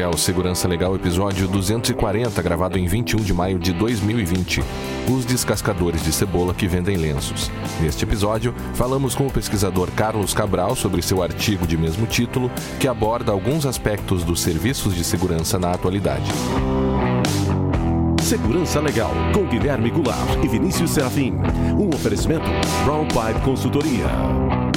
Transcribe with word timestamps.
É 0.00 0.08
o 0.08 0.16
Segurança 0.16 0.66
Legal, 0.66 0.96
episódio 0.96 1.46
240, 1.46 2.40
gravado 2.40 2.78
em 2.78 2.86
21 2.86 3.18
de 3.18 3.34
maio 3.34 3.58
de 3.58 3.70
2020. 3.74 4.62
Os 5.10 5.26
descascadores 5.26 6.02
de 6.02 6.10
cebola 6.10 6.54
que 6.54 6.66
vendem 6.66 6.96
lenços. 6.96 7.50
Neste 7.82 8.04
episódio, 8.04 8.54
falamos 8.72 9.14
com 9.14 9.26
o 9.26 9.30
pesquisador 9.30 9.90
Carlos 9.90 10.32
Cabral 10.32 10.74
sobre 10.74 11.02
seu 11.02 11.22
artigo 11.22 11.66
de 11.66 11.76
mesmo 11.76 12.06
título, 12.06 12.50
que 12.78 12.88
aborda 12.88 13.30
alguns 13.30 13.66
aspectos 13.66 14.24
dos 14.24 14.40
serviços 14.40 14.94
de 14.94 15.04
segurança 15.04 15.58
na 15.58 15.72
atualidade. 15.72 16.32
Segurança 18.22 18.80
Legal, 18.80 19.12
com 19.34 19.44
Guilherme 19.44 19.90
Goulart 19.90 20.42
e 20.42 20.48
Vinícius 20.48 20.92
Serafim. 20.92 21.34
Um 21.78 21.94
oferecimento 21.94 22.48
Brown 22.86 23.06
Pipe 23.06 23.44
Consultoria. 23.44 24.69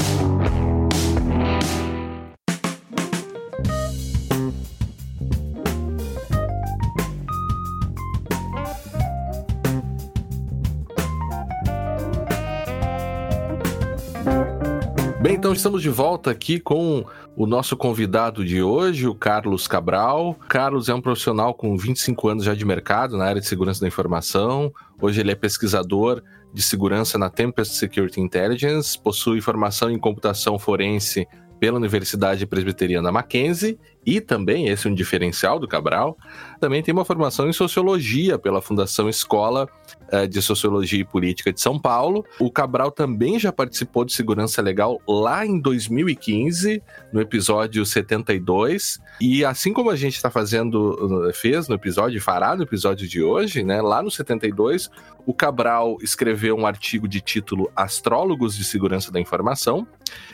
Então 15.53 15.57
estamos 15.57 15.83
de 15.83 15.89
volta 15.89 16.31
aqui 16.31 16.59
com 16.59 17.05
o 17.37 17.45
nosso 17.45 17.77
convidado 17.77 18.43
de 18.43 18.63
hoje, 18.63 19.07
o 19.07 19.13
Carlos 19.13 19.67
Cabral. 19.67 20.35
Carlos 20.49 20.89
é 20.89 20.95
um 20.95 21.01
profissional 21.01 21.53
com 21.53 21.77
25 21.77 22.27
anos 22.27 22.43
já 22.43 22.55
de 22.55 22.65
mercado 22.65 23.17
na 23.17 23.25
área 23.25 23.39
de 23.39 23.45
segurança 23.45 23.79
da 23.79 23.87
informação. 23.87 24.73
Hoje 24.99 25.21
ele 25.21 25.31
é 25.31 25.35
pesquisador 25.35 26.23
de 26.51 26.63
segurança 26.63 27.19
na 27.19 27.29
Tempest 27.29 27.75
Security 27.75 28.19
Intelligence, 28.19 28.99
possui 28.99 29.41
formação 29.41 29.91
em 29.91 29.99
computação 29.99 30.57
forense 30.57 31.27
pela 31.59 31.77
Universidade 31.77 32.47
Presbiteriana 32.47 33.11
Mackenzie 33.11 33.77
e 34.05 34.19
também, 34.19 34.67
esse 34.67 34.87
é 34.87 34.91
um 34.91 34.93
diferencial 34.93 35.59
do 35.59 35.67
Cabral, 35.67 36.17
também 36.59 36.81
tem 36.81 36.93
uma 36.93 37.05
formação 37.05 37.47
em 37.49 37.53
Sociologia 37.53 38.37
pela 38.37 38.61
Fundação 38.61 39.09
Escola 39.09 39.69
eh, 40.09 40.27
de 40.27 40.41
Sociologia 40.41 40.99
e 40.99 41.05
Política 41.05 41.51
de 41.53 41.61
São 41.61 41.79
Paulo. 41.79 42.25
O 42.39 42.51
Cabral 42.51 42.91
também 42.91 43.39
já 43.39 43.51
participou 43.51 44.03
de 44.05 44.13
Segurança 44.13 44.61
Legal 44.61 45.01
lá 45.07 45.45
em 45.45 45.59
2015, 45.59 46.81
no 47.11 47.21
episódio 47.21 47.85
72. 47.85 48.99
E 49.21 49.45
assim 49.45 49.71
como 49.71 49.89
a 49.89 49.95
gente 49.95 50.15
está 50.15 50.29
fazendo, 50.29 51.27
eh, 51.29 51.33
fez 51.33 51.67
no 51.67 51.75
episódio, 51.75 52.21
fará 52.21 52.55
no 52.55 52.63
episódio 52.63 53.07
de 53.07 53.21
hoje, 53.21 53.63
né? 53.63 53.81
Lá 53.81 54.01
no 54.01 54.11
72, 54.11 54.89
o 55.25 55.33
Cabral 55.33 55.97
escreveu 56.01 56.55
um 56.55 56.65
artigo 56.65 57.07
de 57.07 57.21
título 57.21 57.71
Astrólogos 57.75 58.55
de 58.55 58.65
Segurança 58.65 59.11
da 59.11 59.19
Informação. 59.19 59.87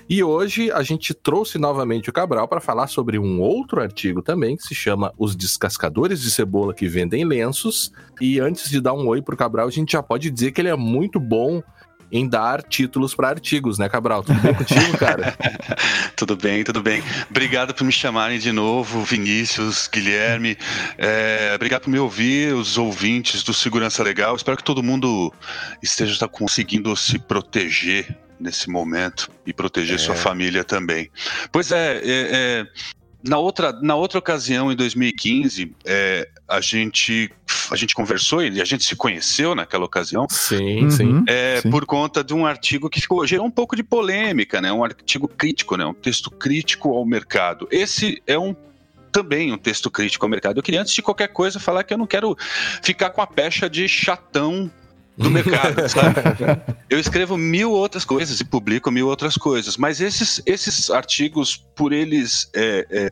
E 0.10 0.24
hoje 0.24 0.72
a 0.72 0.82
gente 0.82 1.14
trouxe 1.14 1.60
novamente 1.60 2.10
o 2.10 2.14
Cabral 2.14 2.48
para 2.48 2.60
falar 2.60 2.88
sobre 2.88 3.20
um 3.20 3.40
outro 3.40 3.59
artigo 3.80 4.22
também 4.22 4.56
que 4.56 4.64
se 4.64 4.76
chama 4.76 5.14
Os 5.18 5.36
Descascadores 5.36 6.22
de 6.22 6.32
Cebola 6.32 6.74
que 6.74 6.88
Vendem 6.88 7.26
Lenços. 7.26 7.92
E 8.20 8.40
antes 8.40 8.70
de 8.70 8.82
dar 8.82 8.94
um 8.94 9.08
oi 9.08 9.22
pro 9.22 9.38
Cabral, 9.38 9.68
a 9.68 9.72
gente 9.72 9.94
já 9.94 10.04
pode 10.04 10.30
dizer 10.30 10.52
que 10.52 10.62
ele 10.62 10.70
é 10.70 10.76
muito 10.76 11.20
bom 11.20 11.62
em 12.12 12.28
dar 12.28 12.64
títulos 12.64 13.14
para 13.14 13.30
artigos, 13.30 13.78
né, 13.78 13.88
Cabral? 13.88 14.24
Tudo 14.24 14.40
bem 14.40 14.54
contigo, 14.54 14.98
cara? 14.98 15.38
tudo 16.16 16.36
bem, 16.36 16.64
tudo 16.64 16.82
bem. 16.82 17.04
Obrigado 17.30 17.74
por 17.74 17.84
me 17.84 17.92
chamarem 17.92 18.40
de 18.40 18.52
novo, 18.52 19.04
Vinícius, 19.04 19.88
Guilherme. 19.88 20.58
É, 20.98 21.52
obrigado 21.56 21.84
por 21.84 21.90
me 21.90 22.00
ouvir, 22.00 22.54
os 22.54 22.78
ouvintes 22.78 23.44
do 23.44 23.54
Segurança 23.54 24.04
Legal. 24.04 24.36
Espero 24.36 24.58
que 24.58 24.64
todo 24.64 24.82
mundo 24.82 25.32
esteja 25.82 26.28
conseguindo 26.28 26.96
se 26.96 27.20
proteger 27.20 28.18
nesse 28.40 28.70
momento 28.70 29.30
e 29.46 29.54
proteger 29.54 29.96
é. 29.96 29.98
sua 30.00 30.16
família 30.16 30.64
também. 30.64 31.12
Pois 31.52 31.72
é, 31.72 31.98
é, 31.98 32.02
é, 32.06 32.68
na 33.22 33.38
outra, 33.38 33.74
na 33.82 33.96
outra 33.96 34.20
ocasião, 34.20 34.72
em 34.72 34.76
2015, 34.76 35.76
é, 35.86 36.30
a, 36.48 36.62
gente, 36.62 37.30
a 37.70 37.76
gente 37.76 37.94
conversou 37.94 38.42
e 38.42 38.62
a 38.62 38.66
gente 38.66 38.86
se 38.86 38.96
conheceu 38.96 39.54
naquela 39.54 39.84
ocasião. 39.84 40.26
Sim, 40.30 40.84
uhum, 40.84 40.92
sim, 40.92 41.24
é, 41.28 41.60
sim. 41.62 41.70
Por 41.70 41.86
conta 41.86 42.24
de 42.24 42.34
um 42.34 42.46
artigo 42.46 42.90
que 42.90 43.02
ficou, 43.02 43.26
gerou 43.28 43.46
um 43.46 43.52
pouco 43.52 43.76
de 43.76 43.84
polêmica, 43.84 44.62
né? 44.62 44.72
Um 44.72 44.84
artigo 44.84 45.28
crítico, 45.28 45.76
né? 45.76 45.86
Um 45.86 45.94
texto 45.94 46.32
crítico 46.32 46.94
ao 46.94 47.06
mercado. 47.06 47.68
Esse 47.70 48.22
é 48.26 48.40
um 48.40 48.56
também 49.12 49.52
um 49.52 49.58
texto 49.58 49.90
crítico 49.90 50.26
ao 50.26 50.30
mercado. 50.30 50.58
Eu 50.58 50.64
queria, 50.64 50.82
antes 50.82 50.94
de 50.94 51.02
qualquer 51.02 51.30
coisa, 51.30 51.60
falar 51.60 51.84
que 51.84 51.94
eu 51.94 51.98
não 51.98 52.08
quero 52.08 52.38
ficar 52.82 53.10
com 53.10 53.22
a 53.22 53.28
pecha 53.28 53.70
de 53.70 53.88
chatão 53.88 54.72
do 55.20 55.30
mercado, 55.30 55.88
sabe? 55.90 56.16
Eu 56.90 56.98
escrevo 56.98 57.38
mil 57.38 57.72
outras 57.72 58.06
coisas 58.06 58.40
e 58.40 58.46
publico 58.46 58.90
mil 58.90 59.08
outras 59.08 59.36
coisas, 59.36 59.76
mas 59.76 60.00
esses, 60.00 60.42
esses 60.46 60.90
artigos, 60.90 61.58
por 61.76 61.92
eles 61.92 62.50
é, 62.56 62.88
é, 62.90 63.12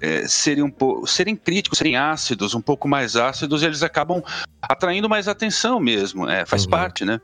é, 0.00 0.28
serem, 0.28 0.62
um 0.62 0.70
po 0.70 1.04
serem 1.06 1.34
críticos, 1.34 1.78
serem 1.78 1.96
ácidos, 1.96 2.54
um 2.54 2.60
pouco 2.60 2.86
mais 2.86 3.16
ácidos, 3.16 3.62
eles 3.64 3.82
acabam 3.82 4.22
atraindo 4.62 5.08
mais 5.08 5.26
atenção 5.26 5.80
mesmo, 5.80 6.28
é, 6.28 6.46
faz 6.46 6.64
uhum. 6.64 6.70
parte, 6.70 7.04
né? 7.04 7.20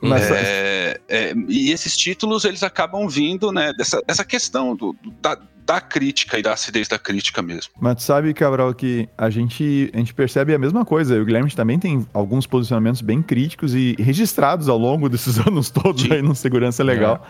Mas, 0.00 0.30
é, 0.30 1.00
é, 1.08 1.32
e 1.48 1.70
esses 1.70 1.96
títulos 1.96 2.44
eles 2.44 2.62
acabam 2.62 3.08
vindo 3.08 3.50
né, 3.50 3.72
dessa, 3.72 4.02
dessa 4.06 4.22
questão 4.22 4.76
do, 4.76 4.94
da, 5.22 5.38
da 5.64 5.80
crítica 5.80 6.38
e 6.38 6.42
da 6.42 6.52
acidez 6.52 6.86
da 6.88 6.98
crítica 6.98 7.40
mesmo. 7.40 7.72
Mas 7.80 8.02
sabe, 8.02 8.34
Cabral, 8.34 8.74
que 8.74 9.08
a 9.16 9.30
gente, 9.30 9.90
a 9.94 9.98
gente 9.98 10.12
percebe 10.12 10.54
a 10.54 10.58
mesma 10.58 10.84
coisa. 10.84 11.20
O 11.20 11.24
Guilherme 11.24 11.50
também 11.50 11.78
tem 11.78 12.06
alguns 12.12 12.46
posicionamentos 12.46 13.00
bem 13.00 13.22
críticos 13.22 13.74
e 13.74 13.96
registrados 13.98 14.68
ao 14.68 14.76
longo 14.76 15.08
desses 15.08 15.38
anos 15.46 15.70
todos 15.70 16.02
Sim. 16.02 16.12
aí 16.12 16.22
no 16.22 16.34
Segurança 16.34 16.84
Legal. 16.84 17.26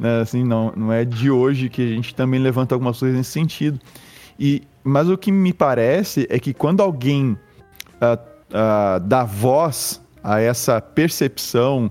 É. 0.00 0.02
Né, 0.02 0.20
assim, 0.20 0.44
não, 0.44 0.72
não 0.76 0.92
é 0.92 1.04
de 1.04 1.30
hoje 1.30 1.68
que 1.68 1.82
a 1.82 1.94
gente 1.94 2.14
também 2.14 2.40
levanta 2.40 2.74
algumas 2.74 2.98
coisas 2.98 3.16
nesse 3.16 3.30
sentido. 3.30 3.78
E, 4.38 4.62
mas 4.82 5.08
o 5.08 5.16
que 5.16 5.30
me 5.30 5.52
parece 5.52 6.26
é 6.30 6.38
que 6.38 6.54
quando 6.54 6.82
alguém 6.82 7.32
uh, 7.32 8.18
uh, 8.50 9.00
dá 9.00 9.24
voz 9.24 10.02
a 10.22 10.40
essa 10.40 10.80
percepção 10.80 11.90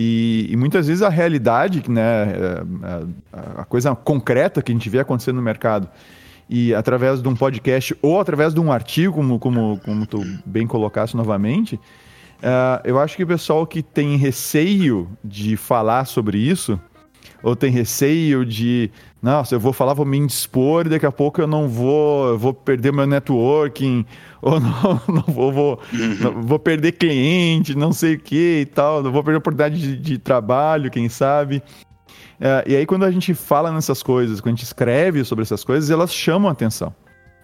e, 0.00 0.46
e, 0.48 0.56
muitas 0.56 0.86
vezes 0.86 1.02
a 1.02 1.08
realidade, 1.08 1.82
né, 1.90 2.00
a, 2.00 2.86
é, 2.86 3.02
é, 3.32 3.60
a, 3.62 3.64
coisa 3.64 3.96
concreta 3.96 4.62
que 4.62 4.70
a 4.70 4.74
gente 4.74 4.88
vê 4.88 5.00
acontecendo 5.00 5.34
no 5.34 5.42
mercado, 5.42 5.88
e 6.48 6.72
através 6.72 7.20
de 7.20 7.26
um 7.26 7.34
podcast 7.34 7.96
ou 8.00 8.20
através 8.20 8.54
de 8.54 8.60
um 8.60 8.70
artigo, 8.70 9.12
como, 9.12 9.40
como, 9.40 9.80
como 9.84 10.06
tu 10.06 10.24
bem 10.46 10.68
colocaste 10.68 11.16
novamente, 11.16 11.74
uh, 11.74 12.80
eu 12.84 12.96
acho 13.00 13.16
que 13.16 13.24
o 13.24 13.26
pessoal 13.26 13.66
que 13.66 13.82
tem 13.82 14.16
receio 14.16 15.10
de 15.24 15.56
falar 15.56 16.04
sobre 16.04 16.38
isso, 16.38 16.80
ou 17.42 17.56
tem 17.56 17.72
receio 17.72 18.46
de, 18.46 18.92
nossa, 19.20 19.54
eu 19.54 19.60
vou 19.60 19.72
falar, 19.72 19.94
vou 19.94 20.06
me 20.06 20.16
indispor 20.16 20.86
e 20.86 20.90
daqui 20.90 21.04
a 21.04 21.10
pouco 21.12 21.40
eu 21.40 21.46
não 21.46 21.68
vou, 21.68 22.28
eu 22.28 22.38
vou 22.38 22.54
perder 22.54 22.92
meu 22.92 23.06
networking, 23.06 24.06
ou 24.40 24.60
não, 24.60 25.00
não 25.08 25.24
vou, 25.26 25.52
vou, 25.52 25.80
uhum. 25.92 26.16
não, 26.20 26.42
vou 26.42 26.58
perder 26.58 26.92
cliente, 26.92 27.74
não 27.74 27.92
sei 27.92 28.14
o 28.14 28.20
que 28.20 28.60
e 28.60 28.66
tal, 28.66 29.02
não 29.02 29.10
vou 29.10 29.24
perder 29.24 29.38
oportunidade 29.38 29.80
de, 29.80 29.96
de 29.96 30.18
trabalho, 30.18 30.90
quem 30.90 31.08
sabe. 31.08 31.62
É, 32.40 32.64
e 32.66 32.76
aí, 32.76 32.86
quando 32.86 33.04
a 33.04 33.10
gente 33.10 33.34
fala 33.34 33.72
nessas 33.72 34.02
coisas, 34.02 34.40
quando 34.40 34.54
a 34.54 34.56
gente 34.56 34.64
escreve 34.64 35.24
sobre 35.24 35.42
essas 35.42 35.64
coisas, 35.64 35.90
elas 35.90 36.12
chamam 36.14 36.48
a 36.48 36.52
atenção. 36.52 36.94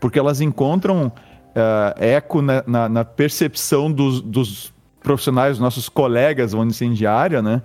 Porque 0.00 0.18
elas 0.18 0.40
encontram 0.40 1.08
uh, 1.08 2.02
eco 2.02 2.40
na, 2.40 2.62
na, 2.66 2.88
na 2.88 3.04
percepção 3.04 3.90
dos, 3.90 4.20
dos, 4.20 4.72
profissionais, 5.04 5.58
nossos 5.58 5.88
colegas, 5.88 6.52
vamos 6.52 6.74
dizer, 6.74 6.86
assim, 6.86 6.94
de 6.94 7.06
área, 7.06 7.42
né? 7.42 7.62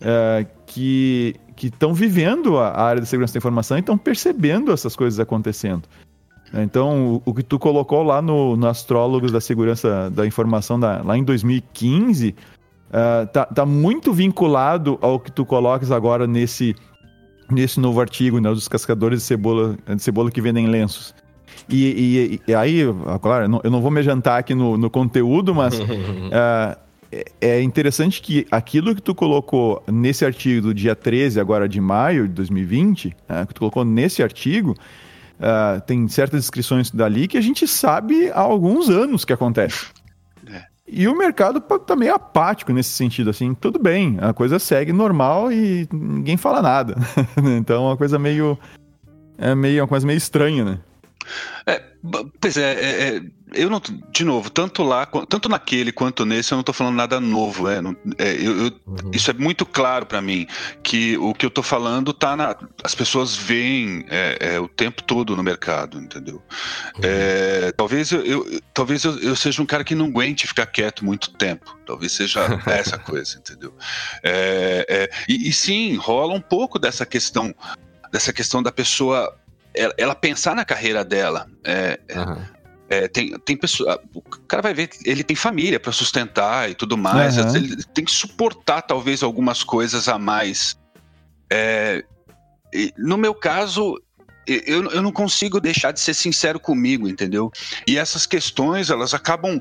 Uh, 0.00 0.46
que 0.64 1.34
estão 1.66 1.92
vivendo 1.92 2.58
a, 2.58 2.68
a 2.68 2.82
área 2.82 3.00
da 3.00 3.06
segurança 3.06 3.34
da 3.34 3.38
informação 3.38 3.76
e 3.76 3.80
estão 3.80 3.98
percebendo 3.98 4.72
essas 4.72 4.96
coisas 4.96 5.20
acontecendo. 5.20 5.82
Então, 6.54 7.14
o, 7.14 7.22
o, 7.26 7.34
que 7.34 7.42
tu 7.42 7.58
colocou 7.58 8.02
lá 8.02 8.22
no, 8.22 8.56
no 8.56 8.66
Astrólogos 8.66 9.30
da 9.30 9.40
Segurança 9.40 10.10
da 10.10 10.26
Informação, 10.26 10.80
da, 10.80 11.02
lá 11.02 11.16
em 11.16 11.22
2015, 11.22 12.34
uh, 12.88 13.26
tá, 13.26 13.44
tá 13.44 13.66
muito 13.66 14.12
vinculado 14.12 14.98
ao 15.02 15.20
que 15.20 15.30
tu 15.30 15.44
colocas 15.44 15.90
agora 15.90 16.26
nesse, 16.26 16.74
nesse 17.50 17.78
novo 17.78 18.00
artigo, 18.00 18.40
né, 18.40 18.48
dos 18.48 18.66
cascadores 18.66 19.20
de 19.20 19.24
cebola, 19.26 19.76
de 19.94 20.02
cebola 20.02 20.30
que 20.30 20.40
vendem 20.40 20.66
lenços. 20.66 21.14
E, 21.68 22.40
e, 22.46 22.50
e 22.50 22.54
aí, 22.54 22.82
claro, 23.20 23.44
eu 23.44 23.48
não, 23.48 23.60
eu 23.64 23.70
não, 23.70 23.82
vou 23.82 23.90
me 23.90 24.02
jantar 24.02 24.38
aqui 24.38 24.54
no, 24.54 24.78
no 24.78 24.88
conteúdo, 24.88 25.54
mas 25.54 25.78
uh, 25.78 25.84
é 27.40 27.62
interessante 27.62 28.20
que 28.20 28.46
aquilo 28.50 28.94
que 28.94 29.02
tu 29.02 29.14
colocou 29.14 29.82
nesse 29.86 30.24
artigo 30.24 30.68
do 30.68 30.74
dia 30.74 30.94
13, 30.94 31.40
agora 31.40 31.68
de 31.68 31.80
maio 31.80 32.28
de 32.28 32.34
2020, 32.34 33.06
uh, 33.06 33.32
né, 33.32 33.46
que 33.46 33.54
tu 33.54 33.60
colocou 33.60 33.84
nesse 33.84 34.22
artigo, 34.22 34.74
Uh, 35.38 35.80
tem 35.82 36.08
certas 36.08 36.40
descrições 36.40 36.90
dali 36.90 37.28
que 37.28 37.38
a 37.38 37.40
gente 37.40 37.66
sabe 37.68 38.28
há 38.32 38.40
alguns 38.40 38.90
anos 38.90 39.24
que 39.24 39.32
acontece. 39.32 39.86
É. 40.52 40.64
E 40.84 41.06
o 41.06 41.16
mercado 41.16 41.60
tá 41.60 41.94
meio 41.94 42.12
apático 42.14 42.72
nesse 42.72 42.90
sentido, 42.90 43.30
assim, 43.30 43.54
tudo 43.54 43.78
bem, 43.78 44.18
a 44.20 44.32
coisa 44.32 44.58
segue 44.58 44.92
normal 44.92 45.52
e 45.52 45.86
ninguém 45.92 46.36
fala 46.36 46.60
nada. 46.60 46.96
então 47.56 47.84
é 47.84 47.88
uma 47.90 47.96
coisa 47.96 48.18
meio. 48.18 48.58
É 49.36 49.54
meio 49.54 49.82
uma 49.82 49.88
coisa 49.88 50.04
meio 50.04 50.16
estranha, 50.16 50.64
né? 50.64 50.78
É, 51.66 51.82
pois 52.40 52.56
é, 52.56 52.72
é, 52.72 53.16
é, 53.16 53.22
eu 53.54 53.68
não, 53.68 53.80
de 54.10 54.24
novo, 54.24 54.50
tanto 54.50 54.82
lá, 54.82 55.06
tanto 55.28 55.48
naquele 55.48 55.92
quanto 55.92 56.24
nesse, 56.24 56.52
eu 56.52 56.56
não 56.56 56.60
estou 56.60 56.74
falando 56.74 56.96
nada 56.96 57.20
novo, 57.20 57.68
é, 57.68 57.80
não, 57.80 57.96
é 58.16 58.34
eu, 58.34 58.66
eu, 58.66 58.80
uhum. 58.86 59.10
isso 59.12 59.30
é 59.30 59.34
muito 59.34 59.66
claro 59.66 60.06
para 60.06 60.20
mim 60.20 60.46
que 60.82 61.16
o 61.18 61.34
que 61.34 61.44
eu 61.44 61.48
estou 61.48 61.64
falando 61.64 62.12
tá 62.12 62.36
na, 62.36 62.56
as 62.82 62.94
pessoas 62.94 63.36
veem 63.36 64.04
é, 64.08 64.54
é, 64.54 64.60
o 64.60 64.68
tempo 64.68 65.02
todo 65.02 65.36
no 65.36 65.42
mercado, 65.42 65.98
entendeu? 65.98 66.36
Uhum. 66.96 67.00
É, 67.02 67.72
talvez 67.72 68.12
eu, 68.12 68.24
eu 68.24 68.60
talvez 68.72 69.04
eu, 69.04 69.18
eu, 69.18 69.36
seja 69.36 69.60
um 69.60 69.66
cara 69.66 69.84
que 69.84 69.94
não 69.94 70.06
aguente 70.06 70.46
ficar 70.46 70.66
quieto 70.66 71.04
muito 71.04 71.30
tempo, 71.30 71.76
talvez 71.84 72.12
seja 72.12 72.40
essa 72.66 72.98
coisa, 72.98 73.38
entendeu? 73.38 73.74
E, 75.28 75.48
e 75.48 75.52
sim, 75.52 75.96
rola 75.96 76.34
um 76.34 76.40
pouco 76.40 76.78
dessa 76.78 77.04
questão 77.04 77.54
dessa 78.10 78.32
questão 78.32 78.62
da 78.62 78.72
pessoa 78.72 79.38
ela, 79.78 79.94
ela 79.96 80.14
pensar 80.14 80.54
na 80.54 80.64
carreira 80.64 81.04
dela. 81.04 81.46
É, 81.64 81.98
uhum. 82.16 82.42
é, 82.88 83.08
tem, 83.08 83.38
tem 83.38 83.56
pessoa, 83.56 84.00
o 84.12 84.20
cara 84.22 84.62
vai 84.62 84.74
ver, 84.74 84.90
ele 85.04 85.22
tem 85.22 85.36
família 85.36 85.78
para 85.78 85.92
sustentar 85.92 86.68
e 86.68 86.74
tudo 86.74 86.98
mais. 86.98 87.38
Uhum. 87.38 87.56
Ele 87.56 87.84
tem 87.94 88.04
que 88.04 88.10
suportar 88.10 88.82
talvez 88.82 89.22
algumas 89.22 89.62
coisas 89.62 90.08
a 90.08 90.18
mais. 90.18 90.76
É, 91.50 92.04
no 92.98 93.16
meu 93.16 93.32
caso, 93.32 94.00
eu, 94.46 94.90
eu 94.90 95.02
não 95.02 95.12
consigo 95.12 95.60
deixar 95.60 95.92
de 95.92 96.00
ser 96.00 96.14
sincero 96.14 96.58
comigo, 96.58 97.08
entendeu? 97.08 97.50
E 97.86 97.96
essas 97.96 98.26
questões, 98.26 98.90
elas 98.90 99.14
acabam 99.14 99.60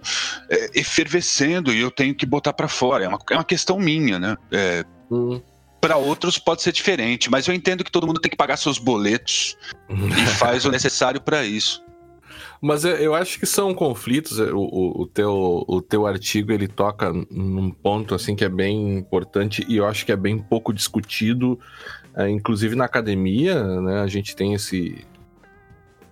é, 0.49 0.79
efervescendo 0.79 1.71
e 1.71 1.79
eu 1.79 1.91
tenho 1.91 2.15
que 2.15 2.25
botar 2.25 2.53
para 2.53 2.67
fora. 2.67 3.05
É 3.05 3.07
uma, 3.07 3.19
é 3.29 3.33
uma 3.35 3.45
questão 3.45 3.77
minha, 3.79 4.17
né? 4.17 4.35
É, 4.51 4.83
uhum 5.09 5.41
para 5.87 5.95
outros 5.95 6.37
pode 6.37 6.61
ser 6.61 6.73
diferente, 6.73 7.31
mas 7.31 7.47
eu 7.47 7.53
entendo 7.53 7.81
que 7.81 7.89
todo 7.89 8.05
mundo 8.05 8.19
tem 8.19 8.29
que 8.29 8.35
pagar 8.35 8.57
seus 8.57 8.77
boletos 8.77 9.57
e 9.89 10.25
faz 10.35 10.65
o 10.65 10.69
necessário 10.69 11.21
para 11.21 11.45
isso. 11.45 11.81
Mas 12.61 12.83
eu 12.83 13.15
acho 13.15 13.39
que 13.39 13.45
são 13.45 13.73
conflitos. 13.73 14.37
O, 14.37 14.57
o, 14.57 15.01
o, 15.03 15.07
teu, 15.07 15.63
o 15.65 15.81
teu 15.81 16.05
artigo 16.05 16.51
ele 16.51 16.67
toca 16.67 17.13
num 17.31 17.71
ponto 17.71 18.13
assim 18.13 18.35
que 18.35 18.43
é 18.43 18.49
bem 18.49 18.97
importante 18.97 19.65
e 19.69 19.77
eu 19.77 19.85
acho 19.85 20.05
que 20.05 20.11
é 20.11 20.15
bem 20.17 20.37
pouco 20.37 20.73
discutido, 20.73 21.57
é, 22.13 22.29
inclusive 22.29 22.75
na 22.75 22.83
academia, 22.83 23.63
né? 23.79 24.01
A 24.01 24.07
gente 24.07 24.35
tem 24.35 24.53
esse 24.53 25.05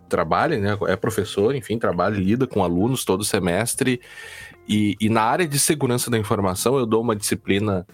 trabalho, 0.07 0.57
né? 0.61 0.77
É 0.87 0.95
professor, 0.95 1.53
enfim, 1.53 1.77
trabalha, 1.77 2.15
lida 2.15 2.47
com 2.47 2.63
alunos 2.63 3.03
todo 3.03 3.25
semestre 3.25 3.99
e, 4.69 4.95
e 5.01 5.09
na 5.09 5.23
área 5.23 5.45
de 5.45 5.59
segurança 5.59 6.09
da 6.09 6.17
informação 6.17 6.77
eu 6.77 6.85
dou 6.85 7.01
uma 7.01 7.15
disciplina 7.15 7.85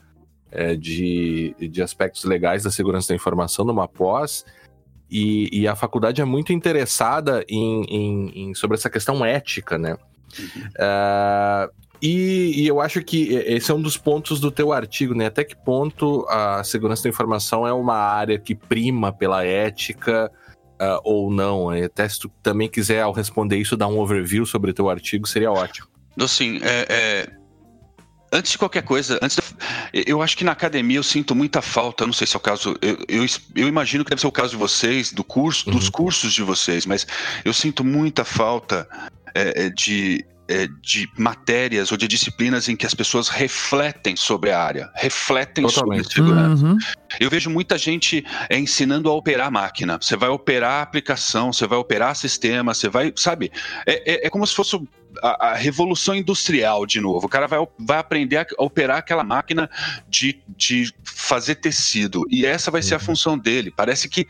é, 0.52 0.76
de, 0.76 1.56
de 1.60 1.82
aspectos 1.82 2.24
legais 2.24 2.64
da 2.64 2.72
segurança 2.72 3.10
da 3.10 3.16
informação 3.16 3.66
numa 3.66 3.88
pós. 3.88 4.46
E, 5.10 5.50
e 5.52 5.68
a 5.68 5.76
faculdade 5.76 6.22
é 6.22 6.26
muito 6.26 6.54
interessada 6.54 7.44
em, 7.50 7.84
em, 7.84 8.32
em 8.36 8.54
sobre 8.54 8.78
essa 8.78 8.90
questão 8.90 9.26
ética, 9.26 9.78
né? 9.78 9.98
Uhum. 10.40 10.62
Uh, 10.78 11.82
e, 12.02 12.64
e, 12.64 12.68
eu 12.68 12.80
acho 12.80 13.04
que 13.04 13.34
esse 13.34 13.70
é 13.70 13.74
um 13.74 13.82
dos 13.82 13.98
pontos 13.98 14.40
do 14.40 14.50
teu 14.50 14.72
artigo, 14.72 15.14
né? 15.14 15.28
Até 15.28 15.44
que 15.44 15.56
ponto 15.56 16.26
a 16.30 16.64
segurança 16.64 17.04
da 17.04 17.10
informação 17.10 17.68
é 17.68 17.74
uma 17.74 17.98
área 17.98 18.40
que 18.40 18.56
prima 18.56 19.12
pela 19.14 19.46
ética 19.46 20.32
uh, 20.82 21.00
ou 21.04 21.30
não? 21.30 21.70
Até 21.70 22.08
se 22.08 22.22
tu 22.22 22.32
também 22.42 22.70
quiser, 22.70 23.02
ao 23.02 23.12
responder 23.12 23.58
isso, 23.58 23.78
dar 23.78 23.88
um 23.88 24.00
overview 24.00 24.46
sobre 24.46 24.72
o 24.72 24.74
teu 24.74 24.90
artigo, 24.90 25.28
seria 25.28 25.52
ótimo. 25.52 25.88
Sim, 26.28 26.60
é, 26.64 26.86
é, 26.90 27.28
antes 28.32 28.52
de 28.52 28.58
qualquer 28.58 28.84
coisa, 28.84 29.20
antes 29.22 29.38
eu 29.94 30.22
acho 30.22 30.38
que 30.38 30.44
na 30.44 30.54
academia 30.54 30.98
eu 30.98 31.04
sinto 31.04 31.36
muita 31.36 31.62
falta, 31.62 32.06
não 32.06 32.14
sei 32.14 32.26
se 32.26 32.36
é 32.36 32.38
o 32.38 32.42
caso, 32.42 32.78
eu, 32.82 32.98
eu, 33.08 33.26
eu 33.56 33.68
imagino 33.68 34.04
que 34.04 34.10
deve 34.10 34.22
ser 34.22 34.28
o 34.28 34.32
caso 34.32 34.52
de 34.52 34.58
vocês, 34.58 35.12
do 35.12 35.24
curso, 35.24 35.70
uhum. 35.70 35.76
dos 35.76 35.90
cursos 35.90 36.34
de 36.34 36.42
vocês, 36.42 36.86
mas 36.86 37.06
eu 37.44 37.54
sinto 37.54 37.84
muita 37.84 38.24
falta 38.24 38.88
é, 39.36 39.66
é 39.66 39.70
de, 39.70 40.26
é, 40.52 40.68
de 40.82 41.10
matérias 41.18 41.92
ou 41.92 41.98
de 41.98 42.08
disciplinas 42.08 42.68
em 42.68 42.76
que 42.76 42.86
as 42.86 42.94
pessoas 42.94 43.30
refletem 43.30 44.16
sobre 44.16 44.52
a 44.52 44.62
área, 44.62 44.92
refletem 44.96 45.66
Totalmente. 45.66 46.04
sobre 46.04 46.14
segurança. 46.14 46.66
Uhum. 46.66 46.78
Eu 47.20 47.30
vejo 47.30 47.50
muita 47.50 47.78
gente 47.78 48.26
é, 48.50 48.58
ensinando 48.58 49.10
a 49.10 49.14
operar 49.14 49.48
a 49.48 49.52
máquina. 49.52 49.98
Você 50.00 50.16
vai 50.16 50.30
operar 50.30 50.80
a 50.80 50.82
aplicação, 50.82 51.54
você 51.54 51.66
vai 51.66 51.78
operar 51.78 52.16
sistema, 52.16 52.74
você 52.74 52.90
vai, 52.90 53.14
sabe? 53.16 53.52
É, 53.86 54.14
é, 54.14 54.28
é 54.28 54.30
como 54.30 54.46
se 54.46 54.54
fosse 54.54 54.76
a, 55.22 55.50
a, 55.50 55.56
revolução 55.56 56.16
industrial 56.16 56.86
de 56.86 57.00
novo. 57.00 57.26
O 57.26 57.30
cara 57.30 57.48
vai, 57.48 57.60
vai 57.80 57.98
aprender 57.98 58.38
a 58.38 58.46
operar 58.58 58.98
aquela 58.98 59.24
máquina 59.24 59.70
de, 60.08 60.42
de 60.58 60.94
fazer 61.04 61.56
tecido. 61.56 62.24
E 62.30 62.46
essa 62.46 62.72
vai 62.72 62.82
ser 62.82 62.96
a 62.96 62.98
uhum. 62.98 63.04
função 63.04 63.38
dele. 63.38 63.72
Parece 63.72 64.10
que. 64.10 64.28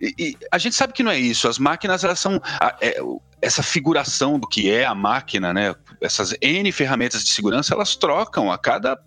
E, 0.00 0.14
e 0.18 0.36
a 0.50 0.58
gente 0.58 0.74
sabe 0.74 0.92
que 0.92 1.02
não 1.02 1.10
é 1.10 1.18
isso. 1.18 1.48
As 1.48 1.58
máquinas, 1.58 2.04
elas 2.04 2.20
são. 2.20 2.40
A, 2.60 2.76
é, 2.80 3.00
essa 3.44 3.62
figuração 3.62 4.38
do 4.38 4.48
que 4.48 4.70
é 4.70 4.84
a 4.84 4.94
máquina, 4.94 5.52
né? 5.52 5.74
Essas 6.00 6.34
N 6.40 6.72
ferramentas 6.72 7.22
de 7.22 7.30
segurança, 7.30 7.74
elas 7.74 7.94
trocam 7.94 8.50
a 8.50 8.56
cada 8.56 8.98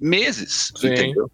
meses, 0.00 0.72
Sim. 0.76 0.88
entendeu? 0.88 1.30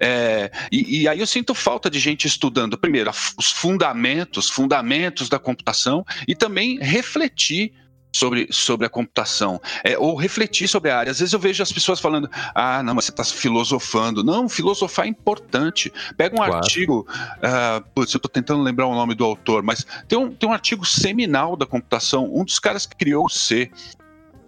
É, 0.00 0.50
e, 0.72 1.02
e, 1.02 1.08
aí 1.08 1.20
eu 1.20 1.26
sinto 1.26 1.54
falta 1.54 1.90
de 1.90 1.98
gente 1.98 2.26
estudando, 2.26 2.78
primeiro, 2.78 3.10
os 3.36 3.52
fundamentos, 3.52 4.48
fundamentos 4.48 5.28
da 5.28 5.38
computação 5.38 6.04
e 6.26 6.34
também 6.34 6.78
refletir 6.78 7.72
sobre, 8.16 8.48
sobre 8.50 8.86
a 8.86 8.88
computação, 8.88 9.60
é, 9.84 9.98
ou 9.98 10.16
refletir 10.16 10.66
sobre 10.66 10.90
a 10.90 10.98
área. 10.98 11.10
Às 11.10 11.18
vezes 11.18 11.32
eu 11.32 11.38
vejo 11.38 11.62
as 11.62 11.70
pessoas 11.70 12.00
falando, 12.00 12.28
ah, 12.54 12.82
não, 12.82 12.94
mas 12.94 13.04
você 13.04 13.10
está 13.10 13.24
filosofando. 13.24 14.24
Não, 14.24 14.48
filosofar 14.48 15.04
é 15.04 15.08
importante. 15.08 15.92
Pega 16.16 16.34
um 16.34 16.38
claro. 16.38 16.54
artigo, 16.54 17.06
uh, 17.10 17.84
putz, 17.94 18.12
eu 18.14 18.18
estou 18.18 18.30
tentando 18.30 18.62
lembrar 18.62 18.86
o 18.86 18.94
nome 18.94 19.14
do 19.14 19.24
autor, 19.24 19.62
mas 19.62 19.86
tem 20.08 20.18
um, 20.18 20.34
tem 20.34 20.48
um 20.48 20.52
artigo 20.52 20.84
seminal 20.84 21.56
da 21.56 21.66
computação, 21.66 22.30
um 22.34 22.44
dos 22.44 22.58
caras 22.58 22.86
que 22.86 22.96
criou 22.96 23.26
o 23.26 23.30
C, 23.30 23.70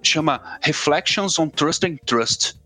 chama 0.03 0.41
Reflections 0.63 1.39
on 1.39 1.49
Trust 1.49 1.87
and 1.87 1.97
Trust. 2.07 2.57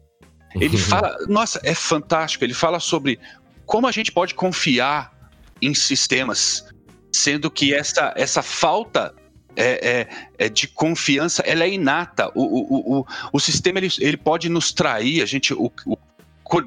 Ele 0.55 0.77
fala, 0.79 1.17
nossa, 1.29 1.61
é 1.65 1.75
fantástico, 1.75 2.45
ele 2.45 2.55
fala 2.55 2.79
sobre 2.79 3.19
como 3.67 3.87
a 3.87 3.93
gente 3.93 4.13
pode 4.13 4.35
confiar 4.35 5.13
em 5.61 5.75
sistemas, 5.75 6.67
sendo 7.13 7.51
que 7.51 7.75
essa, 7.75 8.13
essa 8.17 8.43
falta 8.43 9.15
é, 9.57 9.91
é, 9.91 10.09
é, 10.39 10.49
de 10.49 10.67
confiança, 10.69 11.43
ela 11.47 11.65
é 11.65 11.71
inata. 11.71 12.31
O, 12.35 12.43
o, 12.43 13.01
o, 13.01 13.07
o 13.33 13.41
sistema 13.41 13.79
ele, 13.79 13.89
ele 13.99 14.17
pode 14.17 14.49
nos 14.49 14.73
trair, 14.73 15.23
a 15.23 15.27
gente, 15.27 15.53
o, 15.55 15.71
o 15.87 15.97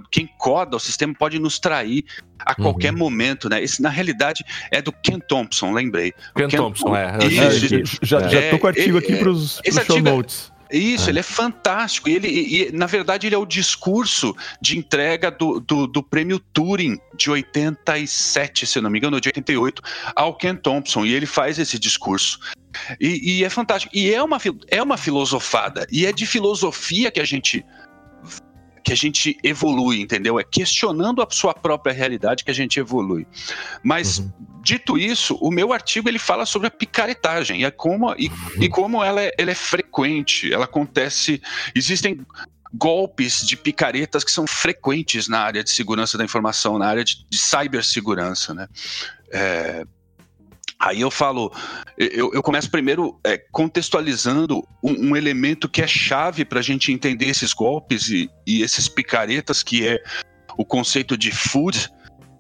quem 0.10 0.28
coda 0.40 0.76
o 0.76 0.80
sistema 0.80 1.14
pode 1.14 1.38
nos 1.38 1.60
trair 1.60 2.04
a 2.40 2.56
uhum. 2.58 2.64
qualquer 2.64 2.92
momento, 2.92 3.48
né? 3.48 3.62
Esse, 3.62 3.82
na 3.82 3.90
realidade, 3.90 4.44
é 4.72 4.82
do 4.82 4.92
Ken 4.92 5.20
Thompson, 5.20 5.72
lembrei. 5.72 6.12
Ken, 6.36 6.48
Ken 6.48 6.58
Thompson, 6.58 6.96
é. 6.96 7.18
Isso, 7.26 7.98
já, 8.02 8.22
já, 8.22 8.28
já 8.28 8.50
tô 8.50 8.60
com 8.60 8.66
o 8.66 8.70
artigo 8.70 8.98
aqui 8.98 9.16
para 9.16 9.30
os 9.30 9.62
show 9.86 10.02
notes. 10.02 10.52
Isso, 10.72 11.08
é. 11.08 11.12
ele 11.12 11.20
é 11.20 11.24
fantástico. 11.24 12.10
E 12.10 12.14
ele, 12.14 12.28
e, 12.28 12.72
na 12.72 12.86
verdade, 12.86 13.28
ele 13.28 13.36
é 13.36 13.38
o 13.38 13.46
discurso 13.46 14.36
de 14.62 14.78
entrega 14.78 15.30
do, 15.32 15.60
do, 15.60 15.88
do, 15.88 16.04
prêmio 16.04 16.40
Turing 16.40 16.98
de 17.16 17.30
87, 17.30 18.66
se 18.66 18.82
não 18.82 18.90
me 18.90 19.00
engano, 19.00 19.22
de 19.22 19.30
88, 19.30 19.82
ao 20.16 20.36
Ken 20.36 20.56
Thompson. 20.56 21.06
E 21.06 21.14
ele 21.14 21.26
faz 21.26 21.60
esse 21.60 21.78
discurso. 21.78 22.40
E, 23.00 23.40
e 23.40 23.44
é 23.44 23.50
fantástico. 23.50 23.96
E 23.96 24.14
é 24.14 24.22
uma, 24.22 24.38
é 24.68 24.82
uma 24.82 24.98
filosofada. 24.98 25.88
E 25.92 26.06
é 26.06 26.12
de 26.12 26.26
filosofia 26.26 27.12
que 27.12 27.20
a 27.20 27.26
gente 27.26 27.66
que 28.86 28.94
a 28.94 28.96
gente 28.96 29.36
evolui, 29.44 30.00
entendeu? 30.00 30.40
É 30.40 30.44
questionando 30.44 31.20
a 31.20 31.28
sua 31.32 31.56
própria 31.56 31.92
realidade 31.92 32.44
que 32.44 32.52
a 32.52 32.54
gente 32.54 32.80
evolui. 32.80 33.26
Mas, 33.82 34.20
uhum. 34.20 34.32
dito 34.62 34.96
isso, 34.96 35.36
o 35.42 35.50
meu 35.50 35.74
artigo 35.74 36.08
ele 36.08 36.20
fala 36.20 36.46
sobre 36.46 36.68
a 36.68 36.72
picaretagem 36.72 37.62
e, 37.62 37.66
é 37.66 37.72
como, 37.72 38.14
e, 38.16 38.28
uhum. 38.28 38.64
e 38.64 38.70
como 38.70 39.04
ela 39.04 39.24
é, 39.24 39.32
ela 39.40 39.50
é 39.50 39.56
frequente, 39.56 40.54
ela 40.54 40.66
acontece. 40.66 41.42
Existem 41.74 42.24
golpes 42.72 43.44
de 43.44 43.58
picaretas 43.58 44.24
que 44.24 44.32
são 44.32 44.46
frequentes 44.46 45.28
na 45.28 45.40
área 45.40 45.64
de 45.64 45.72
segurança 45.72 46.16
da 46.16 46.24
informação, 46.24 46.78
na 46.78 46.88
área 46.88 47.04
de, 47.04 47.26
de 47.28 47.40
cibersegurança, 47.40 48.54
né? 48.54 48.68
É, 49.32 49.84
Aí 50.80 51.02
eu 51.02 51.10
falo, 51.10 51.52
eu, 51.98 52.34
eu 52.34 52.44
começo 52.44 52.70
primeiro 52.70 53.20
é, 53.24 53.38
contextualizando 53.52 54.62
um, 54.84 55.10
um, 55.10 55.16
elemento 55.16 55.70
que 55.70 55.82
é 55.82 55.88
chave 55.88 56.44
para 56.44 56.60
a 56.60 56.64
gente 56.64 56.92
entender 56.92 57.28
esses 57.28 57.54
golpes 57.54 58.10
e, 58.10 58.30
e 58.46 58.62
esses 58.62 58.88
picaretas, 58.88 59.64
que 59.64 59.88
é 59.88 60.04
o 60.58 60.66
conceito 60.66 61.18
de 61.18 61.32
food, 61.32 61.90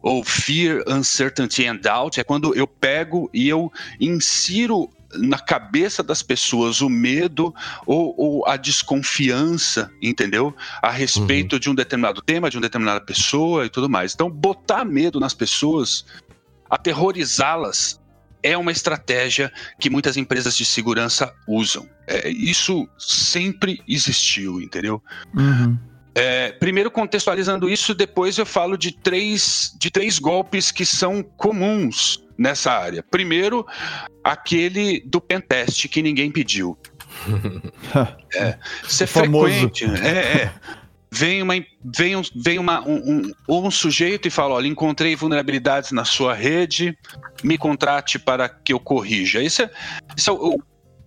ou 0.06 0.24
fear, 0.24 0.84
uncertainty 0.88 1.66
and 1.66 1.78
doubt, 1.78 2.20
é 2.20 2.24
quando 2.24 2.54
eu 2.54 2.68
pego 2.68 3.28
e 3.34 3.50
eu 3.50 3.72
insiro 4.00 4.88
na 5.18 5.40
cabeça 5.40 6.04
das 6.04 6.22
pessoas 6.22 6.80
o 6.80 6.90
medo 6.90 7.54
ou, 7.88 8.14
ou 8.16 8.48
a 8.48 8.56
desconfiança, 8.56 9.90
entendeu? 10.00 10.54
A 10.80 10.92
respeito 10.92 11.54
uhum. 11.54 11.60
de 11.60 11.70
um 11.72 11.76
determinado 11.76 12.22
tema, 12.22 12.52
de 12.52 12.58
uma 12.58 12.62
determinada 12.62 13.02
pessoa 13.02 13.66
e 13.66 13.70
tudo 13.70 13.90
mais. 13.90 14.14
Então, 14.14 14.30
botar 14.30 14.86
medo 14.86 15.20
nas 15.20 15.34
pessoas, 15.34 16.06
aterrorizá-las, 16.70 18.00
é 18.46 18.56
uma 18.56 18.72
estratégia 18.72 19.52
que 19.80 19.90
muitas 19.90 20.16
empresas 20.18 20.56
de 20.56 20.64
segurança 20.64 21.34
usam. 21.48 21.90
É, 22.08 22.30
isso 22.30 22.88
sempre 22.96 23.82
existiu, 23.88 24.62
entendeu? 24.62 25.02
Uhum. 25.36 25.76
É, 26.14 26.52
primeiro 26.52 26.92
contextualizando 26.92 27.68
isso, 27.68 27.96
depois 27.96 28.38
eu 28.38 28.46
falo 28.46 28.78
de 28.78 28.92
três, 28.92 29.76
de 29.80 29.90
três 29.90 30.20
golpes 30.20 30.72
que 30.72 30.86
são 30.86 31.24
comuns 31.24 32.24
nessa 32.38 32.72
área. 32.72 33.04
Primeiro, 33.04 33.66
aquele 34.24 35.02
do 35.08 35.20
pentest 35.20 35.88
que 35.88 36.04
ninguém 36.04 36.32
pediu. 36.32 36.78
é, 38.36 38.58
ser 38.88 39.08
frequente. 39.08 39.86
É, 39.86 40.44
é. 40.44 40.54
Vem, 41.18 41.42
uma, 41.42 41.54
vem, 41.84 42.16
um, 42.16 42.22
vem 42.36 42.60
uma, 42.60 42.86
um, 42.86 43.32
um, 43.48 43.68
um 43.68 43.72
sujeito 43.72 44.28
e 44.28 44.32
fala: 44.32 44.56
olha, 44.56 44.68
encontrei 44.68 45.16
vulnerabilidades 45.16 45.92
na 45.92 46.04
sua 46.04 46.34
rede, 46.34 46.98
me 47.44 47.58
contrate 47.58 48.20
para 48.20 48.50
que 48.50 48.74
eu 48.74 48.80
corrija. 48.80 49.42
Isso 49.42 49.62
é, 49.62 49.72
isso 50.18 50.32
é 50.32 50.58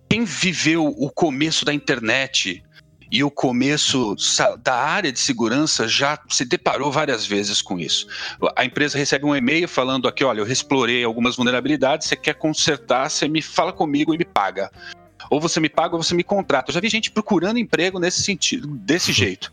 quem 0.09 0.25
viveu 0.25 0.87
o 0.87 1.11
começo 1.11 1.63
da 1.63 1.71
internet 1.71 2.63
e 3.11 3.23
o 3.23 3.29
começo 3.29 4.15
da 4.63 4.75
área 4.75 5.11
de 5.11 5.19
segurança 5.19 5.87
já 5.87 6.19
se 6.29 6.45
deparou 6.45 6.91
várias 6.91 7.25
vezes 7.25 7.61
com 7.61 7.79
isso. 7.79 8.07
A 8.55 8.65
empresa 8.65 8.97
recebe 8.97 9.25
um 9.25 9.35
e-mail 9.35 9.67
falando 9.67 10.07
aqui, 10.07 10.23
olha, 10.23 10.39
eu 10.39 10.47
explorei 10.47 11.03
algumas 11.03 11.35
vulnerabilidades, 11.35 12.07
você 12.07 12.15
quer 12.15 12.33
consertar, 12.33 13.09
você 13.09 13.27
me 13.27 13.41
fala 13.41 13.71
comigo 13.73 14.13
e 14.13 14.17
me 14.17 14.25
paga. 14.25 14.71
Ou 15.29 15.39
você 15.39 15.59
me 15.59 15.69
paga 15.69 15.95
ou 15.95 16.01
você 16.01 16.15
me 16.15 16.23
contrata. 16.23 16.69
Eu 16.69 16.73
já 16.73 16.79
vi 16.79 16.89
gente 16.89 17.11
procurando 17.11 17.59
emprego 17.59 17.99
nesse 17.99 18.23
sentido, 18.23 18.67
desse 18.67 19.11
jeito. 19.11 19.51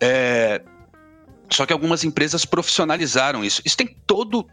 É... 0.00 0.62
Só 1.50 1.66
que 1.66 1.72
algumas 1.72 2.04
empresas 2.04 2.44
profissionalizaram 2.44 3.44
isso. 3.44 3.62
Isso 3.64 3.76
tem 3.76 3.96
todo. 4.06 4.46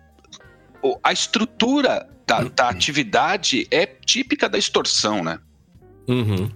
A 1.03 1.11
estrutura 1.11 2.07
da, 2.27 2.41
da 2.43 2.69
atividade 2.69 3.67
é 3.69 3.85
típica 3.85 4.47
da 4.47 4.57
extorsão, 4.57 5.23
né? 5.23 5.39
Uhum. 6.07 6.49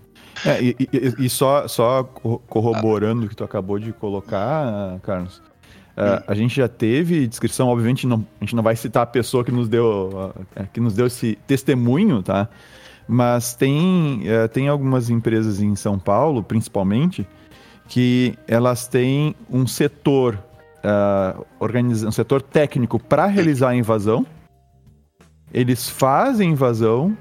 É, 0.46 0.62
e, 0.62 0.76
e, 0.80 1.26
e, 1.26 1.30
só, 1.30 1.68
só 1.68 2.04
corroborando 2.04 3.26
o 3.26 3.30
que 3.30 3.36
tu 3.36 3.44
acabou 3.44 3.80
de 3.80 3.94
colocar, 3.94 5.00
Carlos, 5.02 5.38
uh, 5.38 6.24
a 6.28 6.36
gente 6.36 6.56
já 6.56 6.68
teve 6.68 7.26
descrição, 7.28 7.68
obviamente 7.70 8.06
não, 8.06 8.26
a 8.42 8.44
gente 8.44 8.56
não 8.56 8.64
vai 8.64 8.76
citar 8.76 9.04
a 9.04 9.06
pessoa 9.06 9.46
que 9.46 9.52
nos 9.52 9.70
deu, 9.70 10.34
uh, 10.36 10.68
que 10.74 10.80
nos 10.80 10.94
deu 10.94 11.08
esse 11.08 11.38
testemunho, 11.48 12.22
tá? 12.22 12.50
Mas 13.08 13.54
tem, 13.54 14.24
uh, 14.24 14.50
tem 14.50 14.68
algumas 14.68 15.10
empresas 15.10 15.62
em 15.62 15.76
São 15.76 15.98
Paulo, 15.98 16.44
principalmente, 16.44 17.26
que 17.88 18.38
elas 18.48 18.88
têm 18.88 19.36
um 19.50 19.68
setor, 19.68 20.38
uh, 20.84 21.46
organiza 21.60 22.08
um 22.08 22.12
setor 22.12 22.42
técnico 22.42 23.00
para 23.00 23.26
realizar 23.26 23.70
a 23.70 23.76
invasão. 23.76 24.26
Eles 25.54 25.90
fazem 25.90 26.50
a 26.50 26.52
invasão, 26.52 27.16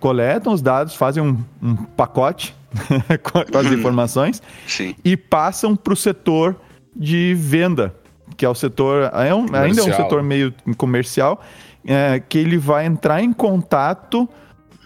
coletam 0.00 0.52
os 0.52 0.60
dados, 0.60 0.94
fazem 0.94 1.22
um, 1.22 1.38
um 1.62 1.76
pacote 1.76 2.54
com 3.22 3.58
as 3.58 3.66
uhum. 3.66 3.74
informações 3.74 4.42
Sim. 4.66 4.94
e 5.04 5.16
passam 5.16 5.76
para 5.76 5.92
o 5.92 5.96
setor 5.96 6.56
de 6.94 7.34
venda, 7.34 7.94
que 8.36 8.44
é 8.44 8.48
o 8.48 8.54
setor. 8.54 9.10
É 9.14 9.34
um, 9.34 9.46
ainda 9.54 9.80
é 9.80 9.84
um 9.84 9.94
setor 9.94 10.22
meio 10.22 10.52
comercial, 10.76 11.40
é, 11.86 12.20
que 12.20 12.38
ele 12.38 12.58
vai 12.58 12.86
entrar 12.86 13.22
em 13.22 13.32
contato 13.32 14.28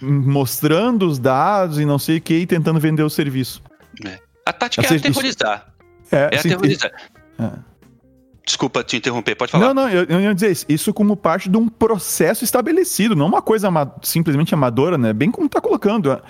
mostrando 0.00 1.06
os 1.06 1.18
dados 1.18 1.78
e 1.78 1.85
não 1.87 1.99
sei 1.99 2.18
o 2.18 2.20
que, 2.20 2.35
e 2.35 2.46
tentando 2.46 2.78
vender 2.78 3.02
o 3.02 3.11
serviço. 3.11 3.62
É. 4.04 4.25
A 4.47 4.53
tática 4.53 4.87
é 4.87 4.97
aterrorizar. 4.97 5.67
É, 6.11 6.29
é 6.33 6.38
assim, 6.38 6.49
aterrorizar. 6.49 6.93
É. 7.37 7.50
Desculpa 8.47 8.85
te 8.85 8.97
interromper, 8.97 9.35
pode 9.35 9.50
falar. 9.50 9.75
Não, 9.75 9.75
não, 9.75 9.91
eu, 9.91 10.05
eu 10.05 10.21
ia 10.21 10.33
dizer 10.33 10.53
isso, 10.53 10.65
isso 10.69 10.95
como 10.95 11.17
parte 11.17 11.49
de 11.49 11.57
um 11.57 11.69
processo 11.69 12.45
estabelecido, 12.45 13.17
não 13.17 13.26
uma 13.26 13.43
coisa 13.43 13.67
ama 13.67 13.93
simplesmente 14.05 14.55
amadora, 14.55 14.97
né? 14.97 15.12
Bem 15.12 15.33
como 15.33 15.49
tá 15.49 15.61
colocando, 15.61 16.12
é, 16.12 16.23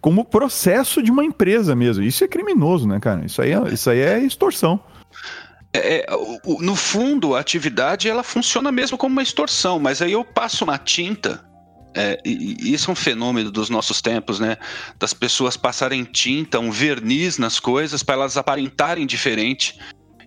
como 0.00 0.24
processo 0.24 1.02
de 1.02 1.10
uma 1.10 1.24
empresa 1.24 1.74
mesmo. 1.74 2.04
Isso 2.04 2.22
é 2.22 2.28
criminoso, 2.28 2.86
né, 2.86 3.00
cara? 3.00 3.26
Isso 3.26 3.42
aí 3.42 3.50
é, 3.50 3.60
isso 3.72 3.90
aí 3.90 3.98
é 3.98 4.20
extorsão. 4.20 4.78
É, 5.72 5.96
é 5.96 6.06
no 6.60 6.76
fundo, 6.76 7.34
a 7.34 7.40
atividade 7.40 8.08
ela 8.08 8.22
funciona 8.22 8.70
mesmo 8.70 8.96
como 8.96 9.12
uma 9.12 9.22
extorsão, 9.22 9.80
mas 9.80 10.00
aí 10.00 10.12
eu 10.12 10.24
passo 10.24 10.62
uma 10.62 10.78
tinta 10.78 11.44
é, 11.94 12.20
e, 12.24 12.72
isso 12.72 12.90
é 12.90 12.92
um 12.92 12.96
fenômeno 12.96 13.50
dos 13.50 13.70
nossos 13.70 14.02
tempos, 14.02 14.40
né? 14.40 14.56
Das 14.98 15.14
pessoas 15.14 15.56
passarem 15.56 16.04
tinta, 16.04 16.58
um 16.58 16.70
verniz 16.70 17.38
nas 17.38 17.60
coisas 17.60 18.02
para 18.02 18.14
elas 18.14 18.36
aparentarem 18.36 19.06
diferente 19.06 19.78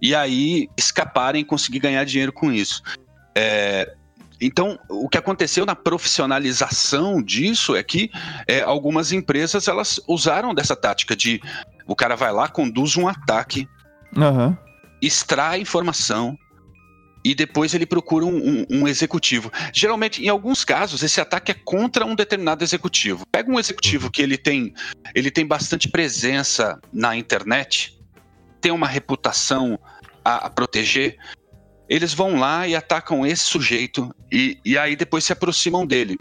e 0.01 0.15
aí 0.15 0.69
escaparem 0.77 1.41
e 1.41 1.45
conseguir 1.45 1.79
ganhar 1.79 2.03
dinheiro 2.05 2.31
com 2.31 2.51
isso. 2.51 2.81
É, 3.36 3.93
então, 4.39 4.79
o 4.89 5.09
que 5.09 5.17
aconteceu 5.17 5.65
na 5.65 5.75
profissionalização 5.75 7.21
disso 7.21 7.75
é 7.75 7.83
que 7.83 8.12
é, 8.47 8.62
algumas 8.62 9.12
empresas 9.12 9.67
elas 9.67 10.00
usaram 10.07 10.53
dessa 10.53 10.75
tática 10.75 11.15
de 11.15 11.41
o 11.88 11.95
cara 11.95 12.15
vai 12.15 12.31
lá, 12.31 12.47
conduz 12.47 12.97
um 12.97 13.07
ataque, 13.07 13.67
uhum. 14.15 14.55
extrai 15.01 15.62
informação 15.62 16.38
e 17.27 17.36
depois 17.36 17.74
ele 17.74 17.86
procura 17.86 18.24
um, 18.24 18.38
um, 18.38 18.65
um, 18.69 18.88
executivo. 18.88 19.51
Geralmente, 19.74 20.24
em 20.24 20.29
alguns 20.29 20.63
casos, 20.63 21.03
esse 21.03 21.19
ataque 21.19 21.51
é 21.51 21.53
contra 21.53 22.05
um 22.05 22.15
determinado 22.15 22.63
executivo. 22.63 23.25
Pega 23.29 23.51
um 23.51 23.60
executivo 23.60 24.05
uhum. 24.05 24.12
que 24.12 24.22
ele 24.22 24.38
tem, 24.38 24.74
ele 25.13 25.29
tem 25.29 25.46
bastante 25.46 25.89
presença 25.89 26.79
na 26.93 27.17
internet, 27.17 28.00
tem 28.62 28.72
uma 28.72 28.88
reputação 28.88 29.77
a, 30.24 30.46
a 30.46 30.50
proteger, 30.50 31.17
eles 31.89 32.13
vão 32.13 32.39
lá 32.39 32.65
e 32.65 32.77
atacam 32.77 33.25
esse 33.25 33.43
sujeito 33.43 34.10
e, 34.31 34.57
e 34.63 34.77
aí 34.77 34.96
depois 34.96 35.25
se 35.25 35.34
aproximam 35.34 35.86
dele. 35.86 36.17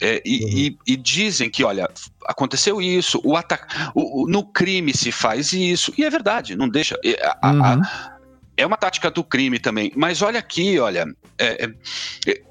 É, 0.00 0.22
e, 0.24 0.44
uhum. 0.44 0.50
e, 0.50 0.78
e, 0.94 0.96
dizem 0.96 1.50
que, 1.50 1.62
olha, 1.62 1.86
aconteceu 2.26 2.80
isso, 2.80 3.20
o 3.22 3.36
ataque, 3.36 3.72
no 3.94 4.44
crime 4.44 4.94
se 4.94 5.12
faz 5.12 5.52
isso, 5.52 5.92
e 5.96 6.04
é 6.04 6.10
verdade, 6.10 6.56
não 6.56 6.68
deixa. 6.68 6.98
A, 7.40 7.50
uhum. 7.52 7.62
a, 7.62 8.11
é 8.56 8.66
uma 8.66 8.76
tática 8.76 9.10
do 9.10 9.24
crime 9.24 9.58
também, 9.58 9.92
mas 9.96 10.22
olha 10.22 10.38
aqui, 10.38 10.78
olha, 10.78 11.06
é, 11.38 11.64
é, 11.64 12.30
é 12.30 12.42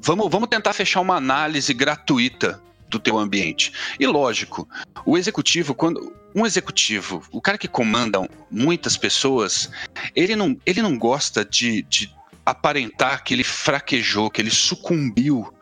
vamos, 0.00 0.30
vamos 0.30 0.48
tentar 0.48 0.72
fechar 0.72 1.00
uma 1.00 1.16
análise 1.16 1.72
gratuita 1.74 2.62
do 2.88 2.98
teu 2.98 3.18
ambiente. 3.18 3.72
E 3.98 4.06
lógico, 4.06 4.68
o 5.04 5.18
executivo, 5.18 5.74
quando 5.74 6.12
um 6.34 6.44
executivo, 6.44 7.22
o 7.30 7.40
cara 7.40 7.58
que 7.58 7.68
comanda 7.68 8.28
muitas 8.50 8.96
pessoas, 8.96 9.70
ele 10.14 10.34
não, 10.34 10.56
ele 10.66 10.82
não 10.82 10.98
gosta 10.98 11.44
de, 11.44 11.82
de 11.82 12.12
aparentar 12.44 13.22
que 13.22 13.34
ele 13.34 13.44
fraquejou, 13.44 14.30
que 14.30 14.40
ele 14.40 14.50
sucumbiu 14.50 15.52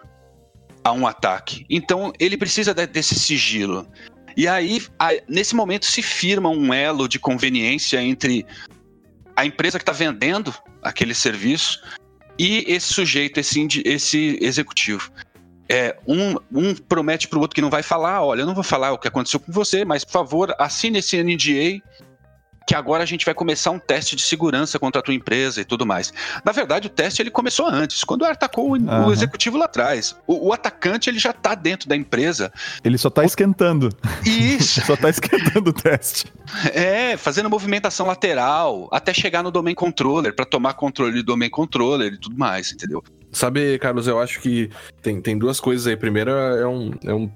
a 0.84 0.92
um 0.92 1.06
ataque. 1.06 1.66
Então 1.68 2.12
ele 2.18 2.36
precisa 2.36 2.74
desse 2.74 3.14
sigilo. 3.14 3.86
E 4.34 4.48
aí, 4.48 4.82
nesse 5.28 5.54
momento, 5.54 5.84
se 5.84 6.00
firma 6.00 6.48
um 6.48 6.72
elo 6.72 7.06
de 7.06 7.18
conveniência 7.18 8.02
entre 8.02 8.46
a 9.36 9.44
empresa 9.44 9.78
que 9.78 9.82
está 9.82 9.92
vendendo 9.92 10.54
aquele 10.82 11.14
serviço 11.14 11.82
e 12.38 12.64
esse 12.66 12.92
sujeito, 12.92 13.38
esse, 13.38 13.82
esse 13.84 14.38
executivo. 14.40 15.10
É, 15.68 15.96
um, 16.06 16.36
um 16.52 16.74
promete 16.74 17.28
para 17.28 17.38
o 17.38 17.40
outro 17.40 17.54
que 17.54 17.62
não 17.62 17.70
vai 17.70 17.82
falar, 17.82 18.22
olha, 18.22 18.42
eu 18.42 18.46
não 18.46 18.54
vou 18.54 18.64
falar 18.64 18.92
o 18.92 18.98
que 18.98 19.08
aconteceu 19.08 19.40
com 19.40 19.52
você, 19.52 19.84
mas 19.84 20.04
por 20.04 20.12
favor, 20.12 20.54
assine 20.58 20.98
esse 20.98 21.22
NDA 21.22 21.80
que 22.66 22.74
agora 22.74 23.02
a 23.02 23.06
gente 23.06 23.24
vai 23.24 23.34
começar 23.34 23.70
um 23.70 23.78
teste 23.78 24.16
de 24.16 24.22
segurança 24.22 24.78
contra 24.78 25.00
a 25.00 25.02
tua 25.02 25.14
empresa 25.14 25.60
e 25.60 25.64
tudo 25.64 25.86
mais. 25.86 26.12
Na 26.44 26.52
verdade, 26.52 26.86
o 26.86 26.90
teste 26.90 27.22
ele 27.22 27.30
começou 27.30 27.66
antes, 27.66 28.04
quando 28.04 28.24
atacou 28.24 28.70
o, 28.70 28.72
uhum. 28.72 29.06
o 29.06 29.12
executivo 29.12 29.56
lá 29.56 29.66
atrás. 29.66 30.16
O, 30.26 30.48
o, 30.48 30.52
atacante 30.52 31.08
ele 31.08 31.18
já 31.18 31.30
está 31.30 31.54
dentro 31.54 31.88
da 31.88 31.96
empresa. 31.96 32.52
Ele 32.84 32.98
só 32.98 33.08
está 33.08 33.24
esquentando. 33.24 33.90
Isso. 34.24 34.80
só 34.86 34.94
está 34.94 35.08
esquentando 35.08 35.70
o 35.70 35.72
teste. 35.72 36.32
É, 36.72 37.16
fazendo 37.16 37.48
movimentação 37.48 38.06
lateral 38.06 38.88
até 38.92 39.12
chegar 39.12 39.42
no 39.42 39.50
domain 39.50 39.74
controller 39.74 40.34
para 40.34 40.44
tomar 40.44 40.74
controle 40.74 41.14
do 41.14 41.22
domain 41.22 41.50
controller 41.50 42.12
e 42.12 42.18
tudo 42.18 42.36
mais, 42.36 42.72
entendeu? 42.72 43.02
Sabe, 43.30 43.78
Carlos, 43.78 44.06
eu 44.06 44.20
acho 44.20 44.40
que 44.40 44.70
tem, 45.00 45.20
tem 45.20 45.38
duas 45.38 45.58
coisas 45.58 45.86
aí. 45.86 45.96
Primeiro 45.96 46.30
é 46.30 46.66
um, 46.66 46.90
é 47.04 47.14
um 47.14 47.30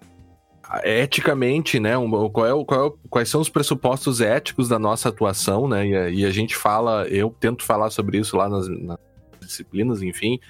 eticamente, 0.84 1.78
né? 1.78 1.96
Um, 1.96 2.28
qual 2.30 2.46
é, 2.46 2.64
qual 2.64 2.86
é, 2.86 2.92
quais 3.08 3.28
são 3.28 3.40
os 3.40 3.48
pressupostos 3.48 4.20
éticos 4.20 4.68
da 4.68 4.78
nossa 4.78 5.08
atuação, 5.08 5.68
né? 5.68 5.86
E 5.86 5.96
a, 5.96 6.10
e 6.10 6.24
a 6.24 6.30
gente 6.30 6.56
fala, 6.56 7.06
eu 7.08 7.34
tento 7.38 7.64
falar 7.64 7.90
sobre 7.90 8.18
isso 8.18 8.36
lá 8.36 8.48
nas, 8.48 8.68
nas 8.68 8.98
disciplinas, 9.40 10.02
enfim, 10.02 10.40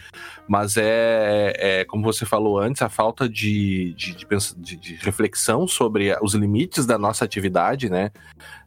mas 0.48 0.76
é, 0.76 1.52
é, 1.56 1.84
como 1.84 2.02
você 2.02 2.24
falou 2.24 2.58
antes, 2.58 2.80
a 2.82 2.88
falta 2.88 3.28
de, 3.28 3.94
de, 3.94 4.16
de, 4.16 4.76
de 4.76 4.94
reflexão 4.96 5.68
sobre 5.68 6.16
os 6.22 6.34
limites 6.34 6.86
da 6.86 6.96
nossa 6.96 7.24
atividade, 7.24 7.90
né? 7.90 8.10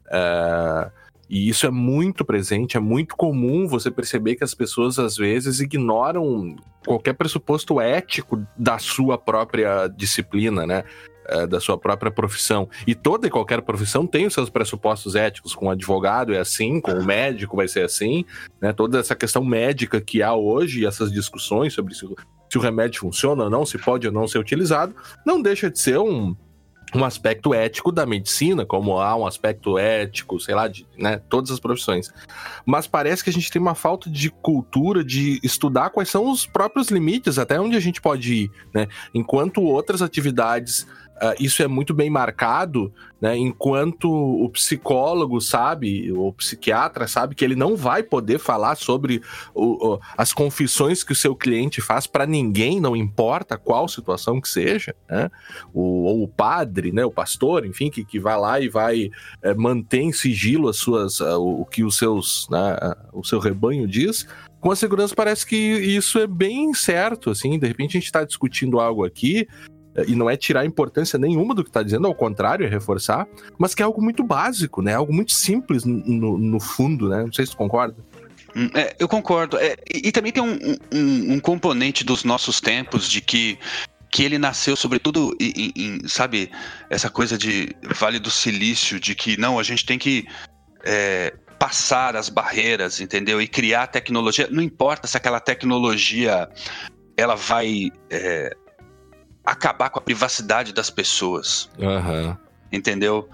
Uh, 0.05 0.91
e 1.29 1.47
isso 1.47 1.67
é 1.67 1.69
muito 1.69 2.25
presente, 2.25 2.75
é 2.75 2.79
muito 2.79 3.15
comum 3.15 3.67
você 3.67 3.91
perceber 3.91 4.35
que 4.35 4.43
as 4.43 4.55
pessoas 4.55 4.97
às 4.97 5.15
vezes 5.15 5.59
ignoram 5.59 6.55
qualquer 6.85 7.13
pressuposto 7.13 7.79
ético 7.79 8.43
da 8.57 8.79
sua 8.79 9.15
própria 9.15 9.87
disciplina, 9.87 10.65
né? 10.65 10.83
É, 11.31 11.45
da 11.45 11.59
sua 11.59 11.77
própria 11.77 12.09
profissão. 12.09 12.67
E 12.87 12.95
toda 12.95 13.27
e 13.27 13.29
qualquer 13.29 13.61
profissão 13.61 14.07
tem 14.07 14.25
os 14.25 14.33
seus 14.33 14.49
pressupostos 14.49 15.15
éticos. 15.15 15.53
Com 15.53 15.67
o 15.67 15.69
advogado 15.69 16.33
é 16.33 16.39
assim, 16.39 16.81
com 16.81 16.91
o 16.91 17.05
médico 17.05 17.55
vai 17.55 17.67
ser 17.67 17.85
assim, 17.85 18.25
né? 18.59 18.73
Toda 18.73 18.99
essa 18.99 19.15
questão 19.15 19.43
médica 19.43 20.01
que 20.01 20.23
há 20.23 20.33
hoje, 20.33 20.87
essas 20.87 21.11
discussões 21.11 21.73
sobre 21.73 21.93
se, 21.93 22.07
se 22.49 22.57
o 22.57 22.61
remédio 22.61 23.01
funciona 23.01 23.43
ou 23.43 23.49
não, 23.49 23.63
se 23.63 23.77
pode 23.77 24.07
ou 24.07 24.13
não 24.13 24.27
ser 24.27 24.39
utilizado, 24.39 24.95
não 25.23 25.39
deixa 25.39 25.69
de 25.69 25.77
ser 25.77 25.99
um, 25.99 26.35
um 26.95 27.05
aspecto 27.05 27.53
ético 27.53 27.91
da 27.91 28.05
medicina, 28.05 28.65
como 28.65 28.99
há 28.99 29.15
um 29.15 29.25
aspecto 29.25 29.77
ético, 29.77 30.39
sei 30.39 30.55
lá, 30.55 30.67
de 30.67 30.87
né, 30.97 31.21
todas 31.29 31.51
as 31.51 31.59
profissões. 31.59 32.11
Mas 32.65 32.87
parece 32.87 33.23
que 33.23 33.29
a 33.29 33.33
gente 33.33 33.51
tem 33.51 33.61
uma 33.61 33.75
falta 33.75 34.09
de 34.09 34.29
cultura 34.29 35.03
de 35.03 35.39
estudar 35.43 35.91
quais 35.91 36.09
são 36.09 36.29
os 36.29 36.45
próprios 36.45 36.89
limites, 36.89 37.37
até 37.37 37.59
onde 37.59 37.75
a 37.75 37.79
gente 37.79 38.01
pode 38.01 38.33
ir, 38.33 38.51
né? 38.73 38.87
Enquanto 39.13 39.61
outras 39.61 40.01
atividades 40.01 40.87
Uh, 41.21 41.35
isso 41.37 41.61
é 41.61 41.67
muito 41.67 41.93
bem 41.93 42.09
marcado, 42.09 42.93
né? 43.19 43.37
Enquanto 43.37 44.09
o 44.09 44.49
psicólogo 44.49 45.41
sabe, 45.41 46.09
o 46.13 46.31
psiquiatra 46.31 47.09
sabe 47.09 47.35
que 47.35 47.43
ele 47.43 47.57
não 47.57 47.75
vai 47.75 48.01
poder 48.01 48.39
falar 48.39 48.75
sobre 48.75 49.21
o, 49.53 49.95
o, 49.95 49.99
as 50.17 50.31
confissões 50.31 51.03
que 51.03 51.11
o 51.11 51.15
seu 51.15 51.35
cliente 51.35 51.81
faz 51.81 52.07
para 52.07 52.25
ninguém, 52.25 52.79
não 52.79 52.95
importa 52.95 53.57
qual 53.57 53.89
situação 53.89 54.39
que 54.39 54.47
seja, 54.47 54.95
né? 55.09 55.29
O, 55.73 56.03
ou 56.03 56.23
o 56.23 56.27
padre, 56.27 56.93
né? 56.93 57.03
O 57.03 57.11
pastor, 57.11 57.65
enfim, 57.65 57.89
que, 57.89 58.05
que 58.05 58.17
vai 58.17 58.39
lá 58.39 58.61
e 58.61 58.69
vai 58.69 59.11
é, 59.41 59.53
manter 59.53 60.01
em 60.01 60.13
sigilo 60.13 60.69
as 60.69 60.77
suas, 60.77 61.19
uh, 61.19 61.37
o, 61.37 61.65
que 61.65 61.83
os 61.83 61.97
seus, 61.97 62.47
né? 62.49 62.77
o 63.11 63.25
seu 63.25 63.39
rebanho 63.39 63.85
diz 63.85 64.25
com 64.61 64.71
a 64.71 64.75
segurança 64.75 65.15
parece 65.15 65.45
que 65.45 65.55
isso 65.55 66.19
é 66.19 66.27
bem 66.27 66.73
certo, 66.73 67.29
assim, 67.29 67.57
de 67.57 67.65
repente 67.65 67.91
a 67.91 67.99
gente 67.99 68.05
está 68.07 68.25
discutindo 68.25 68.79
algo 68.79 69.05
aqui 69.05 69.47
e 70.07 70.15
não 70.15 70.29
é 70.29 70.37
tirar 70.37 70.65
importância 70.65 71.17
nenhuma 71.17 71.53
do 71.55 71.63
que 71.63 71.69
está 71.69 71.83
dizendo, 71.83 72.07
ao 72.07 72.15
contrário, 72.15 72.65
é 72.65 72.69
reforçar, 72.69 73.27
mas 73.57 73.73
que 73.73 73.81
é 73.81 73.85
algo 73.85 74.01
muito 74.01 74.23
básico, 74.23 74.81
né? 74.81 74.93
Algo 74.93 75.13
muito 75.13 75.33
simples 75.33 75.83
no, 75.83 76.37
no 76.37 76.59
fundo, 76.59 77.09
né? 77.09 77.23
Não 77.23 77.33
sei 77.33 77.45
se 77.45 77.51
tu 77.51 77.57
concorda. 77.57 77.95
Hum, 78.55 78.69
é, 78.73 78.95
eu 78.99 79.07
concordo. 79.07 79.57
É, 79.57 79.75
e, 79.93 80.07
e, 80.07 80.11
também 80.11 80.31
tem 80.31 80.43
um, 80.43 80.57
um, 80.93 81.33
um, 81.33 81.39
componente 81.39 82.03
dos 82.03 82.23
nossos 82.23 82.59
tempos 82.59 83.09
de 83.09 83.21
que, 83.21 83.57
que 84.11 84.23
ele 84.23 84.37
nasceu, 84.37 84.75
sobretudo, 84.75 85.35
em, 85.39 85.71
em, 85.75 86.07
sabe, 86.07 86.51
essa 86.89 87.09
coisa 87.09 87.37
de 87.37 87.75
Vale 87.95 88.19
do 88.19 88.31
Silício, 88.31 88.99
de 88.99 89.15
que 89.15 89.39
não, 89.39 89.59
a 89.59 89.63
gente 89.63 89.85
tem 89.85 89.97
que 89.97 90.27
é, 90.83 91.33
passar 91.59 92.15
as 92.15 92.29
barreiras, 92.29 93.01
entendeu? 93.01 93.41
E 93.41 93.47
criar 93.47 93.87
tecnologia. 93.87 94.47
Não 94.49 94.63
importa 94.63 95.07
se 95.07 95.17
aquela 95.17 95.39
tecnologia 95.39 96.49
ela 97.17 97.35
vai 97.35 97.89
é, 98.09 98.55
acabar 99.45 99.89
com 99.89 99.99
a 99.99 100.01
privacidade 100.01 100.73
das 100.73 100.89
pessoas. 100.89 101.69
Uhum. 101.77 102.35
Entendeu? 102.71 103.29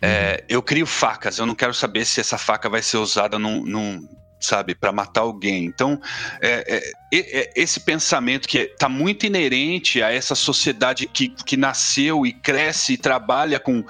É, 0.00 0.44
eu 0.48 0.62
crio 0.62 0.86
facas, 0.86 1.38
eu 1.38 1.46
não 1.46 1.54
quero 1.54 1.74
saber 1.74 2.04
se 2.04 2.20
essa 2.20 2.38
faca 2.38 2.68
vai 2.68 2.82
ser 2.82 2.98
usada 2.98 3.38
num, 3.38 3.64
num 3.64 4.08
sabe, 4.40 4.74
para 4.74 4.92
matar 4.92 5.22
alguém. 5.22 5.64
Então, 5.64 6.00
é, 6.40 6.92
é, 7.12 7.40
é, 7.40 7.52
esse 7.56 7.80
pensamento 7.80 8.46
que 8.46 8.58
está 8.58 8.88
muito 8.88 9.26
inerente 9.26 10.02
a 10.02 10.12
essa 10.12 10.34
sociedade 10.34 11.06
que, 11.06 11.28
que 11.28 11.56
nasceu 11.56 12.24
e 12.24 12.32
cresce 12.32 12.94
e 12.94 12.96
trabalha 12.96 13.58
com, 13.58 13.84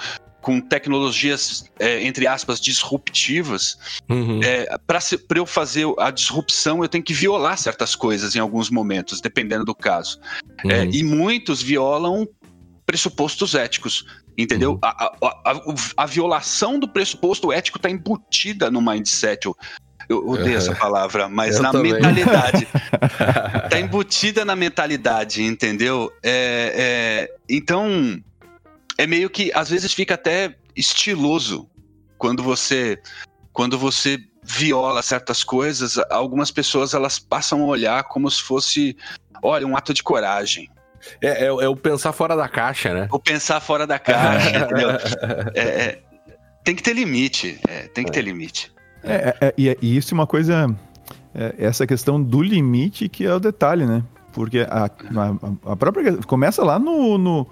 com 0.49 0.63
tecnologias, 0.63 1.71
é, 1.79 2.03
entre 2.03 2.27
aspas, 2.27 2.59
disruptivas, 2.59 3.79
uhum. 4.09 4.41
é, 4.43 4.79
para 4.79 5.39
eu 5.39 5.45
fazer 5.45 5.87
a 5.99 6.11
disrupção, 6.11 6.83
eu 6.83 6.89
tenho 6.89 7.05
que 7.05 7.13
violar 7.13 7.59
certas 7.59 7.95
coisas 7.95 8.35
em 8.35 8.39
alguns 8.39 8.71
momentos, 8.71 9.21
dependendo 9.21 9.63
do 9.63 9.75
caso. 9.75 10.19
É, 10.65 10.67
uhum. 10.67 10.71
É, 10.71 10.85
e 10.87 11.03
muitos 11.03 11.61
violam 11.61 12.27
pressupostos 12.87 13.55
éticos. 13.55 14.07
Entendeu? 14.39 14.73
Uhum. 14.73 14.79
A, 14.81 15.13
a, 15.21 15.51
a, 15.53 15.75
a, 15.99 16.07
violação 16.07 16.79
do 16.79 16.89
pressuposto 16.89 17.53
ético 17.53 17.77
está 17.77 17.91
embutida 17.91 18.71
no 18.71 18.81
mindset. 18.81 19.45
Eu, 19.45 19.55
eu 20.09 20.27
odeio 20.27 20.57
essa 20.57 20.75
palavra, 20.75 21.29
mas 21.29 21.57
eu 21.57 21.63
na 21.63 21.73
também. 21.73 21.93
mentalidade. 21.93 22.67
Está 23.65 23.77
embutida 23.81 24.47
na 24.47 24.57
mentalidade, 24.57 25.43
entendeu? 25.43 26.11
É, 26.23 27.29
é, 27.29 27.37
então, 27.51 28.19
é 28.99 29.07
meio 29.07 29.31
que 29.31 29.51
às 29.55 29.71
vezes 29.71 29.95
fica 29.95 30.15
até 30.15 30.57
estiloso 30.77 31.71
quando 32.19 32.43
você 32.43 33.01
quando 33.53 33.79
você 33.79 34.19
viola 34.43 35.03
certas 35.03 35.45
coisas, 35.45 35.99
algumas 36.11 36.51
pessoas 36.51 36.95
elas 36.95 37.19
passam 37.19 37.63
a 37.63 37.67
olhar 37.67 38.05
como 38.05 38.31
se 38.31 38.43
fosse, 38.43 38.97
olha, 39.43 39.67
um 39.67 39.77
ato 39.77 39.93
de 39.93 40.03
coragem. 40.03 40.71
É, 41.21 41.45
é, 41.45 41.47
é 41.47 41.69
o 41.69 41.77
pensar 41.77 42.13
fora 42.13 42.37
da 42.37 42.49
caixa, 42.49 42.95
né? 42.95 43.09
O 43.11 43.19
pensar 43.19 43.61
fora 43.61 43.87
da 43.87 43.99
caixa, 43.99 44.51
entendeu? 44.57 44.91
É, 45.55 45.61
é, 45.61 46.03
tem 46.65 46.75
que 46.75 46.83
ter 46.83 46.95
limite, 46.95 47.61
é, 47.69 47.89
tem 47.89 48.05
que 48.05 48.13
ter 48.13 48.23
limite. 48.23 48.73
É, 49.03 49.55
e, 49.57 49.77
e, 49.83 49.97
isso 49.97 50.15
é 50.15 50.17
uma 50.17 50.27
coisa, 50.27 50.75
essa 51.59 51.87
questão 51.87 52.23
do 52.23 52.43
limite 52.43 53.09
que 53.09 53.25
é 53.25 53.35
o 53.35 53.41
detalhe, 53.41 53.87
né? 53.87 54.03
Porque 54.33 54.61
a, 54.61 54.85
a, 54.87 55.73
a 55.73 55.77
própria. 55.77 56.17
Começa 56.19 56.65
lá 56.65 56.79
no, 56.79 57.19
no 57.19 57.47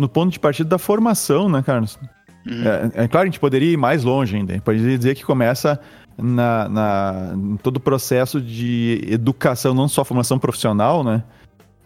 no 0.00 0.08
ponto 0.08 0.32
de 0.32 0.40
partida 0.40 0.70
da 0.70 0.78
formação, 0.78 1.48
né, 1.48 1.62
Carlos? 1.62 1.98
Uhum. 2.46 2.62
É, 2.94 3.04
é, 3.04 3.08
claro, 3.08 3.24
a 3.24 3.26
gente 3.26 3.38
poderia 3.38 3.70
ir 3.70 3.76
mais 3.76 4.02
longe 4.02 4.34
ainda. 4.34 4.52
A 4.52 4.56
gente 4.56 4.64
poderia 4.64 4.96
dizer 4.96 5.14
que 5.14 5.22
começa 5.22 5.78
na, 6.16 6.68
na, 6.68 7.32
em 7.34 7.56
todo 7.58 7.76
o 7.76 7.80
processo 7.80 8.40
de 8.40 9.04
educação, 9.06 9.74
não 9.74 9.88
só 9.88 10.02
formação 10.04 10.38
profissional, 10.38 11.04
né? 11.04 11.22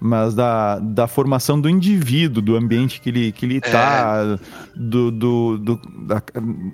Mas 0.00 0.34
da, 0.34 0.78
da 0.78 1.06
formação 1.06 1.60
do 1.60 1.68
indivíduo, 1.68 2.42
do 2.42 2.56
ambiente 2.56 3.00
que 3.00 3.08
ele, 3.08 3.32
que 3.32 3.46
ele 3.46 3.60
tá, 3.60 4.38
é. 4.38 4.78
do, 4.78 5.10
do, 5.10 5.58
do 5.58 5.80
da, 6.06 6.22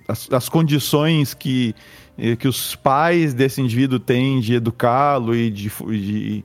as, 0.08 0.28
as, 0.32 0.48
condições 0.48 1.32
que, 1.32 1.74
que 2.38 2.48
os 2.48 2.74
pais 2.74 3.32
desse 3.32 3.60
indivíduo 3.60 4.00
têm 4.00 4.40
de 4.40 4.54
educá-lo 4.54 5.34
e 5.34 5.50
de, 5.50 5.70
de, 5.70 6.44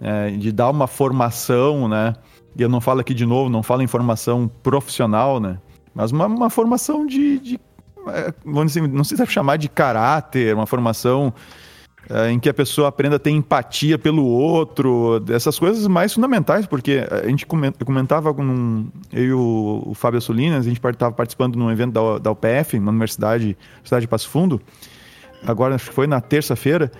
é, 0.00 0.30
de 0.30 0.50
dar 0.50 0.70
uma 0.70 0.86
formação, 0.86 1.86
né? 1.86 2.14
E 2.56 2.62
eu 2.62 2.68
não 2.68 2.80
falo 2.80 3.00
aqui 3.00 3.14
de 3.14 3.26
novo, 3.26 3.48
não 3.48 3.62
falo 3.62 3.82
em 3.82 3.86
formação 3.86 4.50
profissional, 4.62 5.40
né? 5.40 5.58
Mas 5.94 6.10
uma, 6.10 6.26
uma 6.26 6.50
formação 6.50 7.06
de, 7.06 7.38
de 7.38 7.60
é, 8.08 8.32
vamos 8.44 8.72
dizer, 8.72 8.88
não 8.88 9.04
sei 9.04 9.16
se 9.16 9.22
é 9.22 9.26
chamar 9.26 9.56
de 9.56 9.68
caráter, 9.68 10.54
uma 10.54 10.66
formação 10.66 11.32
é, 12.10 12.30
em 12.30 12.38
que 12.38 12.48
a 12.48 12.54
pessoa 12.54 12.88
aprenda 12.88 13.16
a 13.16 13.18
ter 13.18 13.30
empatia 13.30 13.96
pelo 13.96 14.24
outro, 14.24 15.22
essas 15.30 15.58
coisas 15.58 15.86
mais 15.86 16.12
fundamentais, 16.12 16.66
porque 16.66 17.06
a 17.10 17.28
gente 17.28 17.46
comentava 17.46 18.34
com 18.34 18.86
eu 19.12 19.24
e 19.24 19.32
o, 19.32 19.82
o 19.86 19.94
Fábio 19.94 20.20
Solinas, 20.20 20.66
a 20.66 20.68
gente 20.68 20.84
estava 20.84 21.12
participando 21.12 21.56
num 21.56 21.70
evento 21.70 21.92
da, 21.92 22.18
da 22.18 22.30
UPF, 22.32 22.78
na 22.80 22.90
Universidade, 22.90 23.56
Universidade 23.74 24.02
de 24.02 24.08
Passo 24.08 24.28
Fundo, 24.28 24.60
agora 25.46 25.76
acho 25.76 25.88
que 25.88 25.94
foi 25.94 26.06
na 26.06 26.20
terça-feira, 26.20 26.90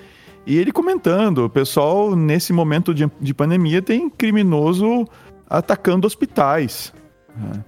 e 0.46 0.56
ele 0.56 0.72
comentando, 0.72 1.44
o 1.44 1.50
pessoal 1.50 2.16
nesse 2.16 2.52
momento 2.52 2.92
de, 2.94 3.10
de 3.20 3.34
pandemia 3.34 3.80
tem 3.80 4.08
criminoso 4.08 5.06
atacando 5.52 6.06
hospitais. 6.06 6.92
Né? 7.36 7.64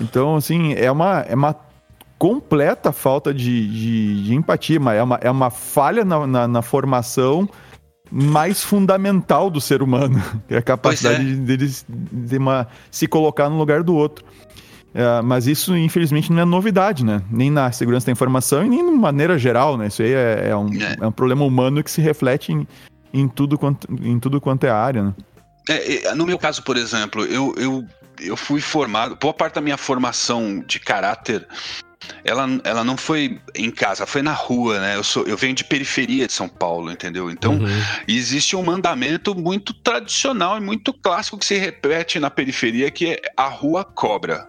Então, 0.00 0.36
assim, 0.36 0.72
é 0.72 0.90
uma, 0.90 1.20
é 1.20 1.34
uma 1.34 1.54
completa 2.18 2.90
falta 2.90 3.32
de, 3.32 3.68
de, 3.68 4.24
de 4.24 4.34
empatia, 4.34 4.78
é 4.78 5.02
uma, 5.02 5.16
é 5.16 5.30
uma 5.30 5.50
falha 5.50 6.04
na, 6.04 6.26
na, 6.26 6.48
na, 6.48 6.62
formação 6.62 7.48
mais 8.10 8.64
fundamental 8.64 9.50
do 9.50 9.60
ser 9.60 9.82
humano, 9.82 10.20
que 10.48 10.54
é 10.54 10.58
a 10.58 10.62
capacidade 10.62 11.32
é. 11.32 11.34
deles 11.34 11.84
de, 11.88 12.38
uma, 12.38 12.66
se 12.90 13.06
colocar 13.06 13.48
no 13.48 13.58
lugar 13.58 13.82
do 13.82 13.94
outro. 13.94 14.24
É, 14.94 15.20
mas 15.22 15.46
isso, 15.46 15.76
infelizmente, 15.76 16.32
não 16.32 16.40
é 16.40 16.44
novidade, 16.46 17.04
né? 17.04 17.22
Nem 17.30 17.50
na 17.50 17.70
segurança 17.70 18.06
da 18.06 18.12
informação 18.12 18.64
e 18.64 18.68
nem 18.68 18.84
de 18.84 18.96
maneira 18.96 19.38
geral, 19.38 19.76
né? 19.76 19.88
Isso 19.88 20.02
aí 20.02 20.12
é, 20.12 20.48
é 20.48 20.56
um, 20.56 20.72
é. 20.74 20.96
é 20.98 21.06
um 21.06 21.12
problema 21.12 21.44
humano 21.44 21.84
que 21.84 21.90
se 21.90 22.00
reflete 22.00 22.52
em, 22.52 22.66
em, 23.12 23.28
tudo, 23.28 23.58
quanto, 23.58 23.86
em 24.02 24.18
tudo 24.18 24.40
quanto 24.40 24.64
é 24.64 24.70
área, 24.70 25.02
né? 25.04 25.14
É, 25.68 26.06
é, 26.06 26.14
no 26.14 26.26
meu 26.26 26.38
caso, 26.38 26.62
por 26.62 26.76
exemplo, 26.76 27.24
eu, 27.24 27.54
eu, 27.56 27.86
eu 28.20 28.36
fui 28.36 28.60
formado, 28.60 29.16
boa 29.16 29.34
parte 29.34 29.54
da 29.54 29.60
minha 29.60 29.76
formação 29.76 30.60
de 30.60 30.80
caráter, 30.80 31.46
ela, 32.24 32.46
ela 32.64 32.84
não 32.84 32.96
foi 32.96 33.40
em 33.54 33.70
casa, 33.70 34.06
foi 34.06 34.22
na 34.22 34.32
rua, 34.32 34.78
né? 34.80 34.96
Eu, 34.96 35.04
sou, 35.04 35.24
eu 35.26 35.36
venho 35.36 35.54
de 35.54 35.64
periferia 35.64 36.26
de 36.26 36.32
São 36.32 36.48
Paulo, 36.48 36.90
entendeu? 36.90 37.30
Então, 37.30 37.54
uhum. 37.58 37.66
existe 38.06 38.56
um 38.56 38.62
mandamento 38.62 39.34
muito 39.34 39.74
tradicional 39.74 40.56
e 40.56 40.60
muito 40.60 40.92
clássico 40.92 41.38
que 41.38 41.44
se 41.44 41.56
repete 41.56 42.18
na 42.18 42.30
periferia, 42.30 42.90
que 42.90 43.12
é 43.12 43.20
a 43.36 43.48
rua 43.48 43.84
cobra, 43.84 44.48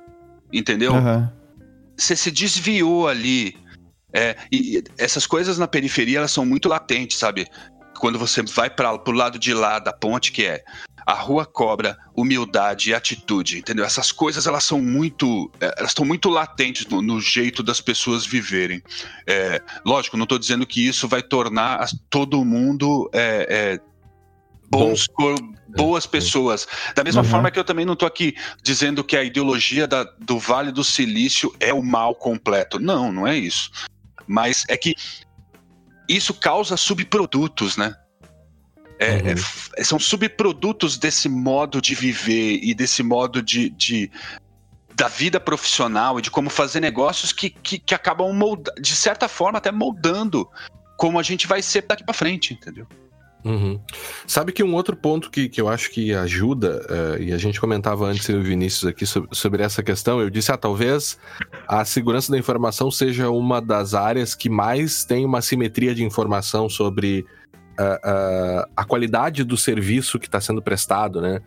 entendeu? 0.53 0.93
Uhum. 0.93 1.27
Você 1.97 2.15
se 2.15 2.32
desviou 2.32 3.08
ali. 3.08 3.58
É, 4.12 4.36
e 4.51 4.84
essas 4.97 5.27
coisas 5.27 5.60
na 5.60 5.67
periferia, 5.67 6.19
elas 6.19 6.32
são 6.32 6.45
muito 6.45 6.67
latentes, 6.67 7.17
sabe? 7.17 7.47
Quando 7.99 8.17
você 8.17 8.41
vai 8.41 8.69
para 8.69 8.93
o 8.93 9.12
lado 9.12 9.38
de 9.38 9.53
lá 9.53 9.77
da 9.77 9.91
ponte, 9.91 10.31
que 10.31 10.45
é 10.45 10.63
a 11.05 11.13
rua 11.13 11.45
cobra 11.45 11.97
humildade 12.15 12.91
e 12.91 12.93
atitude, 12.93 13.57
entendeu? 13.57 13.83
Essas 13.83 14.12
coisas 14.12 14.45
elas 14.45 14.63
são 14.63 14.79
muito, 14.79 15.51
é, 15.59 15.73
elas 15.77 15.91
estão 15.91 16.05
muito 16.05 16.29
latentes 16.29 16.85
no, 16.85 17.01
no, 17.01 17.19
jeito 17.19 17.63
das 17.63 17.81
pessoas 17.81 18.25
viverem. 18.25 18.81
É, 19.25 19.62
lógico, 19.83 20.17
não 20.17 20.23
estou 20.23 20.38
dizendo 20.38 20.67
que 20.67 20.88
isso 20.88 21.07
vai 21.07 21.23
tornar 21.23 21.88
todo 22.09 22.45
mundo 22.45 23.09
é, 23.12 23.47
é, 23.49 23.79
bons, 24.69 25.07
Bom. 25.17 25.35
boas 25.69 26.05
pessoas. 26.05 26.67
Da 26.95 27.03
mesma 27.03 27.23
uhum. 27.23 27.27
forma 27.27 27.51
que 27.51 27.59
eu 27.59 27.63
também 27.63 27.85
não 27.85 27.93
estou 27.93 28.07
aqui 28.07 28.35
dizendo 28.62 29.03
que 29.03 29.17
a 29.17 29.23
ideologia 29.23 29.88
da, 29.88 30.03
do 30.03 30.38
Vale 30.38 30.71
do 30.71 30.83
Silício 30.83 31.53
é 31.59 31.73
o 31.73 31.81
mal 31.81 32.13
completo. 32.13 32.79
Não, 32.79 33.12
não 33.12 33.27
é 33.27 33.35
isso. 33.35 33.71
Mas 34.27 34.63
é 34.67 34.77
que 34.77 34.93
isso 36.09 36.33
causa 36.33 36.75
subprodutos, 36.75 37.77
né? 37.77 37.95
É, 38.97 39.13
uhum. 39.13 39.35
é, 39.77 39.83
são 39.83 39.97
subprodutos 39.97 40.97
desse 40.97 41.29
modo 41.29 41.81
de 41.81 41.95
viver 41.95 42.59
e 42.61 42.73
desse 42.73 43.01
modo 43.01 43.41
de, 43.41 43.69
de 43.69 44.11
da 44.93 45.07
vida 45.07 45.39
profissional 45.39 46.19
e 46.19 46.21
de 46.21 46.29
como 46.29 46.49
fazer 46.49 46.81
negócios 46.81 47.31
que, 47.31 47.49
que, 47.49 47.79
que 47.79 47.95
acabam, 47.95 48.33
molda, 48.33 48.73
de 48.77 48.93
certa 48.93 49.29
forma, 49.29 49.57
até 49.57 49.71
moldando 49.71 50.49
como 50.97 51.17
a 51.17 51.23
gente 51.23 51.47
vai 51.47 51.61
ser 51.61 51.83
daqui 51.83 52.03
para 52.03 52.13
frente, 52.13 52.53
entendeu? 52.53 52.85
Uhum. 53.43 53.80
Sabe 54.28 54.52
que 54.52 54.63
um 54.63 54.73
outro 54.73 54.95
ponto 54.95 55.32
que, 55.32 55.47
que 55.47 55.62
eu 55.62 55.69
acho 55.69 55.89
que 55.91 56.13
ajuda, 56.13 56.86
uh, 56.89 57.21
e 57.21 57.32
a 57.32 57.38
gente 57.38 57.60
comentava 57.60 58.06
antes, 58.06 58.28
eu 58.28 58.38
e 58.38 58.39
o 58.41 58.43
Vinícius 58.43 58.86
aqui, 58.86 59.06
sobre, 59.06 59.30
sobre, 59.34 59.63
essa 59.63 59.82
questão, 59.82 60.19
eu 60.19 60.30
disse, 60.30 60.52
ah, 60.52 60.58
talvez 60.58 61.17
a 61.67 61.86
segurança 61.86 62.32
da 62.32 62.38
informação 62.38 62.91
seja 62.91 63.30
uma 63.30 63.62
das 63.62 63.93
áreas 63.93 64.36
que 64.36 64.49
mais 64.49 65.06
tem 65.06 65.25
uma 65.25 65.41
simetria 65.41 65.95
de 65.95 66.04
informação 66.04 66.67
sobre 66.67 67.25
uh, 67.80 68.63
uh, 68.63 68.69
a 68.75 68.84
qualidade 68.84 69.43
do 69.45 69.56
serviço 69.56 70.19
que 70.19 70.28
está 70.28 70.41
sendo 70.41 70.62
prestado, 70.62 71.21
né? 71.21 71.41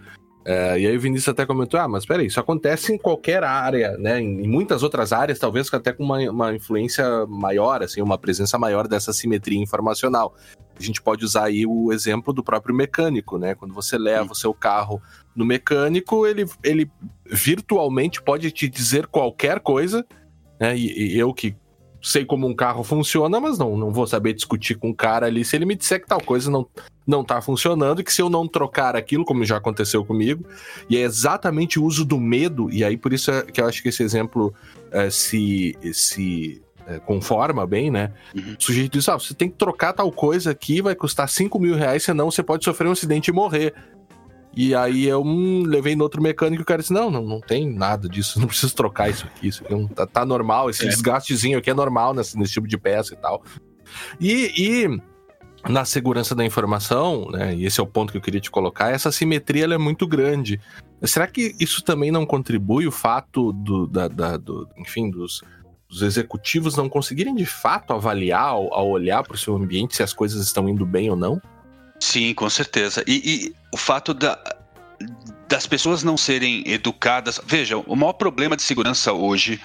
E 0.44 0.88
aí 0.88 0.96
o 0.96 1.00
Vinícius 1.00 1.28
até 1.28 1.46
comentou, 1.46 1.78
ah, 1.78 1.86
mas 1.86 2.04
peraí, 2.04 2.26
isso 2.26 2.40
acontece 2.40 2.92
em 2.92 2.98
qualquer 2.98 3.44
área, 3.44 3.96
né? 3.96 4.20
Em, 4.20 4.44
em 4.44 4.48
muitas 4.48 4.82
outras 4.82 5.12
áreas, 5.12 5.38
talvez 5.38 5.72
até 5.72 5.92
com 5.92 6.02
uma, 6.02 6.18
uma, 6.18 6.52
influência 6.52 7.24
maior, 7.28 7.80
assim, 7.80 8.02
uma 8.02 8.18
presença 8.18 8.58
maior 8.58 8.88
dessa 8.88 9.12
simetria 9.12 9.60
informacional. 9.62 10.34
A 10.78 10.82
gente 10.82 11.00
pode 11.00 11.24
usar 11.24 11.44
aí 11.44 11.66
o 11.66 11.92
exemplo 11.92 12.32
do 12.32 12.42
próprio 12.42 12.74
mecânico, 12.74 13.38
né? 13.38 13.54
Quando 13.54 13.74
você 13.74 13.98
leva 13.98 14.26
Sim. 14.26 14.32
o 14.32 14.34
seu 14.34 14.54
carro 14.54 15.00
no 15.34 15.44
mecânico, 15.44 16.26
ele, 16.26 16.46
ele 16.62 16.90
virtualmente 17.26 18.22
pode 18.22 18.50
te 18.50 18.68
dizer 18.68 19.06
qualquer 19.06 19.60
coisa, 19.60 20.04
né? 20.58 20.76
E, 20.76 21.14
e 21.14 21.18
eu 21.18 21.32
que 21.32 21.56
sei 22.02 22.24
como 22.24 22.48
um 22.48 22.54
carro 22.54 22.82
funciona, 22.82 23.40
mas 23.40 23.56
não, 23.56 23.76
não 23.76 23.92
vou 23.92 24.06
saber 24.06 24.32
discutir 24.32 24.74
com 24.74 24.90
o 24.90 24.94
cara 24.94 25.26
ali 25.26 25.44
se 25.44 25.54
ele 25.54 25.64
me 25.64 25.76
disser 25.76 26.00
que 26.00 26.08
tal 26.08 26.20
coisa 26.20 26.50
não, 26.50 26.66
não 27.06 27.22
tá 27.22 27.40
funcionando 27.40 28.00
e 28.00 28.04
que 28.04 28.12
se 28.12 28.20
eu 28.20 28.28
não 28.28 28.48
trocar 28.48 28.96
aquilo, 28.96 29.24
como 29.24 29.44
já 29.44 29.56
aconteceu 29.56 30.04
comigo, 30.04 30.44
e 30.90 30.96
é 30.96 31.00
exatamente 31.00 31.78
o 31.78 31.84
uso 31.84 32.04
do 32.04 32.18
medo, 32.18 32.68
e 32.70 32.82
aí 32.84 32.96
por 32.96 33.12
isso 33.12 33.30
é 33.30 33.42
que 33.42 33.60
eu 33.60 33.66
acho 33.66 33.80
que 33.82 33.88
esse 33.88 34.02
exemplo 34.02 34.52
é, 34.90 35.08
se, 35.10 35.78
se 35.92 36.60
conforma 37.00 37.66
bem, 37.66 37.90
né? 37.90 38.12
Uhum. 38.34 38.56
O 38.58 38.62
sujeito 38.62 38.92
diz: 38.92 39.08
ah, 39.08 39.18
você 39.18 39.34
tem 39.34 39.48
que 39.48 39.56
trocar 39.56 39.92
tal 39.92 40.10
coisa 40.10 40.50
aqui, 40.50 40.82
vai 40.82 40.94
custar 40.94 41.28
5 41.28 41.58
mil 41.58 41.74
reais, 41.74 42.02
senão 42.02 42.30
você 42.30 42.42
pode 42.42 42.64
sofrer 42.64 42.88
um 42.88 42.92
acidente 42.92 43.30
e 43.30 43.34
morrer. 43.34 43.74
E 44.54 44.74
aí 44.74 45.06
eu 45.06 45.22
hum, 45.22 45.62
levei 45.66 45.96
no 45.96 46.02
outro 46.02 46.22
mecânico 46.22 46.60
e 46.60 46.64
o 46.64 46.66
cara 46.66 46.80
disse: 46.80 46.92
não, 46.92 47.10
não, 47.10 47.22
não 47.22 47.40
tem 47.40 47.68
nada 47.68 48.08
disso, 48.08 48.38
não 48.40 48.46
preciso 48.46 48.74
trocar 48.74 49.08
isso 49.08 49.26
aqui. 49.26 49.48
Isso 49.48 49.64
aqui 49.64 49.72
não, 49.72 49.88
tá, 49.88 50.06
tá, 50.06 50.24
normal, 50.24 50.68
esse 50.68 50.84
é. 50.84 50.88
desgastezinho 50.88 51.58
aqui 51.58 51.70
é 51.70 51.74
normal 51.74 52.14
nesse, 52.14 52.38
nesse 52.38 52.52
tipo 52.52 52.68
de 52.68 52.76
peça 52.76 53.14
e 53.14 53.16
tal. 53.16 53.42
E, 54.20 54.52
e, 54.56 55.02
na 55.68 55.84
segurança 55.84 56.34
da 56.34 56.44
informação, 56.44 57.30
né, 57.30 57.54
e 57.54 57.64
esse 57.64 57.80
é 57.80 57.82
o 57.82 57.86
ponto 57.86 58.10
que 58.10 58.18
eu 58.18 58.22
queria 58.22 58.40
te 58.40 58.50
colocar, 58.50 58.90
essa 58.90 59.12
simetria 59.12 59.64
é 59.64 59.78
muito 59.78 60.06
grande. 60.06 60.60
Será 61.02 61.26
que 61.26 61.54
isso 61.58 61.82
também 61.82 62.10
não 62.10 62.24
contribui 62.24 62.86
o 62.86 62.92
fato 62.92 63.52
do, 63.52 63.86
da, 63.86 64.06
da 64.08 64.36
do 64.36 64.68
enfim, 64.76 65.10
dos, 65.10 65.42
dos 65.92 66.00
executivos 66.00 66.74
não 66.74 66.88
conseguirem 66.88 67.34
de 67.34 67.44
fato 67.44 67.92
avaliar 67.92 68.46
ao 68.46 68.88
olhar 68.88 69.22
para 69.22 69.34
o 69.34 69.38
seu 69.38 69.54
ambiente 69.54 69.94
se 69.94 70.02
as 70.02 70.14
coisas 70.14 70.42
estão 70.42 70.66
indo 70.66 70.86
bem 70.86 71.10
ou 71.10 71.16
não? 71.16 71.40
Sim, 72.00 72.32
com 72.32 72.48
certeza. 72.48 73.04
E, 73.06 73.22
e 73.46 73.54
o 73.70 73.76
fato 73.76 74.14
da, 74.14 74.42
das 75.46 75.66
pessoas 75.66 76.02
não 76.02 76.16
serem 76.16 76.64
educadas. 76.66 77.38
Veja, 77.44 77.76
o 77.76 77.94
maior 77.94 78.14
problema 78.14 78.56
de 78.56 78.62
segurança 78.62 79.12
hoje 79.12 79.60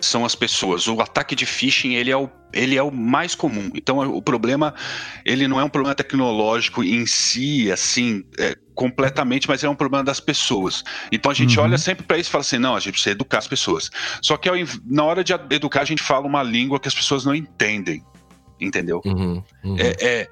são 0.00 0.24
as 0.24 0.34
pessoas. 0.34 0.86
O 0.88 1.00
ataque 1.00 1.34
de 1.34 1.46
phishing 1.46 1.94
ele 1.94 2.10
é 2.10 2.16
o, 2.16 2.28
ele 2.52 2.76
é 2.76 2.82
o 2.82 2.90
mais 2.90 3.34
comum. 3.34 3.70
Então 3.74 3.98
o 3.98 4.22
problema 4.22 4.74
ele 5.24 5.46
não 5.46 5.60
é 5.60 5.64
um 5.64 5.68
problema 5.68 5.94
tecnológico 5.94 6.82
em 6.82 7.06
si, 7.06 7.70
assim, 7.70 8.24
é, 8.38 8.56
completamente, 8.74 9.48
mas 9.48 9.62
é 9.62 9.68
um 9.68 9.74
problema 9.74 10.04
das 10.04 10.20
pessoas. 10.20 10.82
Então 11.12 11.30
a 11.30 11.34
gente 11.34 11.58
uhum. 11.58 11.64
olha 11.64 11.78
sempre 11.78 12.04
para 12.04 12.18
isso 12.18 12.30
e 12.30 12.32
fala 12.32 12.42
assim, 12.42 12.58
não, 12.58 12.74
a 12.74 12.80
gente 12.80 12.92
precisa 12.92 13.12
educar 13.12 13.38
as 13.38 13.46
pessoas. 13.46 13.90
Só 14.22 14.36
que 14.36 14.48
na 14.86 15.04
hora 15.04 15.22
de 15.22 15.32
educar 15.50 15.82
a 15.82 15.84
gente 15.84 16.02
fala 16.02 16.26
uma 16.26 16.42
língua 16.42 16.80
que 16.80 16.88
as 16.88 16.94
pessoas 16.94 17.24
não 17.24 17.34
entendem, 17.34 18.02
entendeu? 18.58 19.02
Uhum. 19.04 19.42
Uhum. 19.62 19.76
É, 19.78 19.96
é, 20.00 20.28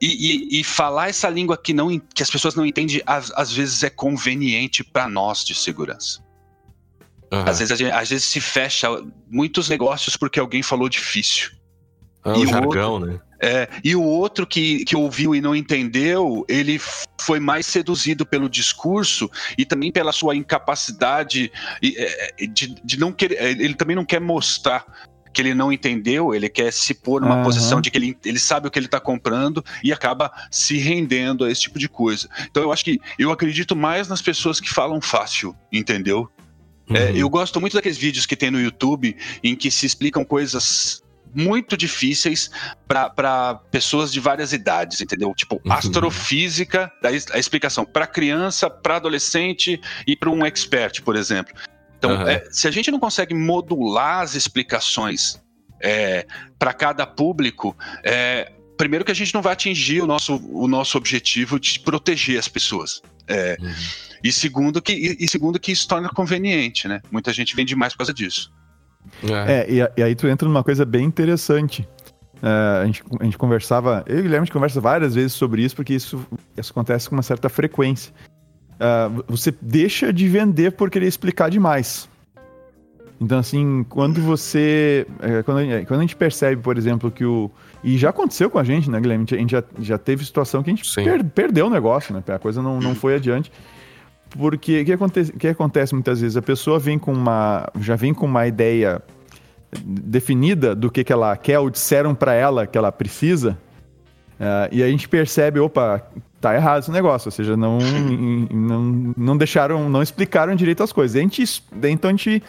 e, 0.00 0.56
e, 0.56 0.60
e, 0.60 0.64
falar 0.64 1.08
essa 1.08 1.28
língua 1.28 1.56
que, 1.56 1.72
não, 1.72 1.98
que 1.98 2.22
as 2.22 2.30
pessoas 2.30 2.54
não 2.54 2.64
entendem, 2.64 3.02
às, 3.06 3.30
às 3.36 3.52
vezes 3.52 3.82
é 3.82 3.90
conveniente 3.90 4.82
para 4.82 5.08
nós 5.08 5.44
de 5.44 5.54
segurança. 5.54 6.23
Uhum. 7.32 7.44
Às, 7.46 7.58
vezes, 7.58 7.78
gente, 7.78 7.90
às 7.90 8.08
vezes 8.08 8.26
se 8.26 8.40
fecha 8.40 8.88
muitos 9.28 9.68
negócios 9.68 10.16
porque 10.16 10.38
alguém 10.38 10.62
falou 10.62 10.88
difícil. 10.88 11.50
Ah, 12.24 12.36
e 12.36 12.44
o 12.44 12.46
jargão, 12.46 12.92
outro, 12.94 13.10
né? 13.10 13.20
É, 13.40 13.68
e 13.84 13.94
o 13.94 14.02
outro 14.02 14.46
que, 14.46 14.84
que 14.86 14.96
ouviu 14.96 15.34
e 15.34 15.40
não 15.40 15.54
entendeu, 15.54 16.46
ele 16.48 16.80
foi 17.20 17.38
mais 17.38 17.66
seduzido 17.66 18.24
pelo 18.24 18.48
discurso 18.48 19.30
e 19.58 19.66
também 19.66 19.92
pela 19.92 20.12
sua 20.12 20.34
incapacidade 20.34 21.52
de, 21.82 22.46
de, 22.48 22.74
de 22.82 22.98
não 22.98 23.12
querer. 23.12 23.60
Ele 23.60 23.74
também 23.74 23.94
não 23.94 24.04
quer 24.04 24.20
mostrar 24.20 24.86
que 25.34 25.42
ele 25.42 25.52
não 25.52 25.72
entendeu, 25.72 26.32
ele 26.32 26.48
quer 26.48 26.72
se 26.72 26.94
pôr 26.94 27.20
numa 27.20 27.38
uhum. 27.38 27.42
posição 27.42 27.80
de 27.80 27.90
que 27.90 27.98
ele, 27.98 28.16
ele 28.24 28.38
sabe 28.38 28.68
o 28.68 28.70
que 28.70 28.78
ele 28.78 28.86
está 28.86 29.00
comprando 29.00 29.62
e 29.82 29.92
acaba 29.92 30.32
se 30.50 30.78
rendendo 30.78 31.44
a 31.44 31.50
esse 31.50 31.62
tipo 31.62 31.78
de 31.78 31.88
coisa. 31.88 32.28
Então 32.48 32.62
eu 32.62 32.72
acho 32.72 32.84
que 32.84 33.00
eu 33.18 33.32
acredito 33.32 33.74
mais 33.74 34.08
nas 34.08 34.22
pessoas 34.22 34.60
que 34.60 34.70
falam 34.70 35.00
fácil, 35.00 35.54
entendeu? 35.72 36.30
É, 36.88 36.92
uhum. 36.92 36.96
É, 36.96 37.16
eu 37.16 37.28
gosto 37.28 37.60
muito 37.60 37.74
daqueles 37.74 37.98
vídeos 37.98 38.26
que 38.26 38.36
tem 38.36 38.50
no 38.50 38.60
YouTube 38.60 39.16
em 39.42 39.54
que 39.56 39.70
se 39.70 39.86
explicam 39.86 40.24
coisas 40.24 41.02
muito 41.34 41.76
difíceis 41.76 42.50
para 42.86 43.54
pessoas 43.70 44.12
de 44.12 44.20
várias 44.20 44.52
idades, 44.52 45.00
entendeu? 45.00 45.34
Tipo, 45.34 45.60
uhum. 45.64 45.72
astrofísica, 45.72 46.92
a 47.02 47.38
explicação 47.38 47.84
para 47.84 48.06
criança, 48.06 48.70
para 48.70 48.96
adolescente 48.96 49.80
e 50.06 50.14
para 50.14 50.30
um 50.30 50.46
expert, 50.46 51.02
por 51.02 51.16
exemplo. 51.16 51.52
Então, 51.98 52.12
uhum. 52.12 52.28
é, 52.28 52.46
se 52.50 52.68
a 52.68 52.70
gente 52.70 52.90
não 52.90 53.00
consegue 53.00 53.34
modular 53.34 54.20
as 54.20 54.34
explicações 54.34 55.42
é, 55.82 56.26
para 56.58 56.72
cada 56.72 57.06
público, 57.06 57.76
é, 58.04 58.52
primeiro 58.76 59.04
que 59.04 59.10
a 59.10 59.14
gente 59.14 59.34
não 59.34 59.42
vai 59.42 59.54
atingir 59.54 60.02
o 60.02 60.06
nosso, 60.06 60.36
o 60.52 60.68
nosso 60.68 60.96
objetivo 60.96 61.58
de 61.58 61.80
proteger 61.80 62.38
as 62.38 62.48
pessoas. 62.48 63.02
É, 63.26 63.56
uhum. 63.60 63.74
E, 64.24 64.32
segundo 64.32 64.82
que, 64.82 64.92
e, 64.92 65.24
e, 65.24 65.28
segundo 65.28 65.60
que 65.60 65.70
isso 65.70 65.86
torna 65.86 66.08
conveniente, 66.08 66.88
né? 66.88 67.00
Muita 67.10 67.32
gente 67.32 67.54
vende 67.54 67.76
mais 67.76 67.92
por 67.92 67.98
causa 67.98 68.14
disso. 68.14 68.52
É, 69.46 69.66
e, 69.70 70.00
e, 70.00 70.02
aí 70.02 70.14
tu 70.14 70.26
entra 70.26 70.48
numa 70.48 70.64
coisa 70.64 70.84
bem 70.84 71.04
interessante. 71.04 71.86
Uh, 72.36 72.82
a, 72.82 72.86
gente, 72.86 73.02
a 73.20 73.24
gente 73.24 73.38
conversava, 73.38 74.04
eu 74.06 74.16
e 74.16 74.20
o 74.20 74.22
Guilherme 74.22 74.42
a 74.42 74.44
gente 74.46 74.52
conversa 74.52 74.80
várias 74.80 75.14
vezes 75.14 75.32
sobre 75.34 75.62
isso, 75.62 75.76
porque 75.76 75.94
isso, 75.94 76.26
isso 76.56 76.72
acontece 76.72 77.08
com 77.08 77.14
uma 77.14 77.22
certa 77.22 77.48
frequência 77.48 78.12
uh, 78.74 79.24
você 79.26 79.54
deixa 79.60 80.12
de 80.12 80.28
vender 80.28 80.72
por 80.72 80.90
querer 80.90 81.06
explicar 81.06 81.50
demais. 81.50 82.08
Então, 83.20 83.38
assim, 83.38 83.86
quando 83.88 84.20
você. 84.20 85.06
É, 85.20 85.42
quando, 85.42 85.58
a, 85.58 85.84
quando, 85.86 86.00
a 86.00 86.02
gente 86.02 86.16
percebe, 86.16 86.60
por 86.60 86.76
exemplo, 86.76 87.10
que 87.10 87.24
o. 87.24 87.50
E 87.82 87.96
já 87.96 88.10
aconteceu 88.10 88.50
com 88.50 88.58
a 88.58 88.64
gente, 88.64 88.90
né, 88.90 89.00
Guilherme? 89.00 89.24
A 89.30 89.36
gente 89.36 89.52
já, 89.52 89.62
já 89.78 89.96
teve 89.96 90.24
situação 90.24 90.62
que 90.62 90.70
a 90.70 90.74
gente 90.74 90.94
per, 90.94 91.24
perdeu 91.24 91.66
o 91.66 91.70
negócio, 91.70 92.12
né? 92.12 92.22
A 92.26 92.38
coisa 92.38 92.60
não, 92.60 92.80
não 92.80 92.94
foi 92.94 93.14
adiante. 93.14 93.52
Porque 94.36 94.82
o 94.82 94.84
que 94.84 94.92
acontece, 94.92 95.32
que 95.32 95.48
acontece 95.48 95.94
muitas 95.94 96.20
vezes? 96.20 96.36
A 96.36 96.42
pessoa 96.42 96.78
vem 96.78 96.98
com 96.98 97.12
uma. 97.12 97.68
já 97.80 97.96
vem 97.96 98.12
com 98.12 98.26
uma 98.26 98.46
ideia 98.46 99.00
definida 99.82 100.74
do 100.74 100.90
que, 100.90 101.04
que 101.04 101.12
ela 101.12 101.36
quer, 101.36 101.58
ou 101.58 101.70
disseram 101.70 102.14
para 102.14 102.34
ela 102.34 102.66
que 102.66 102.76
ela 102.76 102.92
precisa. 102.92 103.58
Uh, 104.34 104.68
e 104.72 104.82
a 104.82 104.88
gente 104.88 105.08
percebe, 105.08 105.60
opa, 105.60 106.02
tá 106.40 106.54
errado 106.54 106.82
esse 106.82 106.90
negócio, 106.90 107.28
ou 107.28 107.32
seja, 107.32 107.56
não, 107.56 107.78
não, 108.50 109.14
não 109.16 109.36
deixaram, 109.36 109.88
não 109.88 110.02
explicaram 110.02 110.54
direito 110.54 110.82
as 110.82 110.92
coisas. 110.92 111.16
A 111.16 111.20
gente, 111.20 111.44
então 111.84 112.10
a 112.10 112.12
gente 112.12 112.42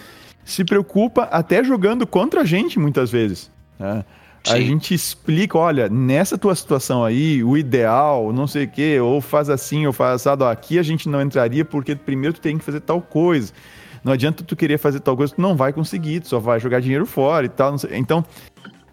se 0.44 0.64
preocupa 0.64 1.24
até 1.24 1.64
jogando 1.64 2.06
contra 2.06 2.42
a 2.42 2.46
gente 2.46 2.80
muitas 2.80 3.12
vezes. 3.12 3.52
Né? 3.80 4.04
A 4.48 4.60
gente 4.60 4.94
explica, 4.94 5.58
olha, 5.58 5.90
nessa 5.90 6.38
tua 6.38 6.54
situação 6.56 7.04
aí, 7.04 7.44
o 7.44 7.58
ideal, 7.58 8.32
não 8.32 8.46
sei 8.46 8.66
o 8.66 8.70
quê, 8.70 9.00
ou 9.00 9.20
faz 9.20 9.50
assim, 9.50 9.86
ou 9.88 9.94
faz 9.94 10.16
assado, 10.16 10.46
aqui 10.46 10.78
a 10.78 10.84
gente 10.84 11.10
não 11.10 11.22
entraria 11.22 11.66
porque 11.66 11.96
primeiro 11.96 12.34
tu 12.34 12.42
tem 12.42 12.58
que 12.58 12.64
fazer 12.64 12.80
tal 12.82 13.02
coisa. 13.02 13.52
Não 14.04 14.14
adianta 14.14 14.44
tu 14.44 14.56
querer 14.56 14.78
fazer 14.78 15.00
tal 15.00 15.18
coisa, 15.18 15.34
tu 15.34 15.42
não 15.42 15.56
vai 15.56 15.74
conseguir, 15.74 16.20
tu 16.20 16.28
só 16.28 16.40
vai 16.40 16.60
jogar 16.60 16.80
dinheiro 16.80 17.08
fora 17.08 17.46
e 17.46 17.50
tal. 17.50 17.76
Então, 17.92 18.24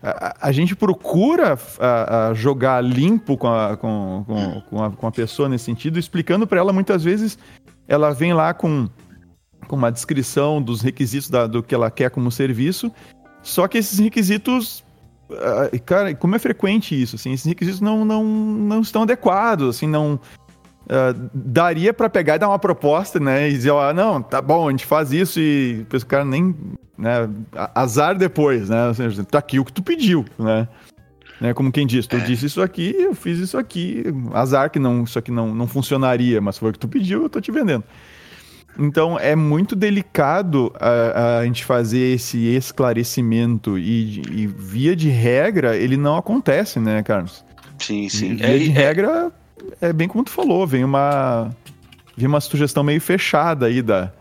a, 0.03 0.49
a 0.49 0.53
gente 0.53 0.75
procura 0.75 1.59
a, 1.79 2.29
a 2.29 2.35
jogar 2.35 2.83
limpo 2.83 3.37
com 3.37 3.49
a, 3.49 3.77
com, 3.77 4.25
com, 4.27 4.61
com, 4.63 4.85
a, 4.85 4.91
com 4.91 5.07
a 5.07 5.13
pessoa 5.13 5.49
nesse 5.49 5.65
sentido, 5.65 5.99
explicando 5.99 6.47
para 6.47 6.59
ela 6.59 6.73
muitas 6.73 7.05
vezes, 7.05 7.39
ela 7.87 8.13
vem 8.13 8.33
lá 8.33 8.55
com, 8.55 8.89
com 9.69 9.77
uma 9.77 9.93
descrição 9.93 10.63
dos 10.63 10.81
requisitos 10.81 11.31
da, 11.31 11.47
do 11.47 11.63
que 11.63 11.75
ela 11.75 11.91
quer 11.91 12.11
como 12.11 12.31
serviço, 12.31 12.91
só 13.43 13.69
que 13.69 13.79
esses 13.79 13.99
requisitos 13.99 14.83
cara, 15.85 16.15
como 16.15 16.37
é 16.37 16.39
frequente 16.39 17.01
isso, 17.01 17.17
assim, 17.17 17.33
esses 17.33 17.47
requisitos 17.47 17.81
não, 17.81 18.05
não, 18.05 18.25
não 18.25 18.81
estão 18.81 19.03
adequados, 19.03 19.77
assim, 19.77 19.87
não, 19.87 20.19
Uh, 20.83 21.31
daria 21.33 21.95
para 21.95 22.11
pegar 22.11 22.35
e 22.35 22.39
dar 22.41 22.49
uma 22.49 22.59
proposta, 22.59 23.21
né? 23.21 23.49
E 23.49 23.53
dizer, 23.53 23.71
ó, 23.71 23.93
não, 23.95 24.21
tá 24.21 24.43
bom, 24.43 24.67
a 24.67 24.71
gente 24.73 24.85
faz 24.85 25.13
isso 25.13 25.39
e 25.39 25.87
o 25.91 26.07
cara 26.07 26.25
nem. 26.25 26.55
Né, 26.99 27.29
azar 27.73 28.19
depois, 28.19 28.69
né? 28.69 28.89
Ou 28.89 28.95
seja, 28.95 29.25
tá 29.25 29.39
aqui 29.39 29.61
o 29.61 29.65
que 29.65 29.73
tu 29.73 29.83
pediu, 29.83 30.25
né? 30.37 30.69
né? 31.41 31.55
Como 31.55 31.73
quem 31.73 31.87
diz, 31.87 32.07
tu 32.07 32.17
é. 32.17 32.21
disse 32.21 32.47
isso 32.47 32.61
aqui, 32.61 32.95
eu 32.99 33.15
fiz 33.15 33.39
isso 33.39 33.57
aqui. 33.57 34.05
Azar 34.33 34.71
que 34.71 34.79
não, 34.79 35.05
isso 35.05 35.19
aqui 35.19 35.31
não, 35.31 35.55
não 35.55 35.67
funcionaria, 35.67 36.41
mas 36.41 36.59
foi 36.59 36.71
o 36.71 36.73
que 36.73 36.79
tu 36.79 36.89
pediu, 36.89 37.23
eu 37.23 37.29
tô 37.29 37.41
te 37.41 37.51
vendendo. 37.51 37.85
Então 38.79 39.19
é 39.19 39.37
muito 39.37 39.77
delicado 39.77 40.73
a, 40.81 41.39
a 41.39 41.45
gente 41.45 41.65
fazer 41.65 42.15
esse 42.15 42.39
esclarecimento 42.47 43.79
e, 43.79 44.23
e, 44.31 44.47
via 44.47 44.97
de 44.97 45.09
regra 45.11 45.77
ele 45.77 45.97
não 45.97 46.17
acontece, 46.17 46.81
né, 46.81 47.03
Carlos? 47.03 47.45
Sim, 47.79 48.09
sim. 48.09 48.37
Via 48.37 48.47
é, 48.47 48.59
de 48.59 48.71
é... 48.71 48.73
regra 48.73 49.33
é 49.81 49.93
bem 49.93 50.09
como 50.09 50.25
tu 50.25 50.31
falou, 50.31 50.67
vem 50.67 50.85
uma 50.85 51.51
vem 52.17 52.27
uma 52.27 52.41
sugestão 52.41 52.83
meio 52.83 53.01
fechada 53.01 53.67
aí 53.67 53.83
da 53.83 54.13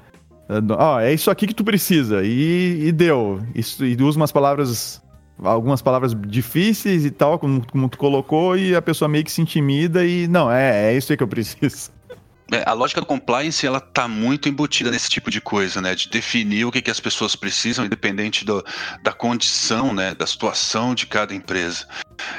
ó, 0.78 1.00
é 1.00 1.14
isso 1.14 1.32
aqui 1.32 1.48
que 1.48 1.56
tu 1.56 1.64
precisa 1.64 2.24
e, 2.24 2.88
e 2.88 2.92
deu. 2.92 3.42
Isso, 3.56 3.86
e 3.86 3.96
usa 4.02 4.20
umas 4.20 4.32
palavras 4.32 5.02
algumas 5.44 5.82
palavras 5.82 6.16
difíceis 6.28 7.06
e 7.06 7.10
tal, 7.10 7.40
como, 7.40 7.66
como 7.66 7.90
tu 7.90 7.98
colocou, 7.98 8.56
e 8.56 8.76
a 8.76 8.82
pessoa 8.82 9.08
meio 9.08 9.24
que 9.24 9.32
se 9.32 9.42
intimida 9.42 10.06
e 10.06 10.28
não, 10.28 10.52
é, 10.52 10.94
é 10.94 10.98
isso 10.98 11.12
aí 11.12 11.18
que 11.18 11.24
eu 11.24 11.28
preciso. 11.28 11.92
É, 12.52 12.64
a 12.66 12.74
lógica 12.74 13.00
do 13.00 13.08
compliance 13.08 13.66
ela 13.66 13.78
está 13.78 14.08
muito 14.08 14.50
embutida 14.50 14.92
nesse 14.92 15.10
tipo 15.10 15.32
de 15.32 15.40
coisa, 15.40 15.82
né? 15.82 15.96
De 15.96 16.10
definir 16.10 16.66
o 16.66 16.72
que, 16.72 16.82
que 16.82 16.92
as 16.92 17.00
pessoas 17.00 17.36
precisam, 17.36 17.86
independente 17.86 18.44
do, 18.44 18.64
da 19.02 19.14
condição, 19.14 19.94
né? 19.94 20.14
Da 20.14 20.28
situação 20.28 20.94
de 20.94 21.06
cada 21.06 21.34
empresa. 21.34 21.88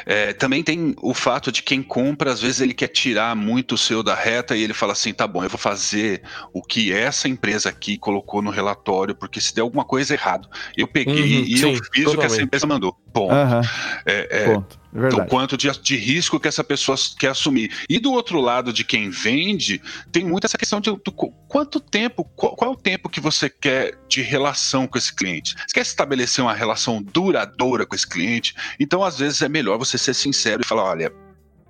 É, 0.04 0.32
também 0.32 0.62
tem 0.62 0.94
o 1.00 1.14
fato 1.14 1.50
de 1.50 1.62
quem 1.62 1.82
compra, 1.82 2.30
às 2.30 2.40
vezes 2.40 2.60
ele 2.60 2.74
quer 2.74 2.88
tirar 2.88 3.34
muito 3.34 3.74
o 3.74 3.78
seu 3.78 4.02
da 4.02 4.14
reta 4.14 4.56
e 4.56 4.62
ele 4.62 4.74
fala 4.74 4.92
assim: 4.92 5.12
tá 5.12 5.26
bom, 5.26 5.42
eu 5.42 5.48
vou 5.48 5.58
fazer 5.58 6.22
o 6.52 6.62
que 6.62 6.92
essa 6.92 7.28
empresa 7.28 7.68
aqui 7.68 7.96
colocou 7.96 8.42
no 8.42 8.50
relatório, 8.50 9.14
porque 9.14 9.40
se 9.40 9.54
der 9.54 9.62
alguma 9.62 9.84
coisa 9.84 10.12
errado, 10.12 10.48
eu 10.76 10.86
peguei 10.86 11.38
uhum, 11.38 11.44
e 11.46 11.58
sim, 11.58 11.72
eu 11.72 11.84
fiz 11.92 12.04
totalmente. 12.04 12.14
o 12.14 12.18
que 12.18 12.26
essa 12.26 12.42
empresa 12.42 12.66
mandou. 12.66 12.92
Ponto. 13.12 13.34
Uhum. 13.34 13.60
É, 14.06 14.28
é, 14.30 14.54
Ponto. 14.54 14.81
Verdade. 14.92 15.22
O 15.22 15.26
quanto 15.26 15.56
de, 15.56 15.70
de, 15.80 15.96
risco 15.96 16.38
que 16.38 16.46
essa 16.46 16.62
pessoa 16.62 16.98
quer 17.18 17.28
assumir. 17.28 17.72
E 17.88 17.98
do 17.98 18.12
outro 18.12 18.40
lado 18.40 18.72
de 18.72 18.84
quem 18.84 19.08
vende, 19.08 19.80
tem 20.10 20.22
muito 20.22 20.44
essa 20.44 20.58
questão 20.58 20.82
de, 20.82 20.90
de 20.90 21.12
quanto 21.48 21.80
tempo, 21.80 22.24
qual, 22.36 22.54
qual, 22.54 22.70
é 22.70 22.74
o 22.74 22.76
tempo 22.76 23.08
que 23.08 23.18
você 23.18 23.48
quer 23.48 23.98
de 24.06 24.20
relação 24.20 24.86
com 24.86 24.98
esse 24.98 25.14
cliente? 25.14 25.54
Você 25.54 25.74
quer 25.74 25.80
estabelecer 25.80 26.44
uma 26.44 26.52
relação 26.52 27.02
duradoura 27.02 27.86
com 27.86 27.94
esse 27.94 28.06
cliente? 28.06 28.54
Então, 28.78 29.02
às 29.02 29.18
vezes, 29.18 29.40
é 29.40 29.48
melhor 29.48 29.78
você 29.78 29.96
ser 29.96 30.12
sincero 30.12 30.60
e 30.62 30.66
falar: 30.66 30.84
olha, 30.84 31.10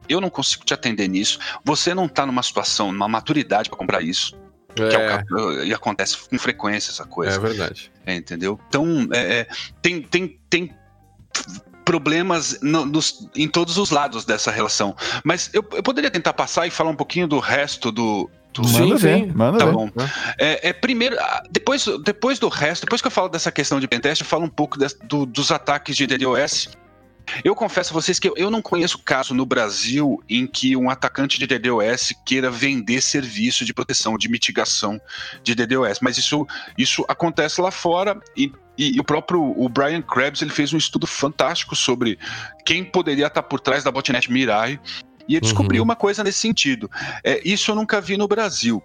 eu 0.09 0.21
não 0.21 0.29
consigo 0.29 0.65
te 0.65 0.75
atender 0.75 1.07
nisso, 1.09 1.39
você 1.65 1.95
não 1.95 2.07
está 2.07 2.27
numa 2.27 2.43
situação, 2.43 2.91
numa 2.91 3.07
maturidade 3.07 3.69
para 3.69 3.79
comprar 3.79 4.03
isso. 4.03 4.37
É. 4.77 4.95
É 4.95 5.25
o, 5.31 5.65
e 5.65 5.73
acontece 5.73 6.17
com 6.29 6.39
frequência 6.39 6.91
essa 6.91 7.05
coisa. 7.05 7.37
É 7.37 7.39
verdade. 7.39 7.93
É, 8.05 8.17
entendeu? 8.17 8.59
Então, 8.69 9.09
é, 9.13 9.41
é 9.41 9.49
tem, 9.81 10.03
tem, 10.03 10.41
tem 10.51 10.75
problemas 11.85 12.59
no, 12.63 12.85
nos, 12.85 13.29
em 13.35 13.49
todos 13.49 13.79
os 13.79 13.91
lados 13.91 14.25
dessa 14.25 14.51
relação. 14.51 14.97
Mas 15.25 15.51
eu, 15.53 15.65
eu, 15.73 15.83
poderia 15.83 16.11
tentar 16.11 16.33
passar 16.33 16.67
e 16.67 16.71
falar 16.71 16.91
um 16.91 16.97
pouquinho 16.97 17.27
do 17.27 17.39
resto 17.39 17.91
do. 17.91 18.31
Manda 18.59 18.69
sim, 18.69 18.95
ver, 18.97 19.35
manda 19.35 19.59
tá 19.59 19.65
ver. 19.65 19.73
bom. 19.73 19.91
É, 20.39 20.69
é, 20.69 20.73
primeiro, 20.75 21.17
ah, 21.19 21.43
depois, 21.51 21.87
depois 22.05 22.39
do 22.39 22.49
resto, 22.49 22.85
depois 22.85 23.01
que 23.01 23.07
eu 23.07 23.11
falo 23.11 23.29
dessa 23.29 23.51
questão 23.51 23.81
de 23.81 23.89
pentest, 23.89 24.21
eu 24.21 24.27
falo 24.27 24.45
um 24.45 24.51
pouco 24.51 24.79
de, 24.79 24.87
do, 25.05 25.25
dos 25.25 25.51
ataques 25.51 25.97
de 25.97 26.07
DDoS. 26.07 26.69
Eu 27.45 27.55
confesso 27.55 27.93
a 27.93 27.95
vocês 27.95 28.19
que 28.19 28.29
eu, 28.29 28.35
eu 28.37 28.51
não 28.51 28.61
conheço 28.61 28.99
caso 28.99 29.33
no 29.33 29.47
Brasil 29.47 30.23
em 30.29 30.47
que 30.47 30.77
um 30.77 30.91
atacante 30.91 31.39
de 31.39 31.47
DDoS 31.47 32.13
queira 32.27 32.51
vender 32.51 33.01
serviço 33.01 33.65
de 33.65 33.73
proteção, 33.73 34.19
de 34.19 34.29
mitigação 34.29 35.01
de 35.43 35.55
DDoS, 35.55 36.01
mas 36.03 36.19
isso, 36.19 36.47
isso 36.77 37.05
acontece 37.09 37.61
lá 37.61 37.71
fora 37.71 38.21
e 38.37 38.53
e, 38.77 38.97
e, 38.97 39.01
o 39.01 39.05
próprio 39.05 39.41
o 39.41 39.69
Brian 39.69 40.03
Krebs 40.03 40.43
ele 40.43 40.51
fez 40.51 40.73
um 40.73 40.79
estudo 40.79 41.07
fantástico 41.07 41.77
sobre 41.77 42.19
quem 42.65 42.85
poderia 42.85 43.27
estar 43.27 43.43
por 43.43 43.61
trás 43.61 43.85
da 43.85 43.91
botnet 43.91 44.31
Mirai 44.31 44.81
e 45.29 45.35
ele 45.35 45.41
descobriu 45.41 45.83
uhum. 45.83 45.85
uma 45.85 45.97
coisa 45.97 46.25
nesse 46.25 46.39
sentido. 46.39 46.91
É, 47.23 47.41
isso 47.45 47.71
eu 47.71 47.75
nunca 47.75 48.01
vi 48.01 48.17
no 48.17 48.27
Brasil. 48.27 48.83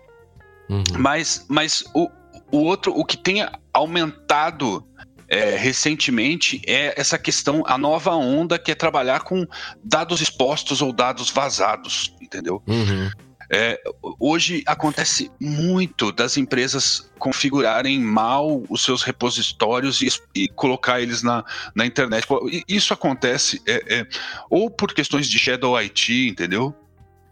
Uhum. 0.70 0.84
Mas, 0.98 1.46
mas 1.48 1.84
o, 1.94 2.10
o 2.52 2.58
outro, 2.58 2.94
o 2.94 3.04
que 3.06 3.18
tem 3.18 3.48
aumentado 3.74 4.86
é, 5.28 5.56
recentemente 5.56 6.62
é 6.66 7.00
essa 7.00 7.18
questão, 7.18 7.64
a 7.66 7.78
nova 7.78 8.12
onda 8.12 8.58
que 8.58 8.72
é 8.72 8.76
trabalhar 8.76 9.22
com 9.22 9.46
dados 9.84 10.22
expostos 10.22 10.82
ou 10.82 10.94
dados 10.94 11.30
vazados, 11.30 12.14
entendeu? 12.22 12.62
Uhum. 12.68 13.10
É, 13.50 13.82
hoje 14.20 14.62
acontece 14.66 15.32
muito 15.40 16.12
das 16.12 16.36
empresas 16.36 17.10
configurarem 17.18 18.00
mal 18.00 18.64
os 18.70 18.84
seus 18.84 19.04
repositórios 19.04 20.02
e, 20.02 20.10
e 20.36 20.48
colocar 20.50 21.02
eles 21.02 21.24
na, 21.24 21.46
na 21.74 21.86
internet. 21.86 22.28
Isso 22.68 22.94
acontece 22.94 23.62
é, 23.66 24.00
é, 24.00 24.08
ou 24.50 24.70
por 24.70 24.94
questões 24.94 25.30
de 25.30 25.40
Shadow 25.40 25.78
IT, 25.78 26.28
entendeu? 26.28 26.76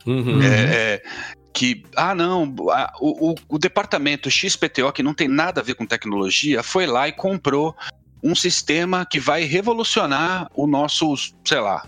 Uhum. 0.05 0.41
É, 0.41 0.93
é, 0.93 1.03
que, 1.51 1.83
ah, 1.95 2.13
não, 2.13 2.53
a, 2.69 2.93
o, 2.99 3.35
o, 3.49 3.57
departamento 3.57 4.29
XPTO, 4.29 4.91
que 4.93 5.03
não 5.03 5.13
tem 5.13 5.27
nada 5.27 5.61
a 5.61 5.63
ver 5.63 5.75
com 5.75 5.85
tecnologia, 5.85 6.61
foi 6.61 6.85
lá 6.85 7.07
e 7.07 7.11
comprou 7.11 7.75
um 8.21 8.35
sistema 8.35 9.05
que 9.05 9.19
vai 9.19 9.43
revolucionar 9.43 10.49
o 10.53 10.67
nosso, 10.67 11.15
sei 11.43 11.59
lá, 11.59 11.87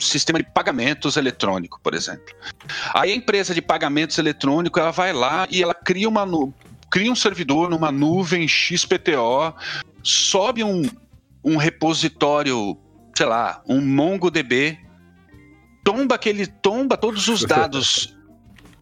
sistema 0.00 0.38
de 0.38 0.44
pagamentos 0.50 1.16
eletrônico, 1.16 1.80
por 1.82 1.94
exemplo. 1.94 2.34
Aí 2.94 3.12
a 3.12 3.14
empresa 3.14 3.54
de 3.54 3.62
pagamentos 3.62 4.18
eletrônico 4.18 4.78
ela 4.78 4.90
vai 4.90 5.12
lá 5.12 5.46
e 5.50 5.62
ela 5.62 5.74
cria 5.74 6.08
uma 6.08 6.26
cria 6.90 7.10
um 7.10 7.16
servidor 7.16 7.70
numa 7.70 7.92
nuvem 7.92 8.48
XPTO, 8.48 9.54
sobe 10.02 10.64
um, 10.64 10.82
um 11.44 11.56
repositório, 11.56 12.76
sei 13.14 13.26
lá, 13.26 13.62
um 13.68 13.80
MongoDB, 13.80 14.78
tomba 15.84 16.16
aquele 16.16 16.46
tomba 16.46 16.96
todos 16.96 17.28
os 17.28 17.42
dados 17.46 18.19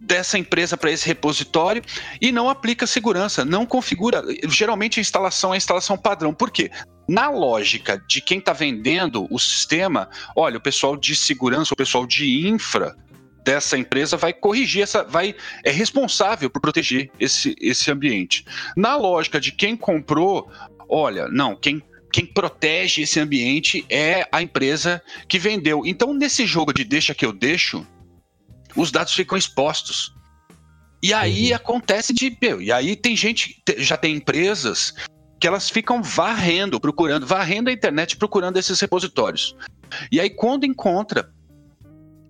dessa 0.09 0.38
empresa 0.38 0.75
para 0.75 0.90
esse 0.90 1.07
repositório 1.07 1.83
e 2.18 2.33
não 2.33 2.49
aplica 2.49 2.87
segurança, 2.87 3.44
não 3.44 3.66
configura. 3.66 4.25
Geralmente 4.49 4.99
a 4.99 5.03
instalação 5.03 5.53
é 5.53 5.55
a 5.55 5.59
instalação 5.59 5.99
padrão. 5.99 6.33
Por 6.33 6.51
quê? 6.51 6.71
Na 7.07 7.29
lógica 7.31 8.03
de 8.09 8.23
quem 8.23 8.38
está 8.38 8.55
vendendo 8.55 9.27
o 9.31 9.38
sistema, 9.38 10.09
olha, 10.35 10.57
o 10.57 10.61
pessoal 10.61 10.97
de 10.97 11.14
segurança, 11.14 11.75
o 11.75 11.77
pessoal 11.77 12.07
de 12.07 12.49
infra 12.49 12.97
dessa 13.44 13.77
empresa 13.77 14.16
vai 14.16 14.33
corrigir 14.33 14.83
essa, 14.83 15.05
vai 15.05 15.35
é 15.62 15.71
responsável 15.71 16.49
por 16.51 16.61
proteger 16.61 17.11
esse, 17.21 17.55
esse 17.61 17.90
ambiente. 17.90 18.44
Na 18.77 18.97
lógica 18.97 19.38
de 19.38 19.53
quem 19.53 19.77
comprou, 19.77 20.51
olha, 20.88 21.29
não, 21.29 21.55
quem 21.55 21.83
quem 22.11 22.25
protege 22.25 23.03
esse 23.03 23.21
ambiente 23.21 23.85
é 23.90 24.27
a 24.33 24.40
empresa 24.40 25.03
que 25.29 25.38
vendeu. 25.38 25.83
Então, 25.85 26.14
nesse 26.14 26.47
jogo 26.47 26.73
de 26.73 26.83
deixa 26.83 27.14
que 27.14 27.25
eu 27.25 27.35
deixo, 27.35 27.87
os 28.76 28.90
dados 28.90 29.12
ficam 29.12 29.37
expostos. 29.37 30.14
E 31.02 31.12
aí 31.14 31.50
uhum. 31.50 31.57
acontece 31.57 32.12
de. 32.12 32.37
Meu, 32.40 32.61
e 32.61 32.72
aí 32.72 32.96
tem 32.96 33.16
gente, 33.16 33.62
já 33.78 33.96
tem 33.96 34.16
empresas 34.16 34.94
que 35.40 35.46
elas 35.46 35.70
ficam 35.70 36.02
varrendo, 36.02 36.81
procurando, 36.81 37.26
varrendo 37.26 37.70
a 37.70 37.72
internet 37.72 38.16
procurando 38.16 38.57
esses 38.57 38.81
repositórios. 38.81 39.54
E 40.11 40.20
aí, 40.20 40.28
quando 40.28 40.64
encontra, 40.64 41.33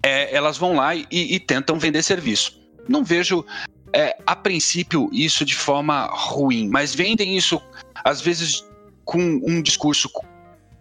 é, 0.02 0.34
elas 0.34 0.58
vão 0.58 0.74
lá 0.74 0.94
e, 0.94 1.06
e, 1.10 1.40
tentam 1.40 1.78
vender 1.78 2.02
serviço. 2.02 2.60
Não 2.86 3.02
vejo, 3.02 3.44
é, 3.92 4.16
a 4.26 4.36
princípio, 4.36 5.08
isso 5.12 5.44
de 5.44 5.54
forma 5.54 6.06
ruim, 6.06 6.68
mas 6.68 6.94
vendem 6.94 7.36
isso, 7.36 7.60
às 8.04 8.20
vezes, 8.20 8.64
com 9.04 9.20
um 9.42 9.62
discurso 9.62 10.10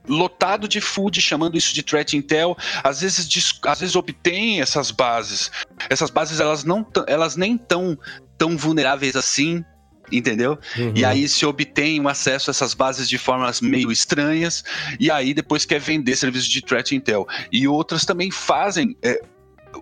lotado 0.07 0.67
de 0.67 0.79
food, 0.79 1.19
chamando 1.21 1.57
isso 1.57 1.73
de 1.73 1.83
threat 1.83 2.15
intel, 2.15 2.57
às 2.83 3.01
vezes, 3.01 3.59
às 3.65 3.79
vezes 3.79 3.95
obtém 3.95 4.61
essas 4.61 4.91
bases. 4.91 5.51
Essas 5.89 6.09
bases 6.09 6.39
elas 6.39 6.63
não 6.63 6.85
elas 7.07 7.35
nem 7.35 7.57
tão 7.57 7.97
tão 8.37 8.55
vulneráveis 8.55 9.15
assim, 9.15 9.65
entendeu? 10.11 10.59
Uhum. 10.77 10.93
E 10.95 11.03
aí 11.03 11.27
se 11.27 11.45
obtém 11.45 11.99
um 11.99 12.07
acesso 12.07 12.49
a 12.49 12.51
essas 12.51 12.73
bases 12.73 13.09
de 13.09 13.17
formas 13.17 13.61
meio 13.61 13.91
estranhas, 13.91 14.63
e 14.99 15.09
aí 15.09 15.33
depois 15.33 15.65
quer 15.65 15.79
vender 15.79 16.15
serviços 16.15 16.49
de 16.49 16.61
threat 16.61 16.95
intel. 16.95 17.27
E 17.51 17.67
outras 17.67 18.05
também 18.05 18.31
fazem. 18.31 18.95
É, 19.01 19.21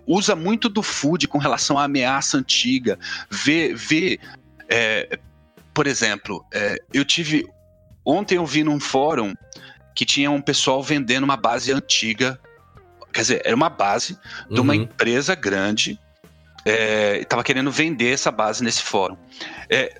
usa 0.06 0.34
muito 0.34 0.68
do 0.68 0.82
food 0.82 1.28
com 1.28 1.38
relação 1.38 1.78
à 1.78 1.84
ameaça 1.84 2.38
antiga. 2.38 2.98
Vê, 3.30 3.74
vê 3.74 4.18
é, 4.68 5.18
por 5.72 5.86
exemplo, 5.86 6.44
é, 6.52 6.76
eu 6.92 7.04
tive. 7.04 7.46
Ontem 8.04 8.36
eu 8.36 8.46
vi 8.46 8.62
num 8.62 8.78
fórum 8.78 9.34
que 9.96 10.04
tinha 10.04 10.30
um 10.30 10.42
pessoal 10.42 10.82
vendendo 10.82 11.24
uma 11.24 11.38
base 11.38 11.72
antiga. 11.72 12.38
Quer 13.12 13.22
dizer, 13.22 13.42
era 13.44 13.56
uma 13.56 13.70
base 13.70 14.16
de 14.50 14.60
uma 14.60 14.74
uhum. 14.74 14.82
empresa 14.82 15.34
grande. 15.34 15.98
Estava 17.18 17.40
é, 17.40 17.44
querendo 17.44 17.70
vender 17.70 18.12
essa 18.12 18.30
base 18.30 18.62
nesse 18.62 18.82
fórum. 18.82 19.16
É, 19.70 19.98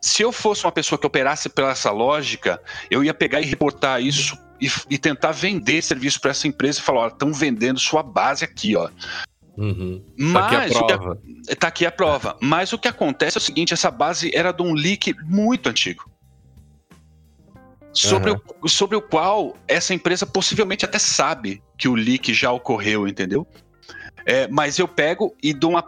se 0.00 0.22
eu 0.22 0.30
fosse 0.30 0.64
uma 0.64 0.70
pessoa 0.70 0.96
que 0.96 1.06
operasse 1.06 1.48
pela 1.48 1.72
essa 1.72 1.90
lógica, 1.90 2.62
eu 2.88 3.02
ia 3.02 3.12
pegar 3.12 3.40
e 3.40 3.44
reportar 3.44 4.00
isso 4.00 4.38
e, 4.60 4.70
e 4.88 4.96
tentar 4.96 5.32
vender 5.32 5.82
serviço 5.82 6.20
para 6.20 6.30
essa 6.30 6.46
empresa 6.46 6.78
e 6.78 6.82
falar: 6.82 7.00
ó, 7.00 7.06
estão 7.08 7.32
vendendo 7.32 7.80
sua 7.80 8.04
base 8.04 8.44
aqui, 8.44 8.76
ó. 8.76 8.88
Uhum. 9.56 10.04
Mas 10.16 10.50
tá 10.50 10.62
aqui 10.62 10.76
a 10.76 10.84
prova. 10.84 11.16
Que, 11.16 11.56
tá 11.56 11.68
aqui 11.68 11.86
a 11.86 11.90
prova. 11.90 12.36
Mas 12.40 12.72
o 12.72 12.78
que 12.78 12.86
acontece 12.86 13.38
é 13.38 13.40
o 13.40 13.42
seguinte: 13.42 13.74
essa 13.74 13.90
base 13.90 14.30
era 14.32 14.52
de 14.52 14.62
um 14.62 14.72
leak 14.72 15.16
muito 15.24 15.68
antigo. 15.68 16.08
Sobre, 17.98 18.30
uhum. 18.32 18.40
o, 18.62 18.68
sobre 18.68 18.96
o 18.96 19.02
qual 19.02 19.56
essa 19.66 19.94
empresa 19.94 20.26
possivelmente 20.26 20.84
até 20.84 20.98
sabe 20.98 21.62
que 21.78 21.88
o 21.88 21.94
leak 21.94 22.32
já 22.34 22.52
ocorreu, 22.52 23.08
entendeu? 23.08 23.46
É, 24.24 24.46
mas 24.48 24.78
eu 24.78 24.86
pego 24.86 25.34
e 25.42 25.54
dou 25.54 25.70
uma, 25.70 25.84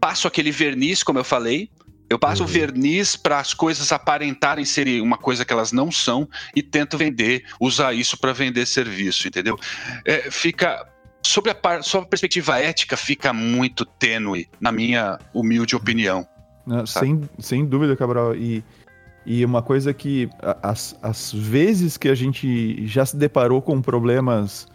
passo 0.00 0.26
aquele 0.26 0.50
verniz, 0.50 1.02
como 1.02 1.18
eu 1.18 1.24
falei, 1.24 1.70
Eu 2.12 2.18
passo 2.18 2.42
uhum. 2.42 2.48
verniz 2.48 3.16
para 3.16 3.38
as 3.38 3.54
coisas 3.54 3.90
aparentarem 3.90 4.66
ser 4.66 5.00
uma 5.00 5.16
coisa 5.16 5.46
que 5.46 5.52
elas 5.52 5.72
não 5.72 5.90
são 5.90 6.28
e 6.54 6.62
tento 6.62 6.98
vender, 6.98 7.44
usar 7.58 7.94
isso 7.94 8.18
para 8.18 8.34
vender 8.34 8.66
serviço, 8.66 9.26
entendeu? 9.26 9.58
É, 10.04 10.30
fica 10.30 10.86
sobre 11.22 11.50
a, 11.50 11.82
sobre 11.82 12.06
a 12.06 12.08
perspectiva 12.10 12.58
ética 12.58 12.98
fica 12.98 13.32
muito 13.32 13.86
tênue, 13.86 14.46
na 14.60 14.70
minha 14.70 15.18
humilde 15.32 15.74
opinião. 15.74 16.26
sem, 16.86 17.22
sem 17.38 17.64
dúvida, 17.64 17.96
Cabral. 17.96 18.34
E, 18.34 18.62
e 19.24 19.44
uma 19.44 19.62
coisa 19.62 19.94
que 19.94 20.28
as, 20.62 20.98
as 21.02 21.32
vezes 21.32 21.96
que 21.96 22.08
a 22.08 22.14
gente 22.14 22.86
já 22.86 23.06
se 23.06 23.16
deparou 23.16 23.62
com 23.62 23.80
problemas 23.80 24.66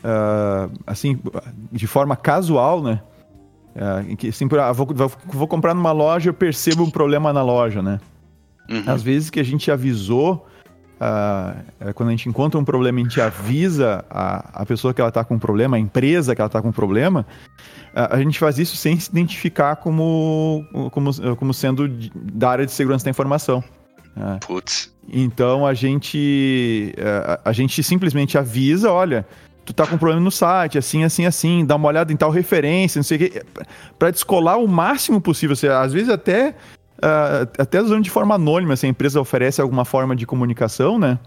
uh, 0.00 0.72
assim, 0.86 1.18
de 1.70 1.86
forma 1.86 2.16
casual, 2.16 2.82
né? 2.82 3.00
Uh, 3.74 4.16
que, 4.16 4.28
assim, 4.28 4.48
ah, 4.60 4.72
vou, 4.72 4.88
vou, 5.26 5.46
comprar 5.46 5.74
numa 5.74 5.92
loja, 5.92 6.30
eu 6.30 6.34
percebo 6.34 6.82
um 6.82 6.90
problema 6.90 7.32
na 7.32 7.42
loja, 7.42 7.80
né? 7.80 8.00
Uhum. 8.68 8.82
Às 8.86 9.02
vezes 9.02 9.30
que 9.30 9.38
a 9.38 9.44
gente 9.44 9.70
avisou, 9.70 10.46
uh, 10.96 11.94
quando 11.94 12.08
a 12.08 12.12
gente 12.12 12.28
encontra 12.28 12.58
um 12.58 12.64
problema, 12.64 12.98
a 12.98 13.02
gente 13.02 13.20
avisa 13.20 14.04
a, 14.10 14.62
a 14.62 14.66
pessoa 14.66 14.92
que 14.92 15.00
ela 15.00 15.08
está 15.08 15.24
com 15.24 15.34
um 15.34 15.38
problema, 15.38 15.76
a 15.76 15.80
empresa 15.80 16.34
que 16.34 16.40
ela 16.40 16.46
está 16.46 16.60
com 16.60 16.68
um 16.68 16.72
problema, 16.72 17.26
a 17.92 18.18
gente 18.18 18.38
faz 18.38 18.56
isso 18.56 18.76
sem 18.76 18.98
se 18.98 19.10
identificar 19.10 19.74
como, 19.76 20.64
como, 20.92 21.36
como 21.36 21.52
sendo 21.52 21.88
da 22.14 22.50
área 22.50 22.64
de 22.64 22.70
segurança 22.70 23.04
da 23.04 23.10
informação. 23.10 23.64
Putz. 24.46 24.92
Então 25.12 25.66
a 25.66 25.74
gente, 25.74 26.94
a 27.44 27.52
gente 27.52 27.82
simplesmente 27.82 28.38
avisa, 28.38 28.92
olha, 28.92 29.26
tu 29.64 29.74
tá 29.74 29.86
com 29.86 29.96
problema 29.96 30.20
no 30.20 30.30
site, 30.30 30.78
assim, 30.78 31.04
assim, 31.04 31.26
assim, 31.26 31.64
dá 31.64 31.76
uma 31.76 31.88
olhada 31.88 32.12
em 32.12 32.16
tal 32.16 32.30
referência, 32.30 32.98
não 32.98 33.04
sei 33.04 33.16
o 33.16 33.20
quê, 33.20 33.42
para 33.98 34.10
descolar 34.10 34.58
o 34.58 34.66
máximo 34.66 35.20
possível. 35.20 35.54
Assim, 35.54 35.68
às 35.68 35.92
vezes 35.92 36.08
até, 36.08 36.50
uh, 36.98 37.48
até 37.58 37.80
usando 37.80 38.02
de 38.02 38.10
forma 38.10 38.34
anônima, 38.34 38.76
se 38.76 38.86
a 38.86 38.88
empresa 38.88 39.20
oferece 39.20 39.60
alguma 39.60 39.84
forma 39.84 40.16
de 40.16 40.26
comunicação, 40.26 40.98
né, 40.98 41.18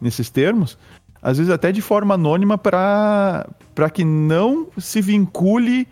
nesses 0.00 0.30
termos, 0.30 0.78
às 1.22 1.38
vezes 1.38 1.52
até 1.52 1.72
de 1.72 1.80
forma 1.80 2.14
anônima 2.14 2.58
para 2.58 3.46
que 3.92 4.04
não 4.04 4.68
se 4.78 5.00
vincule 5.00 5.88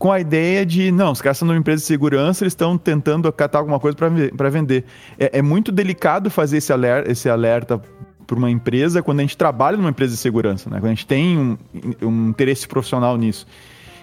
com 0.00 0.10
a 0.10 0.18
ideia 0.18 0.64
de, 0.64 0.90
não, 0.90 1.12
os 1.12 1.20
caras 1.20 1.36
são 1.36 1.46
uma 1.46 1.54
empresa 1.54 1.82
de 1.82 1.86
segurança, 1.86 2.42
eles 2.42 2.52
estão 2.52 2.78
tentando 2.78 3.30
catar 3.30 3.58
alguma 3.58 3.78
coisa 3.78 3.94
para 3.94 4.48
vender. 4.48 4.86
É, 5.18 5.40
é, 5.40 5.42
muito 5.42 5.70
delicado 5.70 6.30
fazer 6.30 6.56
esse 6.56 6.72
alerta, 6.72 7.12
esse 7.12 7.28
alerta 7.28 7.78
para 8.26 8.38
uma 8.38 8.50
empresa 8.50 9.02
quando 9.02 9.18
a 9.18 9.22
gente 9.22 9.36
trabalha 9.36 9.76
numa 9.76 9.90
empresa 9.90 10.14
de 10.14 10.18
segurança, 10.18 10.70
né? 10.70 10.78
Quando 10.78 10.86
a 10.86 10.94
gente 10.94 11.06
tem 11.06 11.36
um, 11.38 11.58
um 12.00 12.28
interesse 12.30 12.66
profissional 12.66 13.14
nisso. 13.18 13.46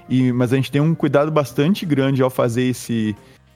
E, 0.08 0.32
mas 0.32 0.54
a 0.54 0.56
gente 0.58 0.72
tem 0.72 0.80
um 0.80 0.94
cuidado 0.94 1.32
bastante 1.32 1.84
grande 1.84 2.22
ao 2.22 2.30
fazer 2.30 2.66
esse, 2.66 3.16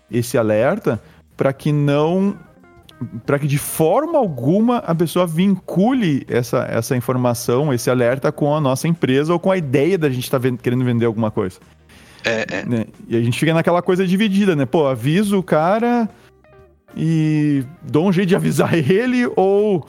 esse 0.09 0.35
alerta 0.35 0.99
para 1.37 1.53
que 1.53 1.71
não 1.71 2.35
para 3.25 3.37
que 3.39 3.47
de 3.47 3.57
forma 3.57 4.17
alguma 4.17 4.77
a 4.77 4.93
pessoa 4.95 5.27
vincule 5.27 6.23
essa, 6.27 6.65
essa 6.69 6.95
informação, 6.95 7.73
esse 7.73 7.89
alerta 7.89 8.31
com 8.31 8.55
a 8.55 8.61
nossa 8.61 8.87
empresa 8.87 9.31
ou 9.31 9.39
com 9.39 9.51
a 9.51 9.57
ideia 9.57 9.97
da 9.97 10.09
gente 10.09 10.23
estar 10.23 10.39
tá 10.39 10.49
querendo 10.61 10.83
vender 10.83 11.05
alguma 11.05 11.29
coisa. 11.29 11.59
É, 12.23 12.45
é. 12.49 12.65
Né? 12.65 12.85
E 13.07 13.15
a 13.15 13.21
gente 13.21 13.39
fica 13.39 13.53
naquela 13.53 13.81
coisa 13.81 14.05
dividida, 14.05 14.55
né? 14.55 14.65
Pô, 14.65 14.87
aviso 14.87 15.37
o 15.37 15.43
cara 15.43 16.09
e 16.95 17.63
dou 17.81 18.07
um 18.07 18.11
jeito 18.11 18.29
de 18.29 18.35
avisar 18.35 18.73
ele 18.75 19.29
ou 19.35 19.85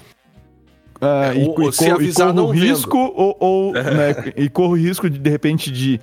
Uh, 1.03 1.35
e, 1.37 1.49
ou, 1.49 1.69
e, 1.69 1.73
se 1.73 1.91
avisar, 1.91 2.29
e 2.29 2.33
corro 2.33 2.47
não 2.47 2.53
risco 2.53 2.97
ou, 2.97 3.37
ou 3.41 3.75
é. 3.77 3.83
né, 3.83 4.33
e 4.37 4.49
corro 4.49 4.75
risco 4.75 5.11
de 5.11 5.19
de 5.19 5.29
repente 5.29 5.69
de 5.69 6.01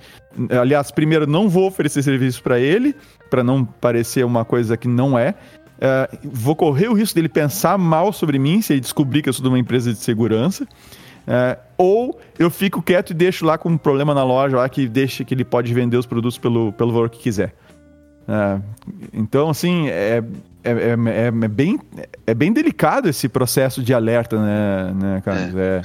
aliás 0.50 0.90
primeiro 0.90 1.26
não 1.26 1.48
vou 1.48 1.66
oferecer 1.66 2.02
serviço 2.02 2.42
para 2.42 2.60
ele 2.60 2.94
para 3.30 3.42
não 3.42 3.64
parecer 3.64 4.26
uma 4.26 4.44
coisa 4.44 4.76
que 4.76 4.86
não 4.86 5.18
é 5.18 5.30
uh, 5.30 6.18
vou 6.22 6.54
correr 6.54 6.88
o 6.88 6.92
risco 6.92 7.14
dele 7.14 7.30
pensar 7.30 7.78
mal 7.78 8.12
sobre 8.12 8.38
mim 8.38 8.60
se 8.60 8.74
ele 8.74 8.80
descobrir 8.80 9.22
que 9.22 9.30
eu 9.30 9.32
sou 9.32 9.42
de 9.42 9.48
uma 9.48 9.58
empresa 9.58 9.90
de 9.90 9.98
segurança 9.98 10.68
uh, 11.26 11.60
ou 11.76 12.20
eu 12.38 12.50
fico 12.50 12.82
quieto 12.82 13.10
e 13.10 13.14
deixo 13.14 13.44
lá 13.44 13.56
com 13.58 13.70
um 13.70 13.78
problema 13.78 14.14
na 14.14 14.24
loja 14.24 14.56
lá 14.56 14.68
que 14.68 14.88
deixa 14.88 15.24
que 15.24 15.34
ele 15.34 15.44
pode 15.44 15.72
vender 15.72 15.96
os 15.96 16.06
produtos 16.06 16.38
pelo, 16.38 16.72
pelo 16.72 16.92
valor 16.92 17.10
que 17.10 17.18
quiser 17.18 17.54
então 19.12 19.50
assim 19.50 19.88
é, 19.88 20.22
é, 20.62 20.70
é, 20.70 20.90
é, 20.90 21.26
é, 21.26 21.48
bem, 21.48 21.80
é 22.26 22.34
bem 22.34 22.52
delicado 22.52 23.08
esse 23.08 23.28
processo 23.28 23.82
de 23.82 23.94
alerta, 23.94 24.38
né, 24.38 24.92
né 24.94 25.22
Carlos? 25.24 25.56
É. 25.56 25.82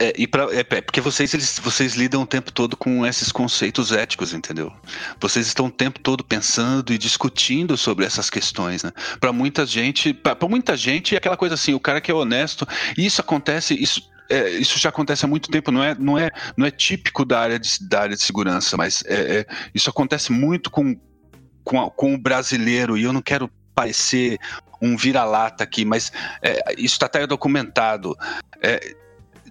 É, 0.00 0.14
e 0.16 0.26
pra, 0.26 0.44
é, 0.44 0.60
é, 0.60 0.80
porque 0.80 0.98
vocês, 0.98 1.34
eles, 1.34 1.58
vocês 1.58 1.94
lidam 1.94 2.22
o 2.22 2.26
tempo 2.26 2.50
todo 2.50 2.74
com 2.74 3.04
esses 3.04 3.30
conceitos 3.30 3.92
éticos, 3.92 4.32
entendeu? 4.32 4.72
Vocês 5.20 5.46
estão 5.46 5.66
o 5.66 5.70
tempo 5.70 6.00
todo 6.00 6.24
pensando 6.24 6.90
e 6.90 6.96
discutindo 6.96 7.76
sobre 7.76 8.06
essas 8.06 8.30
questões, 8.30 8.82
né? 8.82 8.92
Para 9.20 9.30
muita 9.30 9.66
gente, 9.66 10.14
para 10.14 10.48
muita 10.48 10.74
gente 10.74 11.14
é 11.14 11.18
aquela 11.18 11.36
coisa 11.36 11.54
assim, 11.54 11.74
o 11.74 11.80
cara 11.80 12.00
que 12.00 12.10
é 12.10 12.14
honesto, 12.14 12.66
e 12.96 13.04
isso 13.04 13.20
acontece, 13.20 13.74
isso, 13.74 14.10
é, 14.30 14.48
isso 14.52 14.78
já 14.78 14.88
acontece 14.88 15.26
há 15.26 15.28
muito 15.28 15.50
tempo, 15.50 15.70
não 15.70 15.84
é, 15.84 15.94
não 15.94 16.18
é, 16.18 16.30
não 16.56 16.64
é 16.64 16.70
típico 16.70 17.22
da 17.22 17.38
área 17.38 17.58
de, 17.58 17.68
da 17.86 18.00
área 18.00 18.16
de 18.16 18.22
segurança, 18.22 18.78
mas 18.78 19.04
é, 19.04 19.40
é 19.40 19.46
isso 19.74 19.90
acontece 19.90 20.32
muito 20.32 20.70
com, 20.70 20.98
com, 21.62 21.78
a, 21.78 21.90
com 21.90 22.14
o 22.14 22.18
brasileiro, 22.18 22.96
e 22.96 23.02
eu 23.02 23.12
não 23.12 23.20
quero 23.20 23.50
parecer 23.74 24.38
um 24.80 24.96
vira-lata 24.96 25.62
aqui, 25.62 25.84
mas 25.84 26.10
é, 26.40 26.72
isso 26.78 26.94
está 26.94 27.04
até 27.04 27.26
documentado. 27.26 28.16
É, 28.62 28.94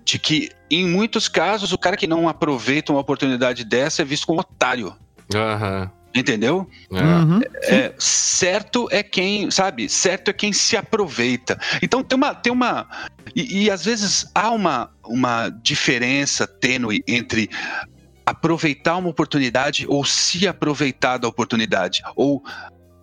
de 0.04 0.20
que, 0.20 0.50
em 0.70 0.88
muitos 0.88 1.28
casos, 1.28 1.72
o 1.74 1.78
cara 1.78 1.98
que 1.98 2.08
não 2.08 2.28
aproveita 2.28 2.92
uma 2.92 3.02
oportunidade 3.02 3.64
dessa 3.64 4.02
é 4.02 4.06
visto 4.06 4.28
como 4.28 4.42
otário. 4.42 4.96
Uhum. 5.34 5.90
Entendeu? 6.14 6.68
É. 6.92 7.02
Uhum, 7.02 7.40
é, 7.64 7.94
certo 8.00 8.88
é 8.92 9.04
quem, 9.04 9.52
sabe? 9.52 9.88
Certo 9.88 10.30
é 10.30 10.34
quem 10.34 10.52
se 10.52 10.76
aproveita. 10.76 11.60
Então 11.84 12.04
tem 12.04 12.18
uma. 12.18 12.34
Tem 12.34 12.52
uma 12.52 12.88
e, 13.36 13.66
e 13.66 13.72
às 13.72 13.86
vezes 13.86 14.26
há 14.34 14.50
uma, 14.50 14.90
uma 15.06 15.50
diferença 15.50 16.48
tênue 16.48 17.04
entre 17.08 17.48
aproveitar 18.26 18.98
uma 18.98 19.10
oportunidade 19.10 19.86
ou 19.88 20.06
se 20.06 20.48
aproveitar 20.48 21.18
da 21.18 21.28
oportunidade, 21.28 22.02
ou, 22.16 22.44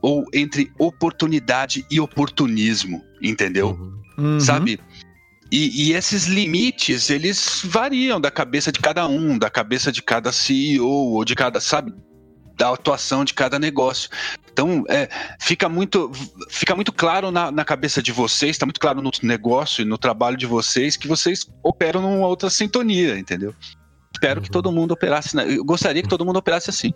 ou 0.01 0.25
entre 0.33 0.73
oportunidade 0.79 1.85
e 1.91 2.01
oportunismo, 2.01 3.05
entendeu? 3.23 3.71
Uhum. 3.71 4.03
uhum. 4.19 4.41
Sabe? 4.41 4.81
E, 5.51 5.91
e, 5.91 5.93
esses 5.93 6.27
limites, 6.27 7.09
eles 7.09 7.63
variam 7.65 8.21
da 8.21 8.31
cabeça 8.31 8.73
de 8.73 8.81
cada 8.81 9.07
um, 9.07 9.39
da 9.39 9.49
cabeça 9.49 9.93
de 9.93 10.03
cada 10.03 10.33
CEO, 10.33 10.89
ou 10.89 11.25
de 11.25 11.35
cada, 11.35 11.61
sabe? 11.61 11.95
Da 12.57 12.71
atuação 12.71 13.25
de 13.25 13.33
cada 13.33 13.59
negócio. 13.59 14.11
Então, 14.51 14.85
é, 14.89 15.09
fica, 15.39 15.69
muito, 15.69 16.11
fica 16.49 16.75
muito 16.75 16.93
claro 16.93 17.31
na, 17.31 17.53
na 17.53 17.65
cabeça 17.65 18.03
de 18.03 18.11
vocês, 18.11 18.53
está 18.53 18.67
muito 18.67 18.81
claro 18.81 19.01
no 19.01 19.11
negócio 19.23 19.83
e 19.83 19.85
no 19.85 19.99
trabalho 19.99 20.37
de 20.37 20.47
vocês, 20.47 20.97
que 20.97 21.07
vocês 21.07 21.47
operam 21.63 22.03
numa 22.03 22.27
outra 22.27 22.51
sintonia, 22.51 23.19
entendeu? 23.19 23.55
Espero 24.13 24.41
que 24.41 24.51
todo 24.51 24.73
mundo 24.73 24.93
operasse. 24.93 25.37
Eu 25.37 25.63
gostaria 25.63 26.03
que 26.03 26.09
todo 26.09 26.25
mundo 26.25 26.39
operasse 26.39 26.71
assim. 26.71 26.93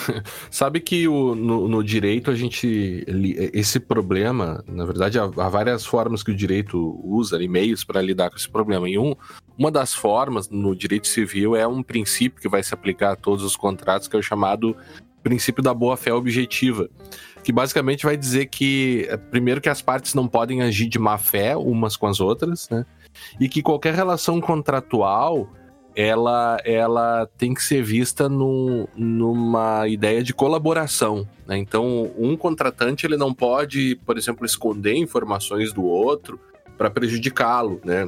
Sabe 0.50 0.80
que 0.80 1.06
o, 1.08 1.34
no, 1.34 1.68
no, 1.68 1.82
direito 1.82 2.30
a 2.30 2.34
gente. 2.34 3.04
Esse 3.52 3.80
problema, 3.80 4.62
na 4.66 4.84
verdade, 4.84 5.18
há, 5.18 5.24
há 5.24 5.48
várias 5.48 5.84
formas 5.84 6.22
que 6.22 6.30
o 6.30 6.34
direito 6.34 7.00
usa, 7.04 7.42
e-mails, 7.42 7.84
para 7.84 8.00
lidar 8.00 8.30
com 8.30 8.36
esse 8.36 8.48
problema. 8.48 8.88
E 8.88 8.98
um, 8.98 9.14
uma 9.58 9.70
das 9.70 9.94
formas 9.94 10.48
no 10.48 10.74
direito 10.74 11.06
civil 11.06 11.56
é 11.56 11.66
um 11.66 11.82
princípio 11.82 12.40
que 12.40 12.48
vai 12.48 12.62
se 12.62 12.74
aplicar 12.74 13.12
a 13.12 13.16
todos 13.16 13.44
os 13.44 13.56
contratos, 13.56 14.08
que 14.08 14.16
é 14.16 14.18
o 14.18 14.22
chamado 14.22 14.76
princípio 15.22 15.62
da 15.62 15.74
boa-fé 15.74 16.12
objetiva. 16.12 16.88
Que 17.42 17.52
basicamente 17.52 18.04
vai 18.04 18.16
dizer 18.16 18.46
que, 18.46 19.08
primeiro, 19.30 19.60
que 19.60 19.68
as 19.68 19.82
partes 19.82 20.14
não 20.14 20.26
podem 20.28 20.62
agir 20.62 20.88
de 20.88 20.98
má 20.98 21.18
fé 21.18 21.56
umas 21.56 21.96
com 21.96 22.06
as 22.06 22.20
outras, 22.20 22.68
né? 22.68 22.84
E 23.40 23.48
que 23.48 23.62
qualquer 23.62 23.94
relação 23.94 24.40
contratual 24.40 25.50
ela, 25.96 26.58
ela 26.62 27.26
tem 27.38 27.54
que 27.54 27.62
ser 27.62 27.82
vista 27.82 28.28
no, 28.28 28.86
numa 28.94 29.88
ideia 29.88 30.22
de 30.22 30.34
colaboração. 30.34 31.26
Né? 31.46 31.56
Então, 31.56 32.12
um 32.18 32.36
contratante 32.36 33.06
ele 33.06 33.16
não 33.16 33.32
pode, 33.32 33.96
por 34.04 34.18
exemplo, 34.18 34.44
esconder 34.44 34.94
informações 34.94 35.72
do 35.72 35.82
outro 35.82 36.38
para 36.76 36.90
prejudicá-lo, 36.90 37.80
né? 37.84 38.06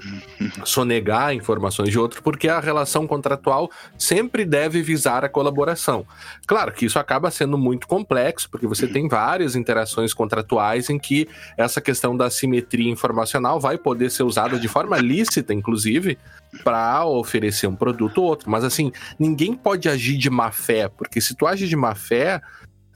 Sonegar 0.65 1.35
informações 1.35 1.91
de 1.91 1.99
outro, 1.99 2.23
porque 2.23 2.49
a 2.49 2.61
relação 2.61 3.07
contratual 3.07 3.71
sempre 3.97 4.45
deve 4.45 4.83
visar 4.83 5.25
a 5.25 5.29
colaboração. 5.29 6.07
Claro 6.47 6.73
que 6.73 6.87
isso 6.87 6.99
acaba 6.99 7.31
sendo 7.31 7.57
muito 7.57 7.87
complexo, 7.87 8.49
porque 8.51 8.67
você 8.67 8.87
tem 8.87 9.09
várias 9.09 9.57
interações 9.57 10.13
contratuais 10.13 10.91
em 10.91 10.99
que 10.99 11.29
essa 11.57 11.81
questão 11.81 12.17
da 12.17 12.31
simetria 12.31 12.91
informacional 12.91 13.59
vai 13.61 13.79
poder 13.79 14.11
ser 14.11 14.23
usada 14.23 14.59
de 14.59 14.69
forma 14.69 14.99
lícita, 14.99 15.55
inclusive, 15.55 16.19
para 16.65 17.05
oferecer 17.05 17.67
um 17.67 17.77
produto 17.77 18.19
ou 18.19 18.29
outro. 18.29 18.51
Mas 18.51 18.65
assim, 18.65 18.93
ninguém 19.19 19.55
pode 19.55 19.89
agir 19.89 20.17
de 20.17 20.31
má 20.31 20.51
fé, 20.51 20.89
porque 20.89 21.21
se 21.21 21.35
tu 21.35 21.47
age 21.47 21.69
de 21.69 21.77
má 21.77 21.95
fé, 21.95 22.41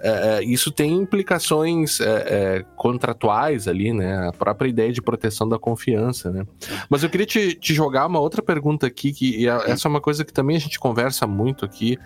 é, 0.03 0.11
é, 0.11 0.45
isso 0.45 0.73
tem 0.73 0.93
implicações 0.93 2.01
é, 2.01 2.05
é, 2.07 2.65
contratuais 2.75 3.69
ali, 3.69 3.93
né? 3.93 4.29
A 4.29 4.33
própria 4.33 4.69
ideia 4.69 4.93
de 4.93 5.01
proteção 5.01 5.49
da 5.49 5.61
confiança, 5.61 6.31
né? 6.33 6.45
Mas 6.91 7.05
eu 7.05 7.09
queria 7.09 7.27
te, 7.27 7.55
te 7.55 7.73
jogar 7.73 8.07
uma 8.07 8.19
outra 8.19 8.43
pergunta 8.43 8.85
aqui, 8.85 9.13
que 9.13 9.49
essa 9.49 9.87
é 9.87 9.89
uma 9.89 10.01
coisa 10.01 10.25
que 10.25 10.33
também 10.33 10.57
a 10.57 10.61
gente 10.61 10.81
conversa 10.81 11.25
muito 11.25 11.65
aqui, 11.65 11.97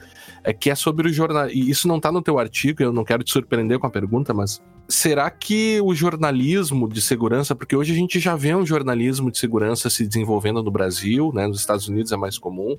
é 0.44 0.52
que 0.52 0.68
é 0.68 0.74
sobre 0.74 1.08
o 1.08 1.12
jornal. 1.12 1.48
E 1.48 1.70
isso 1.70 1.88
não 1.88 1.96
está 1.96 2.12
no 2.12 2.20
teu 2.20 2.38
artigo, 2.38 2.82
eu 2.82 2.92
não 2.92 3.02
quero 3.02 3.24
te 3.24 3.32
surpreender 3.32 3.78
com 3.78 3.86
a 3.86 3.90
pergunta, 3.90 4.34
mas 4.34 4.60
será 4.88 5.30
que 5.30 5.80
o 5.80 5.94
jornalismo 5.94 6.88
de 6.88 7.00
segurança, 7.00 7.54
porque 7.54 7.74
hoje 7.74 7.92
a 7.92 7.96
gente 7.96 8.20
já 8.20 8.36
vê 8.36 8.54
um 8.54 8.64
jornalismo 8.64 9.30
de 9.30 9.38
segurança 9.38 9.90
se 9.90 10.06
desenvolvendo 10.06 10.62
no 10.62 10.70
Brasil, 10.70 11.32
né? 11.34 11.46
Nos 11.46 11.60
Estados 11.60 11.88
Unidos 11.88 12.12
é 12.12 12.16
mais 12.16 12.38
comum. 12.38 12.78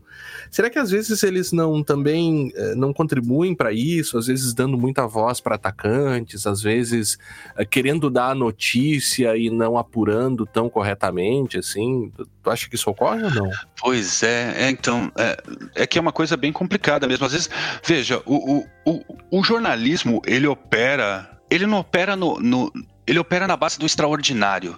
Será 0.50 0.70
que 0.70 0.80
às 0.80 0.92
vezes 0.92 1.22
eles 1.24 1.52
não 1.52 1.84
também 1.84 2.52
eh, 2.56 2.76
não 2.76 2.94
contribuem 2.94 3.56
para 3.56 3.72
isso, 3.74 4.18
às 4.18 4.28
vezes 4.28 4.54
dando 4.54 4.78
muita 4.78 5.07
voz 5.08 5.40
para 5.40 5.56
atacantes, 5.56 6.46
às 6.46 6.62
vezes 6.62 7.18
eh, 7.56 7.66
querendo 7.66 8.10
dar 8.10 8.32
a 8.32 8.36
notícia 8.36 9.36
e 9.36 9.50
não 9.50 9.78
apurando 9.78 10.46
tão 10.46 10.70
corretamente, 10.70 11.58
assim? 11.58 12.12
Tu 12.44 12.50
acha 12.50 12.70
que 12.70 12.76
isso 12.76 12.90
ocorre 12.90 13.24
ou 13.24 13.32
não? 13.32 13.50
Pois 13.80 14.22
é, 14.24 14.66
é 14.66 14.70
então, 14.70 15.12
é, 15.18 15.38
é, 15.76 15.88
que 15.88 15.98
é 15.98 16.02
uma 16.02 16.12
coisa 16.12 16.38
bem 16.38 16.52
complicada 16.52 17.08
mesmo. 17.08 17.26
Às 17.26 17.32
vezes, 17.32 17.50
veja, 17.84 18.22
o, 18.26 18.58
o, 18.58 18.66
o, 18.86 19.40
o 19.40 19.44
jornalismo, 19.44 20.22
ele 20.26 20.48
opera 20.48 21.38
ele 21.50 21.66
não 21.66 21.80
opera 21.80 22.16
no, 22.16 22.40
no, 22.40 22.72
ele 23.06 23.20
opera 23.20 23.48
na 23.48 23.56
base 23.56 23.80
do 23.80 23.86
extraordinário. 23.86 24.78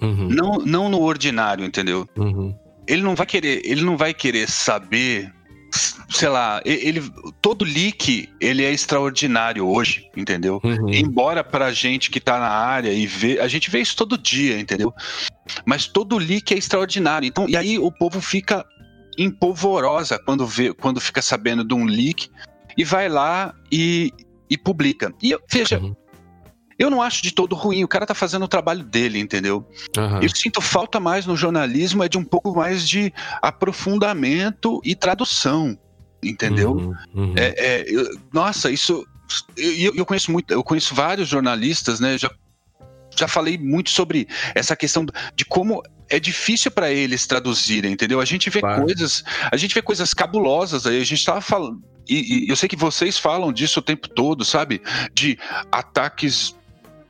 Uhum. 0.00 0.28
Não, 0.28 0.58
não 0.58 0.88
no 0.88 1.00
ordinário, 1.00 1.64
entendeu? 1.64 2.08
Uhum. 2.16 2.54
Ele 2.86 3.02
não 3.02 3.14
vai 3.14 3.26
querer, 3.26 3.62
ele 3.64 3.82
não 3.82 3.96
vai 3.96 4.12
querer 4.12 4.48
saber, 4.48 5.32
sei 6.08 6.28
lá, 6.28 6.60
ele 6.64 7.02
todo 7.40 7.64
leak, 7.64 8.28
ele 8.40 8.64
é 8.64 8.72
extraordinário 8.72 9.66
hoje, 9.66 10.08
entendeu? 10.16 10.60
Uhum. 10.62 10.88
Embora 10.88 11.42
pra 11.42 11.72
gente 11.72 12.10
que 12.10 12.20
tá 12.20 12.38
na 12.38 12.48
área 12.48 12.92
e 12.92 13.06
vê, 13.06 13.40
a 13.40 13.48
gente 13.48 13.70
vê 13.70 13.80
isso 13.80 13.96
todo 13.96 14.16
dia, 14.16 14.58
entendeu? 14.58 14.92
Mas 15.64 15.86
todo 15.86 16.18
leak 16.18 16.54
é 16.54 16.58
extraordinário. 16.58 17.26
Então, 17.26 17.48
e 17.48 17.56
aí 17.56 17.78
o 17.78 17.90
povo 17.90 18.20
fica 18.20 18.64
empolvorosa 19.18 20.18
quando 20.18 20.46
vê, 20.46 20.72
quando 20.72 21.00
fica 21.00 21.22
sabendo 21.22 21.64
de 21.64 21.74
um 21.74 21.84
leak 21.84 22.30
e 22.76 22.84
vai 22.84 23.08
lá 23.08 23.54
e, 23.70 24.12
e 24.48 24.56
publica. 24.56 25.12
E 25.22 25.36
veja, 25.50 25.78
uhum. 25.78 25.94
Eu 26.78 26.90
não 26.90 27.00
acho 27.00 27.22
de 27.22 27.32
todo 27.32 27.54
ruim, 27.54 27.84
o 27.84 27.88
cara 27.88 28.06
tá 28.06 28.14
fazendo 28.14 28.44
o 28.44 28.48
trabalho 28.48 28.82
dele, 28.82 29.18
entendeu? 29.18 29.68
Uhum. 29.96 30.22
Eu 30.22 30.28
sinto 30.28 30.60
falta 30.60 30.98
mais 30.98 31.26
no 31.26 31.36
jornalismo 31.36 32.02
é 32.02 32.08
de 32.08 32.18
um 32.18 32.24
pouco 32.24 32.54
mais 32.54 32.88
de 32.88 33.12
aprofundamento 33.40 34.80
e 34.84 34.94
tradução, 34.94 35.78
entendeu? 36.22 36.72
Uhum, 36.72 36.94
uhum. 37.14 37.34
É, 37.36 37.54
é, 37.56 37.84
eu, 37.86 38.18
nossa, 38.32 38.70
isso. 38.70 39.06
Eu, 39.56 39.94
eu, 39.94 40.06
conheço 40.06 40.30
muito, 40.30 40.52
eu 40.52 40.62
conheço 40.62 40.94
vários 40.94 41.28
jornalistas, 41.28 42.00
né? 42.00 42.18
Já, 42.18 42.30
já 43.16 43.28
falei 43.28 43.56
muito 43.56 43.90
sobre 43.90 44.28
essa 44.54 44.76
questão 44.76 45.06
de 45.34 45.44
como 45.44 45.82
é 46.08 46.20
difícil 46.20 46.70
para 46.70 46.90
eles 46.90 47.26
traduzirem, 47.26 47.92
entendeu? 47.92 48.20
A 48.20 48.24
gente 48.24 48.50
vê 48.50 48.60
claro. 48.60 48.84
coisas, 48.84 49.24
a 49.50 49.56
gente 49.56 49.74
vê 49.74 49.80
coisas 49.80 50.12
cabulosas 50.12 50.86
aí. 50.86 51.00
A 51.00 51.04
gente 51.04 51.24
tava 51.24 51.40
falando, 51.40 51.82
e, 52.08 52.46
e 52.46 52.48
eu 52.48 52.56
sei 52.56 52.68
que 52.68 52.76
vocês 52.76 53.18
falam 53.18 53.52
disso 53.52 53.80
o 53.80 53.82
tempo 53.82 54.08
todo, 54.08 54.44
sabe? 54.44 54.82
De 55.12 55.38
ataques 55.72 56.54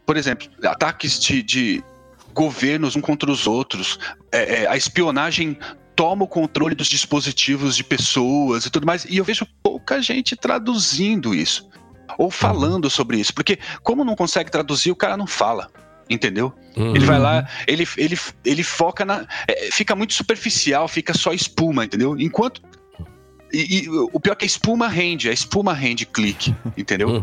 por 0.06 0.16
exemplo, 0.16 0.48
ataques 0.64 1.18
de, 1.18 1.42
de 1.42 1.84
governos 2.32 2.96
um 2.96 3.00
contra 3.00 3.30
os 3.30 3.46
outros, 3.46 3.98
é, 4.32 4.62
é, 4.62 4.66
a 4.68 4.76
espionagem 4.76 5.56
toma 5.96 6.24
o 6.24 6.28
controle 6.28 6.74
dos 6.74 6.88
dispositivos 6.88 7.76
de 7.76 7.84
pessoas 7.84 8.66
e 8.66 8.70
tudo 8.70 8.86
mais, 8.86 9.04
e 9.04 9.16
eu 9.16 9.24
vejo 9.24 9.46
pouca 9.62 10.02
gente 10.02 10.36
traduzindo 10.36 11.34
isso 11.34 11.68
ou 12.18 12.30
falando 12.30 12.90
sobre 12.90 13.18
isso, 13.18 13.32
porque 13.32 13.58
como 13.82 14.04
não 14.04 14.14
consegue 14.14 14.50
traduzir, 14.50 14.90
o 14.90 14.96
cara 14.96 15.16
não 15.16 15.26
fala. 15.26 15.70
Entendeu? 16.08 16.52
Uhum. 16.76 16.94
Ele 16.94 17.06
vai 17.06 17.18
lá, 17.18 17.48
ele, 17.66 17.88
ele, 17.96 18.18
ele 18.44 18.62
foca 18.62 19.06
na. 19.06 19.26
É, 19.48 19.70
fica 19.72 19.96
muito 19.96 20.12
superficial, 20.12 20.86
fica 20.86 21.14
só 21.14 21.32
espuma, 21.32 21.86
entendeu? 21.86 22.14
Enquanto 22.18 22.60
e, 23.54 23.84
e, 23.84 23.88
o 23.88 24.18
pior 24.18 24.32
é 24.32 24.36
que 24.36 24.44
a 24.44 24.46
espuma 24.46 24.88
rende, 24.88 25.28
a 25.28 25.32
espuma 25.32 25.72
rende 25.72 26.04
clique, 26.04 26.54
entendeu? 26.76 27.22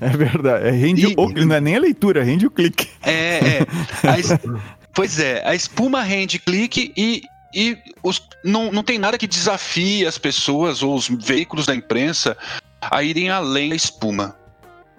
É 0.00 0.08
verdade, 0.08 0.68
é, 0.68 0.70
rende 0.70 1.06
e, 1.06 1.14
o, 1.16 1.28
não 1.28 1.56
é 1.56 1.60
nem 1.60 1.76
a 1.76 1.80
leitura, 1.80 2.22
rende 2.22 2.46
o 2.46 2.50
clique. 2.50 2.88
É, 3.02 3.12
é. 3.12 3.60
A, 4.02 4.60
pois 4.94 5.18
é, 5.18 5.46
a 5.46 5.54
espuma 5.54 6.02
rende 6.02 6.38
clique 6.38 6.92
e, 6.96 7.22
e 7.54 7.76
os, 8.02 8.22
não, 8.44 8.72
não 8.72 8.82
tem 8.82 8.98
nada 8.98 9.18
que 9.18 9.26
desafie 9.26 10.06
as 10.06 10.18
pessoas 10.18 10.82
ou 10.82 10.94
os 10.94 11.08
veículos 11.08 11.66
da 11.66 11.74
imprensa 11.74 12.36
a 12.80 13.02
irem 13.02 13.30
além 13.30 13.70
da 13.70 13.76
espuma, 13.76 14.36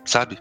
sabe? 0.05 0.39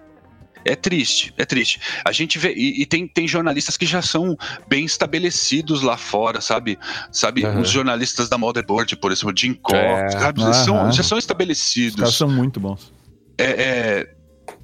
É 0.66 0.74
triste, 0.74 1.32
é 1.36 1.44
triste. 1.44 1.80
A 2.04 2.10
gente 2.10 2.38
vê, 2.38 2.52
e, 2.52 2.82
e, 2.82 2.86
tem, 2.86 3.06
tem 3.06 3.28
jornalistas 3.28 3.76
que 3.76 3.86
já 3.86 4.02
são 4.02 4.36
bem 4.68 4.84
estabelecidos 4.84 5.80
lá 5.80 5.96
fora, 5.96 6.40
sabe? 6.40 6.78
Sabe, 7.12 7.44
uhum. 7.44 7.60
os 7.60 7.70
jornalistas 7.70 8.28
da 8.28 8.36
Motherboard, 8.36 8.96
por 8.96 9.12
exemplo, 9.12 9.32
Jim 9.36 9.54
Cox, 9.54 9.78
é. 9.78 10.10
sabe? 10.10 10.42
Uhum. 10.42 10.52
São, 10.52 10.92
já 10.92 11.02
são 11.02 11.18
estabelecidos. 11.18 12.08
Os 12.08 12.16
são 12.16 12.28
muito 12.28 12.58
bons. 12.58 12.92
É, 13.38 13.44
é, 13.44 14.16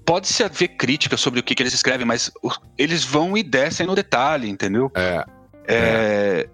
Pode-se 0.04 0.42
haver 0.42 0.68
crítica 0.68 1.16
sobre 1.16 1.38
o 1.38 1.42
que, 1.42 1.54
que 1.54 1.62
eles 1.62 1.72
escrevem, 1.72 2.04
mas 2.04 2.30
eles 2.76 3.04
vão 3.04 3.36
e 3.36 3.42
descem 3.42 3.86
no 3.86 3.94
detalhe, 3.94 4.48
entendeu? 4.48 4.90
É. 4.94 5.24
é. 5.68 5.76
é. 5.76 6.48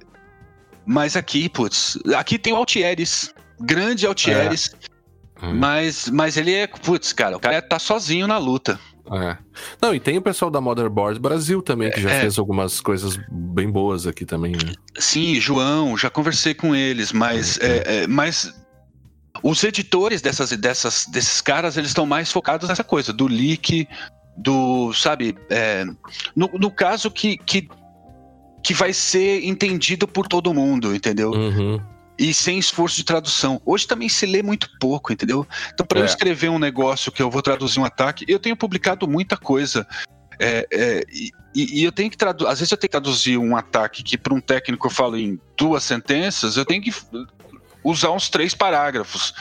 Mas 0.85 1.17
aqui, 1.17 1.49
putz, 1.49 1.99
aqui 2.17 2.39
tem 2.39 2.53
o 2.53 2.57
Altieres, 2.57 3.33
grande 3.61 4.07
Altieres. 4.07 4.75
É. 4.85 5.47
Hum. 5.47 5.55
Mas, 5.55 6.09
mas 6.11 6.37
ele 6.37 6.53
é, 6.53 6.67
putz, 6.67 7.13
cara, 7.13 7.37
o 7.37 7.41
cara 7.41 7.63
tá 7.63 7.79
sozinho 7.79 8.27
na 8.27 8.39
luta. 8.39 8.79
É. 9.13 9.39
Não, 9.81 9.95
e 9.95 10.01
tem 10.01 10.19
o 10.19 10.23
pessoal 10.23 10.51
da 10.51 10.61
Motherboard 10.61 11.19
Brasil 11.19 11.63
também, 11.63 11.91
que 11.91 12.01
já 12.01 12.11
é, 12.11 12.21
fez 12.21 12.39
algumas 12.39 12.81
coisas 12.81 13.19
bem 13.31 13.71
boas 13.71 14.07
aqui 14.07 14.25
também. 14.25 14.53
Né? 14.53 14.73
Sim, 14.99 15.41
João, 15.41 15.97
já 15.97 16.11
conversei 16.11 16.55
com 16.55 16.75
eles, 16.75 17.13
mas, 17.13 17.59
é, 17.59 18.03
é, 18.03 18.07
mas 18.07 18.55
os 19.43 19.63
editores 19.65 20.21
dessas, 20.21 20.51
dessas, 20.51 21.07
desses 21.07 21.41
caras, 21.41 21.77
eles 21.77 21.91
estão 21.91 22.07
mais 22.07 22.31
focados 22.31 22.69
nessa 22.69 22.85
coisa, 22.85 23.13
do 23.13 23.27
leak, 23.27 23.89
do, 24.37 24.93
sabe, 24.93 25.37
é, 25.51 25.85
no, 26.35 26.51
no 26.55 26.71
caso 26.71 27.11
que, 27.11 27.37
que, 27.39 27.69
que 28.63 28.75
vai 28.75 28.93
ser 28.93 29.45
entendido 29.45 30.07
por 30.07 30.29
todo 30.29 30.53
mundo, 30.55 30.95
entendeu? 30.95 31.31
Uhum 31.31 31.81
e 32.19 32.35
sem 32.35 32.59
esforço 32.59 32.97
de 32.97 33.05
tradução. 33.05 33.63
Hoje 33.65 33.87
também 33.87 34.09
se 34.09 34.27
lê 34.27 34.43
muito 34.43 34.69
pouco, 34.81 35.13
entendeu? 35.13 35.47
Então, 35.73 35.87
para 35.87 36.01
é. 36.01 36.03
eu 36.03 36.07
escrever 36.07 36.49
um 36.49 36.59
negócio 36.59 37.13
que 37.13 37.23
eu 37.23 37.31
vou 37.31 37.41
traduzir 37.41 37.79
um 37.79 37.85
ataque, 37.85 38.25
eu 38.27 38.39
tenho 38.39 38.57
publicado 38.57 39.07
muita 39.07 39.37
coisa. 39.37 39.87
É, 40.41 40.67
é, 40.71 41.05
e, 41.13 41.81
e, 41.81 41.85
eu 41.85 41.93
tenho 41.93 42.11
que 42.11 42.17
traduzir. 42.17 42.51
Às 42.51 42.59
vezes 42.59 42.73
eu 42.73 42.79
tenho 42.79 42.89
que 42.89 42.93
traduzir 42.93 43.39
um 43.39 43.57
ataque 43.57 44.03
que 44.03 44.19
para 44.19 44.35
um 44.35 44.41
técnico 44.41 44.87
eu 44.87 44.91
falo 44.91 45.17
em 45.17 45.41
duas 45.57 45.85
sentenças, 45.85 46.57
eu 46.57 46.65
tenho 46.65 46.83
que 46.83 46.93
usar 47.85 48.11
uns 48.11 48.29
três 48.29 48.55
parágrafos. 48.55 49.33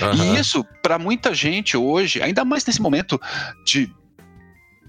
Uhum. 0.00 0.34
E 0.34 0.40
isso, 0.40 0.64
para 0.82 0.98
muita 0.98 1.34
gente 1.34 1.76
hoje, 1.76 2.22
ainda 2.22 2.44
mais 2.44 2.64
nesse 2.64 2.80
momento 2.80 3.20
de 3.64 3.90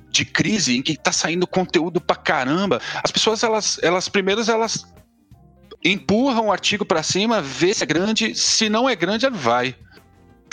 de 0.09 0.23
crise 0.23 0.77
em 0.77 0.81
que 0.83 0.91
está 0.91 1.11
saindo 1.11 1.47
conteúdo 1.47 1.99
pra 1.99 2.15
caramba, 2.15 2.79
as 3.03 3.09
pessoas 3.09 3.41
elas, 3.41 3.79
elas 3.81 4.07
primeiras 4.07 4.47
elas 4.47 4.85
empurra 5.83 6.41
um 6.41 6.51
artigo 6.51 6.85
para 6.85 7.03
cima, 7.03 7.41
vê 7.41 7.73
se 7.73 7.83
é 7.83 7.87
grande, 7.87 8.35
se 8.35 8.69
não 8.69 8.87
é 8.87 8.95
grande, 8.95 9.29
vai. 9.29 9.75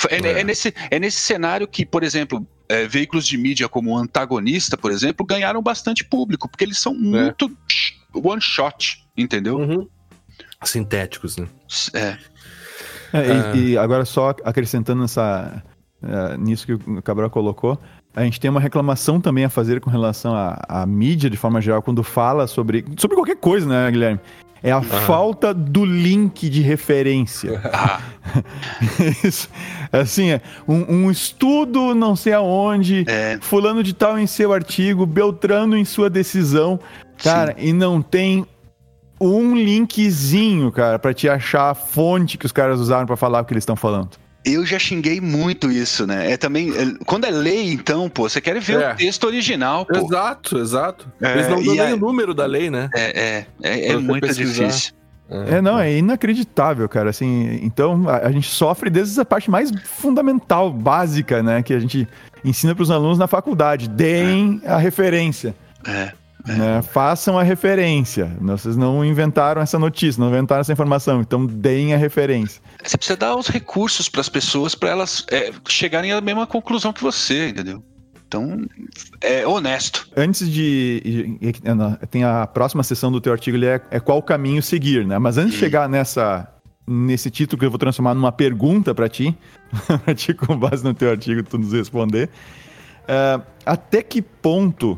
É, 0.09 0.17
é. 0.17 0.41
é 0.41 0.45
nesse, 0.45 0.75
é 0.91 0.99
nesse 0.99 1.21
cenário 1.21 1.69
que, 1.69 1.85
por 1.85 2.03
exemplo, 2.03 2.47
é, 2.69 2.87
veículos 2.87 3.27
de 3.27 3.37
mídia 3.37 3.69
como 3.69 3.93
o 3.93 3.99
Antagonista, 3.99 4.77
por 4.77 4.91
exemplo, 4.91 5.27
ganharam 5.27 5.63
bastante 5.63 6.05
público, 6.05 6.49
porque 6.49 6.65
eles 6.65 6.79
são 6.79 6.93
é. 6.93 6.97
muito 6.97 7.51
one 8.15 8.41
shot, 8.41 9.05
entendeu? 9.17 9.57
Uhum. 9.57 9.89
Sintéticos, 10.63 11.37
né? 11.37 11.49
É. 11.95 12.17
é 13.13 13.27
e, 13.27 13.31
ah. 13.31 13.57
e, 13.57 13.79
agora 13.79 14.05
só 14.05 14.35
acrescentando 14.45 15.03
nessa, 15.03 15.63
uh, 16.03 16.37
nisso 16.39 16.67
que 16.67 16.75
o 16.75 17.03
Cabral 17.03 17.31
colocou, 17.31 17.79
a 18.15 18.25
gente 18.25 18.41
tem 18.41 18.51
uma 18.51 18.61
reclamação 18.61 19.21
também 19.21 19.45
a 19.45 19.49
fazer 19.49 19.81
com 19.81 19.91
relação 19.91 20.35
à, 20.35 20.61
à 20.69 20.87
mídia 20.87 21.31
de 21.31 21.37
forma 21.37 21.61
geral 21.61 21.81
quando 21.81 22.03
fala 22.03 22.47
sobre 22.47 22.85
sobre 22.99 23.17
qualquer 23.17 23.37
coisa, 23.37 23.67
né, 23.67 23.91
Guilherme? 23.91 24.21
É 24.63 24.71
a 24.71 24.79
uhum. 24.79 24.83
falta 24.83 25.55
do 25.55 25.85
link 25.85 26.49
de 26.49 26.63
referência. 26.63 27.61
Ah. 27.73 28.01
Isso, 29.25 29.49
assim, 29.91 30.31
é 30.31 30.41
um, 30.69 31.07
um, 31.07 31.11
estudo 31.11 31.95
não 31.95 32.15
sei 32.15 32.33
aonde, 32.33 33.05
é. 33.09 33.39
fulano 33.41 33.83
de 33.83 33.95
tal 33.95 34.19
em 34.19 34.27
seu 34.27 34.53
artigo, 34.53 35.07
Beltrano 35.07 35.77
em 35.77 35.85
sua 35.85 36.11
decisão, 36.11 36.79
cara, 37.17 37.55
Sim. 37.59 37.69
e 37.69 37.73
não 37.73 38.03
tem 38.03 38.47
um 39.21 39.57
linkzinho, 39.57 40.71
cara, 40.71 40.99
para 40.99 41.15
te 41.15 41.29
achar 41.29 41.71
a 41.71 41.75
fonte 41.75 42.39
que 42.39 42.47
os 42.47 42.53
caras 42.53 42.81
usaram 42.81 43.07
para 43.07 43.17
falar 43.17 43.41
o 43.41 43.45
que 43.45 43.53
eles 43.53 43.63
estão 43.63 43.77
falando. 43.77 44.11
Eu 44.45 44.65
já 44.65 44.79
xinguei 44.79 45.21
muito 45.21 45.71
isso, 45.71 46.07
né? 46.07 46.33
É 46.33 46.37
também. 46.37 46.71
É, 46.71 47.05
quando 47.05 47.27
é 47.27 47.31
lei, 47.31 47.73
então, 47.73 48.09
pô, 48.09 48.29
você 48.29 48.41
quer 48.41 48.59
ver 48.59 48.81
é. 48.81 48.93
o 48.93 48.97
texto 48.97 49.25
original, 49.25 49.85
pô. 49.85 49.99
Exato, 49.99 50.59
exato. 50.59 51.13
É, 51.21 51.33
Eles 51.33 51.49
não 51.49 51.63
dão 51.63 51.75
nem 51.75 51.93
o 51.93 51.97
número 51.97 52.33
da 52.33 52.47
lei, 52.47 52.71
né? 52.71 52.89
É, 52.95 53.21
é. 53.21 53.47
É, 53.63 53.89
é 53.89 53.97
muito 53.97 54.27
pesquisar. 54.27 54.67
difícil. 54.67 54.95
É, 55.31 55.57
é, 55.57 55.63
não, 55.63 55.79
é 55.79 55.97
inacreditável, 55.97 56.89
cara. 56.89 57.11
Assim, 57.11 57.61
então 57.63 58.09
a, 58.09 58.29
a, 58.29 58.33
gente 58.33 58.49
sofre 58.49 58.91
desde 58.91 59.21
a 59.21 59.25
parte 59.25 59.51
mais 59.51 59.71
fundamental, 59.85 60.73
básica, 60.73 61.43
né? 61.43 61.63
Que 61.63 61.75
a 61.75 61.79
gente 61.79 62.09
ensina 62.45 62.75
para 62.75 62.83
os 62.83 62.91
alunos 62.91 63.19
na 63.19 63.27
faculdade. 63.27 63.89
Deem 63.89 64.61
a 64.65 64.77
referência. 64.79 65.55
É. 65.87 66.13
É. 66.47 66.53
Né? 66.53 66.83
Façam 66.83 67.39
a 67.39 67.43
referência. 67.43 68.37
Vocês 68.41 68.77
não 68.77 69.05
inventaram 69.05 69.61
essa 69.61 69.79
notícia, 69.79 70.21
não 70.21 70.29
inventaram 70.29 70.61
essa 70.61 70.73
informação, 70.73 71.21
então 71.21 71.47
deem 71.47 71.95
a 71.95 71.97
referência. 71.97 72.63
Você 72.83 72.97
precisa 72.97 73.17
dar 73.17 73.37
os 73.37 73.49
recursos 73.49 74.09
para 74.09 74.21
as 74.21 74.29
pessoas 74.29 74.75
para 74.75 74.91
elas 74.91 75.25
é, 75.31 75.53
chegarem 75.69 76.13
à 76.13 76.21
mesma 76.21 76.47
conclusão 76.47 76.93
que 76.93 77.03
você, 77.03 77.49
entendeu? 77.49 77.83
Então, 78.27 78.65
é 79.21 79.45
honesto. 79.45 80.09
Antes 80.17 80.49
de. 80.49 81.37
Tem 82.11 82.23
a 82.23 82.47
próxima 82.47 82.85
sessão 82.85 83.11
do 83.11 83.21
teu 83.21 83.33
artigo, 83.33 83.57
ele 83.57 83.67
é, 83.67 83.81
é 83.91 83.99
qual 83.99 84.23
caminho 84.23 84.63
seguir, 84.63 85.05
né? 85.05 85.19
Mas 85.19 85.37
antes 85.37 85.55
de 85.55 85.59
chegar 85.59 85.89
nessa, 85.89 86.49
nesse 86.87 87.29
título 87.29 87.59
que 87.59 87.67
eu 87.67 87.71
vou 87.71 87.79
transformar 87.79 88.15
numa 88.15 88.31
pergunta 88.31 88.95
para 88.95 89.09
ti, 89.09 89.37
para 90.05 90.15
ti, 90.15 90.33
com 90.33 90.57
base 90.57 90.85
no 90.85 90.95
teu 90.95 91.11
artigo, 91.11 91.43
tu 91.43 91.59
nos 91.59 91.73
responder. 91.73 92.31
Uh, 93.03 93.43
até 93.67 94.01
que 94.01 94.23
ponto 94.23 94.97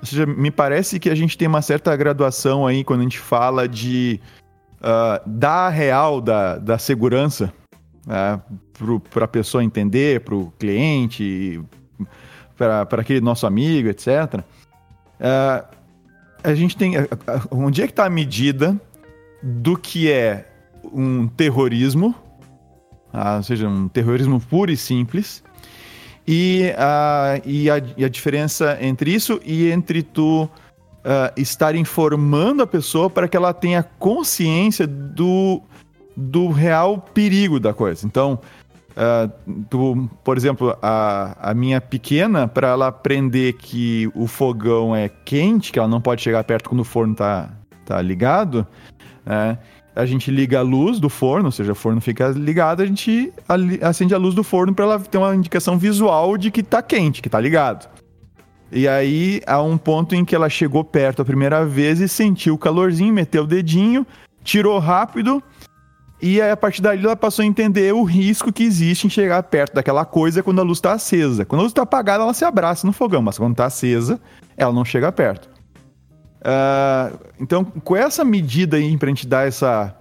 ou 0.00 0.06
seja, 0.06 0.26
me 0.26 0.50
parece 0.50 0.98
que 0.98 1.10
a 1.10 1.14
gente 1.14 1.36
tem 1.36 1.48
uma 1.48 1.62
certa 1.62 1.94
graduação 1.96 2.66
aí 2.66 2.84
quando 2.84 3.00
a 3.00 3.02
gente 3.04 3.18
fala 3.18 3.68
de 3.68 4.20
uh, 4.76 5.28
dar 5.28 5.66
a 5.66 5.68
real 5.68 6.20
da, 6.20 6.58
da 6.58 6.78
segurança 6.78 7.52
uh, 8.06 9.00
para 9.10 9.24
a 9.24 9.28
pessoa 9.28 9.64
entender, 9.64 10.20
para 10.20 10.34
o 10.34 10.52
cliente, 10.58 11.60
para 12.56 12.82
aquele 13.00 13.20
nosso 13.20 13.46
amigo, 13.46 13.88
etc. 13.88 14.34
Uh, 14.34 14.42
ah, 15.20 15.64
a 16.44 16.54
gente 16.54 16.76
tem. 16.76 16.94
Onde 17.50 17.82
é 17.82 17.86
que 17.86 17.92
está 17.92 18.06
a 18.06 18.10
medida 18.10 18.78
do 19.42 19.76
que 19.76 20.10
é 20.10 20.48
um 20.84 21.26
terrorismo, 21.26 22.14
ou 23.12 23.42
seja, 23.42 23.68
um 23.68 23.88
terrorismo 23.88 24.40
puro 24.40 24.70
e 24.70 24.76
simples, 24.76 25.42
e, 26.26 26.72
uh, 26.72 27.40
e, 27.44 27.70
a, 27.70 27.82
e 27.96 28.04
a 28.04 28.08
diferença 28.08 28.76
entre 28.80 29.14
isso 29.14 29.40
e 29.44 29.70
entre 29.70 30.02
tu 30.02 30.44
uh, 30.44 30.50
estar 31.36 31.74
informando 31.76 32.62
a 32.62 32.66
pessoa 32.66 33.08
para 33.08 33.28
que 33.28 33.36
ela 33.36 33.54
tenha 33.54 33.82
consciência 33.82 34.86
do, 34.86 35.62
do 36.16 36.48
real 36.48 36.98
perigo 36.98 37.60
da 37.60 37.72
coisa. 37.72 38.04
Então, 38.04 38.40
uh, 38.92 39.62
tu, 39.70 40.10
por 40.24 40.36
exemplo, 40.36 40.76
a, 40.82 41.50
a 41.50 41.54
minha 41.54 41.80
pequena, 41.80 42.48
para 42.48 42.68
ela 42.68 42.88
aprender 42.88 43.52
que 43.52 44.10
o 44.14 44.26
fogão 44.26 44.96
é 44.96 45.08
quente, 45.08 45.70
que 45.70 45.78
ela 45.78 45.88
não 45.88 46.00
pode 46.00 46.22
chegar 46.22 46.42
perto 46.42 46.68
quando 46.68 46.80
o 46.80 46.84
forno 46.84 47.12
está 47.12 47.50
tá 47.84 48.02
ligado, 48.02 48.66
né? 49.24 49.58
A 49.96 50.04
gente 50.04 50.30
liga 50.30 50.58
a 50.58 50.62
luz 50.62 51.00
do 51.00 51.08
forno, 51.08 51.46
ou 51.46 51.52
seja, 51.52 51.72
o 51.72 51.74
forno 51.74 52.00
fica 52.00 52.28
ligado, 52.28 52.82
a 52.82 52.86
gente 52.86 53.32
acende 53.80 54.14
a 54.14 54.18
luz 54.18 54.34
do 54.34 54.44
forno 54.44 54.74
para 54.74 54.84
ela 54.84 55.00
ter 55.00 55.16
uma 55.16 55.34
indicação 55.34 55.78
visual 55.78 56.36
de 56.36 56.50
que 56.50 56.62
tá 56.62 56.82
quente, 56.82 57.22
que 57.22 57.30
tá 57.30 57.40
ligado. 57.40 57.88
E 58.70 58.86
aí 58.86 59.40
há 59.46 59.62
um 59.62 59.78
ponto 59.78 60.14
em 60.14 60.24
que 60.24 60.34
ela 60.34 60.50
chegou 60.50 60.84
perto 60.84 61.22
a 61.22 61.24
primeira 61.24 61.64
vez 61.64 61.98
e 61.98 62.08
sentiu 62.08 62.54
o 62.54 62.58
calorzinho, 62.58 63.12
meteu 63.12 63.44
o 63.44 63.46
dedinho, 63.46 64.06
tirou 64.44 64.78
rápido, 64.78 65.42
e 66.20 66.40
aí, 66.40 66.50
a 66.50 66.56
partir 66.56 66.80
dali 66.80 67.04
ela 67.04 67.14
passou 67.14 67.42
a 67.42 67.46
entender 67.46 67.92
o 67.92 68.02
risco 68.02 68.52
que 68.52 68.62
existe 68.62 69.06
em 69.06 69.10
chegar 69.10 69.42
perto 69.42 69.74
daquela 69.74 70.04
coisa 70.04 70.42
quando 70.42 70.60
a 70.60 70.62
luz 70.62 70.78
está 70.78 70.92
acesa. 70.92 71.44
Quando 71.44 71.60
a 71.60 71.62
luz 71.64 71.72
está 71.72 71.82
apagada, 71.82 72.24
ela 72.24 72.32
se 72.32 72.44
abraça 72.44 72.86
no 72.86 72.92
fogão, 72.92 73.20
mas 73.20 73.36
quando 73.36 73.52
está 73.52 73.66
acesa, 73.66 74.18
ela 74.56 74.72
não 74.72 74.84
chega 74.84 75.12
perto. 75.12 75.55
Uh, 76.46 77.18
então, 77.40 77.64
com 77.64 77.96
essa 77.96 78.24
medida 78.24 78.76
aí 78.76 78.96
pra 78.96 79.08
gente 79.08 79.26
dar 79.26 79.48
essa. 79.48 79.96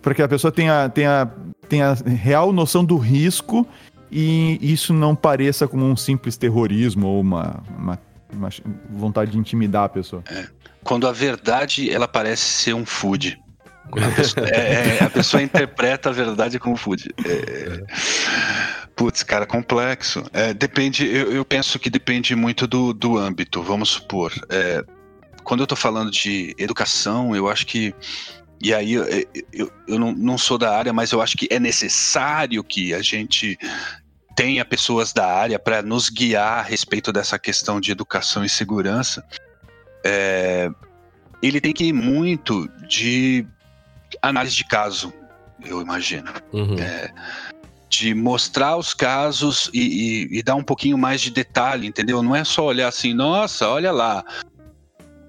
para 0.00 0.14
que 0.14 0.22
a 0.22 0.28
pessoa 0.28 0.50
tenha, 0.50 0.88
tenha, 0.88 1.30
tenha 1.68 1.92
real 1.92 2.52
noção 2.52 2.82
do 2.82 2.96
risco 2.96 3.68
e 4.10 4.58
isso 4.62 4.94
não 4.94 5.14
pareça 5.14 5.68
como 5.68 5.84
um 5.84 5.94
simples 5.94 6.38
terrorismo 6.38 7.06
ou 7.06 7.20
uma, 7.20 7.62
uma, 7.76 7.98
uma 8.32 8.48
vontade 8.88 9.32
de 9.32 9.38
intimidar 9.38 9.84
a 9.84 9.88
pessoa. 9.90 10.22
É. 10.30 10.46
Quando 10.82 11.06
a 11.06 11.12
verdade 11.12 11.90
ela 11.90 12.08
parece 12.08 12.42
ser 12.42 12.74
um 12.74 12.86
food. 12.86 13.38
A 13.92 14.10
pessoa, 14.12 14.48
é, 14.48 14.98
é, 15.00 15.04
a 15.04 15.10
pessoa 15.10 15.42
interpreta 15.42 16.08
a 16.08 16.12
verdade 16.12 16.58
como 16.58 16.76
food. 16.76 17.10
É, 17.26 17.84
putz, 18.96 19.22
cara, 19.22 19.44
complexo. 19.44 20.24
É, 20.32 20.54
depende, 20.54 21.06
eu, 21.06 21.30
eu, 21.30 21.44
penso 21.44 21.78
que 21.78 21.90
depende 21.90 22.34
muito 22.34 22.66
do, 22.66 22.94
do 22.94 23.18
âmbito. 23.18 23.62
Vamos 23.62 23.90
supor, 23.90 24.32
é, 24.48 24.82
quando 25.48 25.60
eu 25.60 25.64
estou 25.64 25.78
falando 25.78 26.10
de 26.10 26.54
educação, 26.58 27.34
eu 27.34 27.48
acho 27.48 27.64
que. 27.64 27.94
E 28.62 28.74
aí, 28.74 28.92
eu, 28.92 29.06
eu, 29.50 29.72
eu 29.88 29.98
não, 29.98 30.12
não 30.12 30.36
sou 30.36 30.58
da 30.58 30.76
área, 30.76 30.92
mas 30.92 31.10
eu 31.10 31.22
acho 31.22 31.38
que 31.38 31.48
é 31.50 31.58
necessário 31.58 32.62
que 32.62 32.92
a 32.92 33.00
gente 33.00 33.58
tenha 34.36 34.62
pessoas 34.62 35.10
da 35.10 35.26
área 35.26 35.58
para 35.58 35.80
nos 35.80 36.10
guiar 36.10 36.58
a 36.58 36.62
respeito 36.62 37.10
dessa 37.12 37.38
questão 37.38 37.80
de 37.80 37.90
educação 37.90 38.44
e 38.44 38.48
segurança. 38.48 39.24
É, 40.04 40.68
ele 41.42 41.62
tem 41.62 41.72
que 41.72 41.84
ir 41.84 41.92
muito 41.94 42.68
de 42.86 43.46
análise 44.20 44.54
de 44.54 44.64
caso, 44.64 45.14
eu 45.64 45.80
imagino. 45.80 46.30
Uhum. 46.52 46.78
É, 46.78 47.10
de 47.88 48.12
mostrar 48.12 48.76
os 48.76 48.92
casos 48.92 49.70
e, 49.72 49.80
e, 49.80 50.38
e, 50.38 50.42
dar 50.42 50.56
um 50.56 50.62
pouquinho 50.62 50.98
mais 50.98 51.22
de 51.22 51.30
detalhe, 51.30 51.86
entendeu? 51.86 52.22
Não 52.22 52.36
é 52.36 52.44
só 52.44 52.66
olhar 52.66 52.88
assim, 52.88 53.14
nossa, 53.14 53.66
olha 53.66 53.90
lá, 53.90 54.22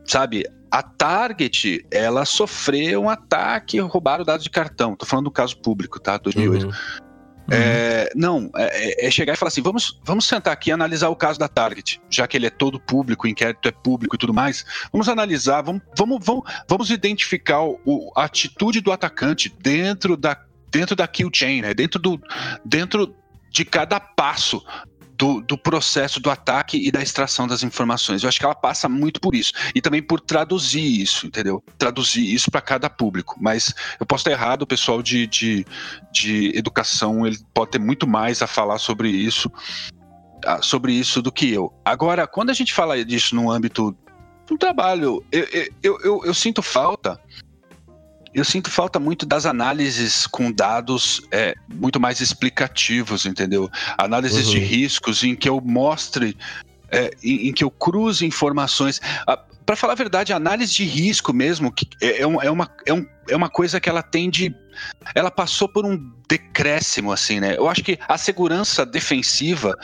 sabe? 0.10 0.46
A 0.72 0.84
Target, 0.84 1.86
ela 1.92 2.26
sofreu 2.26 3.04
um 3.04 3.10
ataque, 3.10 3.80
roubaram 3.80 4.24
dados 4.24 4.44
de 4.44 4.50
cartão. 4.50 4.96
Tô 4.96 5.06
falando 5.06 5.26
do 5.26 5.32
caso 5.32 5.58
público, 5.58 6.00
tá? 6.00 6.18
2008. 6.18 6.66
Uhum. 6.66 6.72
É, 7.52 8.12
não, 8.16 8.52
é, 8.56 9.08
é, 9.08 9.12
chegar 9.12 9.34
e 9.34 9.36
falar 9.36 9.48
assim: 9.48 9.62
vamos, 9.62 10.00
vamos 10.04 10.28
sentar 10.28 10.54
aqui 10.54 10.70
e 10.70 10.74
analisar 10.74 11.10
o 11.10 11.16
caso 11.16 11.40
da 11.40 11.48
Target, 11.48 12.00
já 12.10 12.28
que 12.28 12.38
ele 12.38 12.46
é 12.46 12.50
todo 12.52 12.80
público, 12.80 13.26
o 13.26 13.30
inquérito 13.30 13.68
é 13.68 13.72
público 13.72 14.16
e 14.16 14.20
tudo 14.20 14.34
mais. 14.34 14.64
Vamos 14.92 15.10
analisar, 15.10 15.62
vamos, 15.64 15.82
vamos, 15.98 16.24
vamos, 16.24 16.44
vamos 16.68 16.90
identificar 16.92 17.64
o, 17.64 18.12
a 18.16 18.26
atitude 18.26 18.82
do 18.82 18.92
atacante 18.92 19.52
dentro 19.60 20.16
da, 20.16 20.40
dentro 20.70 20.96
da 20.96 21.08
kill 21.08 21.32
chain, 21.34 21.62
né? 21.62 21.74
dentro, 21.74 22.00
do, 22.00 22.22
dentro 22.64 23.16
de 23.52 23.66
cada 23.66 24.00
passo 24.00 24.64
do, 25.20 25.42
do, 25.42 25.58
processo 25.58 26.18
do 26.22 26.32
ataque 26.32 26.78
e 26.78 26.90
da 26.90 27.02
extração 27.02 27.46
das 27.46 27.62
informações. 27.62 28.24
Eu 28.24 28.30
acho 28.30 28.40
que 28.40 28.46
ela 28.46 28.56
passa 28.56 28.88
muito 28.88 29.20
por 29.20 29.36
isso. 29.36 29.52
E 29.76 29.82
também 29.82 30.02
por 30.02 30.22
traduzir 30.22 31.02
isso, 31.02 31.28
entendeu? 31.28 31.62
Traduzir 31.78 32.34
isso 32.34 32.50
para 32.50 32.62
cada 32.62 32.90
público. 32.90 33.36
Mas 33.38 33.76
eu 34.00 34.06
posso 34.06 34.22
estar 34.22 34.32
errado, 34.32 34.62
o 34.62 34.68
pessoal 34.68 35.04
de, 35.04 35.28
de, 35.28 35.66
de 36.10 36.58
educação 36.58 37.28
ele 37.28 37.38
pode 37.54 37.72
ter 37.72 37.80
muito 37.80 38.08
mais 38.08 38.42
a 38.42 38.48
falar 38.48 38.78
sobre 38.78 39.10
isso, 39.10 39.52
ah, 40.46 40.62
sobre 40.62 40.94
isso 40.94 41.22
do 41.22 41.34
que 41.34 41.52
eu. 41.52 41.74
Agora, 41.84 42.26
quando 42.26 42.50
a 42.50 42.54
gente 42.54 42.74
fala 42.74 43.04
disso 43.04 43.36
no 43.36 43.52
âmbito 43.52 43.94
do 44.48 44.58
trabalho, 44.58 45.22
eu, 45.34 45.46
eu, 45.84 46.00
eu, 46.02 46.22
eu 46.24 46.34
sinto 46.34 46.62
falta 46.62 47.20
eu 48.34 48.46
sinto 48.46 48.70
falta 48.70 49.00
muito 49.00 49.26
das 49.26 49.46
análises 49.46 50.28
com 50.28 50.52
dados 50.52 51.22
é, 51.32 51.56
muito 51.68 52.00
mais 52.00 52.22
explicativos, 52.22 53.26
entendeu? 53.26 53.70
Análises 53.98 54.48
uhum. 54.48 54.54
de 54.54 54.60
riscos 54.60 55.24
em 55.24 55.36
que 55.36 55.50
eu 55.50 55.60
mostre, 55.62 56.38
é, 56.92 57.12
em, 57.24 57.50
em, 57.50 57.54
que 57.54 57.64
eu 57.64 57.72
cruze 57.72 58.26
informações. 58.26 59.02
Para 59.66 59.76
falar 59.76 59.94
a 59.94 59.96
verdade, 59.96 60.34
a 60.34 60.36
análise 60.36 60.74
de 60.74 60.84
risco 60.84 61.34
mesmo 61.34 61.72
que 61.72 61.88
é, 62.02 62.22
é, 62.22 62.28
uma, 62.28 62.44
é, 62.44 62.52
uma, 62.52 62.72
é, 62.86 62.94
um, 62.94 63.06
é 63.28 63.36
uma 63.36 63.50
coisa 63.50 63.80
que 63.80 63.90
ela 63.90 64.04
tende. 64.04 64.56
Ela 65.16 65.32
passou 65.32 65.68
por 65.68 65.86
um 65.86 66.12
decréscimo, 66.28 67.12
assim, 67.12 67.40
né? 67.40 67.58
Eu 67.58 67.68
acho 67.68 67.84
que 67.84 68.00
a 68.08 68.18
segurança 68.18 68.86
defensiva 68.86 69.78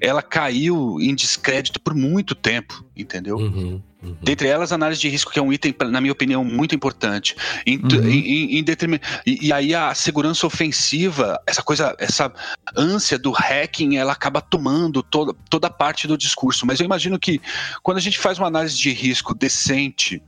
ela 0.00 0.22
caiu 0.22 1.00
em 1.00 1.14
descrédito 1.14 1.80
por 1.80 1.94
muito 1.94 2.34
tempo, 2.34 2.84
entendeu? 2.96 3.36
Uhum. 3.36 3.82
Uhum. 4.02 4.16
Dentre 4.22 4.46
elas, 4.46 4.72
análise 4.72 5.00
de 5.00 5.08
risco, 5.08 5.32
que 5.32 5.38
é 5.38 5.42
um 5.42 5.52
item, 5.52 5.74
na 5.90 6.00
minha 6.00 6.12
opinião, 6.12 6.44
muito 6.44 6.74
importante. 6.74 7.34
Em, 7.66 7.78
uhum. 7.78 8.08
em, 8.08 8.58
em 8.58 8.62
determin... 8.62 9.00
E, 9.26 9.48
e, 9.48 9.52
aí 9.52 9.74
a 9.74 9.92
segurança 9.94 10.46
ofensiva, 10.46 11.40
essa 11.46 11.62
coisa, 11.62 11.96
essa 11.98 12.32
ânsia 12.76 13.18
do 13.18 13.32
hacking, 13.32 13.96
ela 13.96 14.12
acaba 14.12 14.40
tomando 14.40 15.02
toda, 15.02 15.34
toda 15.50 15.68
parte 15.68 16.06
do 16.06 16.16
discurso. 16.16 16.64
Mas 16.64 16.78
eu 16.78 16.86
imagino 16.86 17.18
que 17.18 17.40
quando 17.82 17.96
a 17.96 18.00
gente 18.00 18.18
faz 18.18 18.38
uma 18.38 18.46
análise 18.46 18.78
de 18.78 18.92
risco 18.92 19.34
decente, 19.34 20.22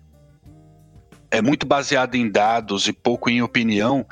é 1.30 1.40
muito 1.40 1.64
baseada 1.64 2.16
em 2.16 2.28
dados 2.28 2.88
e 2.88 2.92
pouco 2.92 3.30
em 3.30 3.40
opinião, 3.40 4.04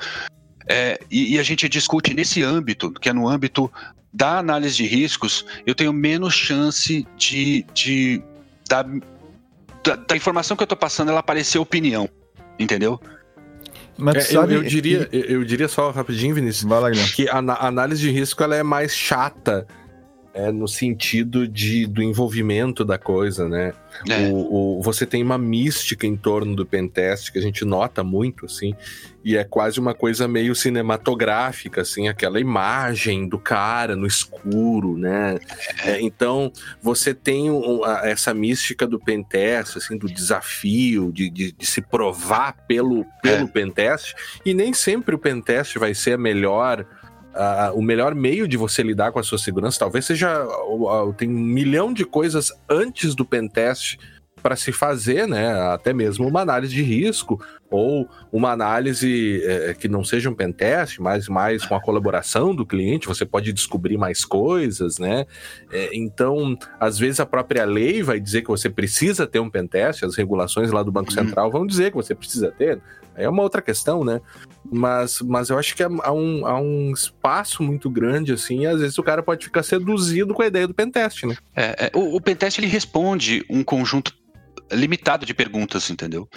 é, 0.68 1.00
e, 1.10 1.34
e, 1.34 1.38
a 1.38 1.42
gente 1.42 1.68
discute 1.68 2.14
nesse 2.14 2.42
âmbito, 2.42 2.92
que 2.92 3.08
é 3.08 3.12
no 3.12 3.26
âmbito 3.26 3.72
da 4.12 4.38
análise 4.38 4.76
de 4.76 4.86
riscos, 4.86 5.44
eu 5.66 5.74
tenho 5.74 5.92
menos 5.92 6.34
chance 6.34 7.06
de, 7.16 7.64
de 7.72 8.22
da, 8.68 8.84
da, 9.88 9.96
da 9.96 10.16
informação 10.16 10.56
que 10.56 10.62
eu 10.62 10.66
estou 10.66 10.78
passando 10.78 11.10
ela 11.10 11.22
parecer 11.22 11.58
opinião, 11.58 12.08
entendeu? 12.58 13.00
Mas 13.96 14.16
é, 14.16 14.20
sabe, 14.20 14.54
eu, 14.54 14.62
eu, 14.62 14.68
diria, 14.68 15.08
eu, 15.10 15.20
eu, 15.22 15.44
diria 15.44 15.66
só 15.66 15.90
rapidinho, 15.90 16.34
Vinícius, 16.34 16.70
que 17.14 17.28
a, 17.28 17.38
a, 17.38 17.66
análise 17.66 18.00
de 18.00 18.10
risco 18.10 18.42
ela 18.42 18.54
é 18.54 18.62
mais 18.62 18.94
chata 18.94 19.66
é 20.34 20.52
no 20.52 20.68
sentido 20.68 21.48
de, 21.48 21.86
do 21.86 22.02
envolvimento 22.02 22.84
da 22.84 22.96
coisa, 22.98 23.48
né? 23.48 23.72
É. 24.08 24.28
O, 24.28 24.78
o- 24.78 24.82
você 24.82 25.04
tem 25.04 25.22
uma 25.22 25.36
mística 25.38 26.06
em 26.06 26.16
torno 26.16 26.54
do 26.54 26.64
pentest 26.64 27.32
que 27.32 27.38
a 27.38 27.42
gente 27.42 27.64
nota 27.64 28.04
muito, 28.04 28.46
assim, 28.46 28.74
e 29.24 29.36
é 29.36 29.42
quase 29.42 29.80
uma 29.80 29.94
coisa 29.94 30.28
meio 30.28 30.54
cinematográfica, 30.54 31.80
assim, 31.82 32.08
aquela 32.08 32.38
imagem 32.40 33.28
do 33.28 33.38
cara 33.38 33.96
no 33.96 34.06
escuro, 34.06 34.96
né? 34.96 35.38
É, 35.84 36.00
então, 36.00 36.52
você 36.80 37.12
tem 37.14 37.50
um- 37.50 37.84
a- 37.84 38.02
essa 38.08 38.32
mística 38.32 38.86
do 38.86 38.98
pentest, 38.98 39.76
assim, 39.76 39.96
do 39.98 40.06
desafio, 40.06 41.10
de, 41.12 41.28
de- 41.30 41.52
de 41.52 41.66
se 41.66 41.80
provar 41.80 42.52
pelo, 42.66 43.04
pelo 43.22 43.48
pentest, 43.48 44.14
e 44.44 44.54
nem 44.54 44.72
sempre 44.72 45.14
o 45.14 45.18
pentest 45.18 45.76
vai 45.78 45.94
ser 45.94 46.12
a 46.12 46.18
melhor 46.18 46.84
ah, 47.38 47.72
o 47.74 47.80
melhor 47.80 48.14
meio 48.14 48.46
de 48.48 48.56
você 48.56 48.82
lidar 48.82 49.12
com 49.12 49.18
a 49.18 49.22
sua 49.22 49.38
segurança 49.38 49.78
talvez 49.78 50.04
seja 50.04 50.44
o- 50.66 51.08
o- 51.08 51.12
tem 51.14 51.28
um 51.28 51.32
milhão 51.38 51.92
de 51.92 52.04
coisas 52.04 52.52
antes 52.68 53.14
do 53.14 53.24
pentest 53.24 53.96
para 54.42 54.54
se 54.54 54.70
fazer, 54.70 55.26
né? 55.26 55.50
Até 55.72 55.92
mesmo 55.92 56.26
uma 56.28 56.40
análise 56.42 56.72
de 56.72 56.80
risco 56.82 57.42
ou 57.68 58.08
uma 58.32 58.52
análise 58.52 59.42
eh, 59.44 59.74
que 59.78 59.88
não 59.88 60.04
seja 60.04 60.30
um 60.30 60.34
pentest, 60.34 61.00
mas 61.00 61.28
mais 61.28 61.66
com 61.66 61.74
a 61.74 61.80
colaboração 61.82 62.54
do 62.54 62.64
cliente, 62.64 63.08
você 63.08 63.26
pode 63.26 63.52
descobrir 63.52 63.98
mais 63.98 64.24
coisas, 64.24 64.96
né? 64.98 65.26
Eh, 65.72 65.90
então, 65.92 66.56
às 66.78 66.96
vezes 66.98 67.18
a 67.18 67.26
própria 67.26 67.64
lei 67.64 68.00
vai 68.00 68.20
dizer 68.20 68.42
que 68.42 68.48
você 68.48 68.70
precisa 68.70 69.26
ter 69.26 69.40
um 69.40 69.50
pentest, 69.50 70.04
as 70.04 70.14
regulações 70.16 70.70
lá 70.70 70.84
do 70.84 70.92
Banco 70.92 71.10
Uhum. 71.10 71.16
Central 71.26 71.50
vão 71.50 71.66
dizer 71.66 71.90
que 71.90 71.96
você 71.96 72.14
precisa 72.14 72.50
ter. 72.52 72.80
É 73.18 73.28
uma 73.28 73.42
outra 73.42 73.60
questão, 73.60 74.04
né? 74.04 74.20
Mas, 74.70 75.20
mas 75.20 75.50
eu 75.50 75.58
acho 75.58 75.74
que 75.74 75.82
há 75.82 75.88
há 76.02 76.12
um, 76.12 76.46
há 76.46 76.60
um 76.60 76.92
espaço 76.92 77.62
muito 77.62 77.90
grande, 77.90 78.32
assim, 78.32 78.60
e 78.60 78.66
às 78.66 78.80
vezes 78.80 78.98
o 78.98 79.02
cara 79.02 79.22
pode 79.22 79.44
ficar 79.44 79.62
seduzido 79.62 80.34
com 80.34 80.42
a 80.42 80.46
ideia 80.46 80.66
do 80.66 80.74
pentest, 80.74 81.24
né? 81.24 81.36
É, 81.54 81.86
é, 81.86 81.90
o, 81.94 82.16
o 82.16 82.20
pentest 82.20 82.58
ele 82.58 82.66
responde 82.66 83.44
um 83.48 83.62
conjunto 83.62 84.12
limitado 84.72 85.24
de 85.24 85.34
perguntas, 85.34 85.90
entendeu? 85.90 86.28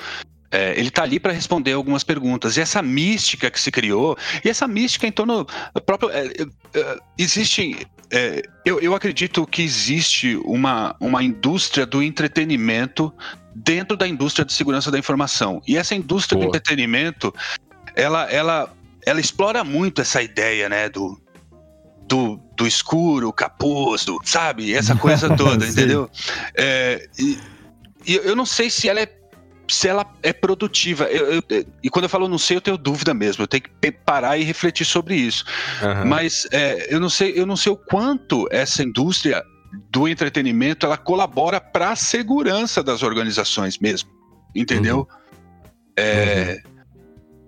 É, 0.52 0.78
ele 0.78 0.92
tá 0.92 1.04
ali 1.04 1.18
para 1.18 1.32
responder 1.32 1.72
algumas 1.72 2.04
perguntas. 2.04 2.58
E 2.58 2.62
essa 2.62 2.82
mística 2.82 3.50
que 3.50 3.60
se 3.60 3.72
criou, 3.72 4.18
e 4.44 4.50
essa 4.50 4.68
mística 4.68 5.08
em 5.08 5.12
torno 5.12 5.48
próprio. 5.86 6.10
é, 6.10 6.26
é, 6.26 6.46
é, 6.74 6.98
existe. 7.18 7.88
é, 8.12 8.42
eu, 8.66 8.80
eu 8.82 8.94
acredito 8.94 9.48
que 9.48 9.62
existe 9.62 10.36
uma, 10.44 10.94
uma 11.00 11.24
indústria 11.24 11.86
do 11.86 12.04
entretenimento 12.04 13.14
dentro 13.56 13.97
da 13.97 14.08
indústria 14.08 14.45
de 14.45 14.54
segurança 14.54 14.91
da 14.91 14.97
informação. 14.97 15.62
E 15.68 15.78
essa 15.78 15.95
indústria 15.95 16.38
do 16.38 16.45
Boa. 16.45 16.49
entretenimento, 16.49 17.34
ela, 17.95 18.30
ela, 18.32 18.74
ela 19.06 19.20
explora 19.20 19.64
muito 19.64 20.02
essa 20.02 20.22
ideia, 20.22 20.70
né, 20.70 20.89
do, 20.89 21.20
do, 22.08 22.39
do 22.56 22.66
escuro, 22.68 23.32
capuz, 23.34 24.06
do, 24.06 24.20
sabe? 24.24 24.74
Essa 24.74 24.95
coisa 24.95 25.30
toda, 25.36 25.68
entendeu? 25.68 26.10
É, 26.56 27.08
e, 27.18 27.38
e 28.06 28.16
eu 28.16 28.36
não 28.36 28.45
sei 28.45 28.70
se 28.70 28.88
ela 28.89 28.99
é 29.02 29.22
se 29.68 29.88
ela 29.88 30.06
é 30.22 30.34
produtiva. 30.34 31.06
Eu- 31.06 31.41
eu- 31.49 31.66
e 31.82 31.89
quando 31.89 32.04
eu 32.04 32.10
falo 32.10 32.28
não 32.28 32.38
sei, 32.38 32.58
eu 32.58 32.62
tenho 32.62 32.78
dúvida 32.78 33.14
mesmo. 33.14 33.43
Eu 33.43 33.47
tenho 33.47 33.64
que 33.64 33.89
parar 33.89 34.38
e 34.38 34.43
refletir 34.43 34.84
sobre 34.84 35.16
isso. 35.16 35.45
Aham. 35.82 36.04
Mas 36.06 36.45
é, 36.52 36.93
eu 36.93 36.99
não 36.99 37.10
sei, 37.10 37.32
eu 37.38 37.45
não 37.45 37.56
sei 37.56 37.72
o 37.72 37.78
quanto 37.78 38.49
essa 38.52 38.84
indústria 38.84 39.41
do 39.90 40.08
entretenimento 40.08 40.86
ela 40.86 40.98
colabora 40.98 41.60
para 41.60 41.92
a 41.92 41.96
segurança 41.96 42.84
das 42.84 43.04
organizações 43.04 43.78
mesmo, 43.78 44.10
entendeu? 44.56 45.08
É, 45.98 46.62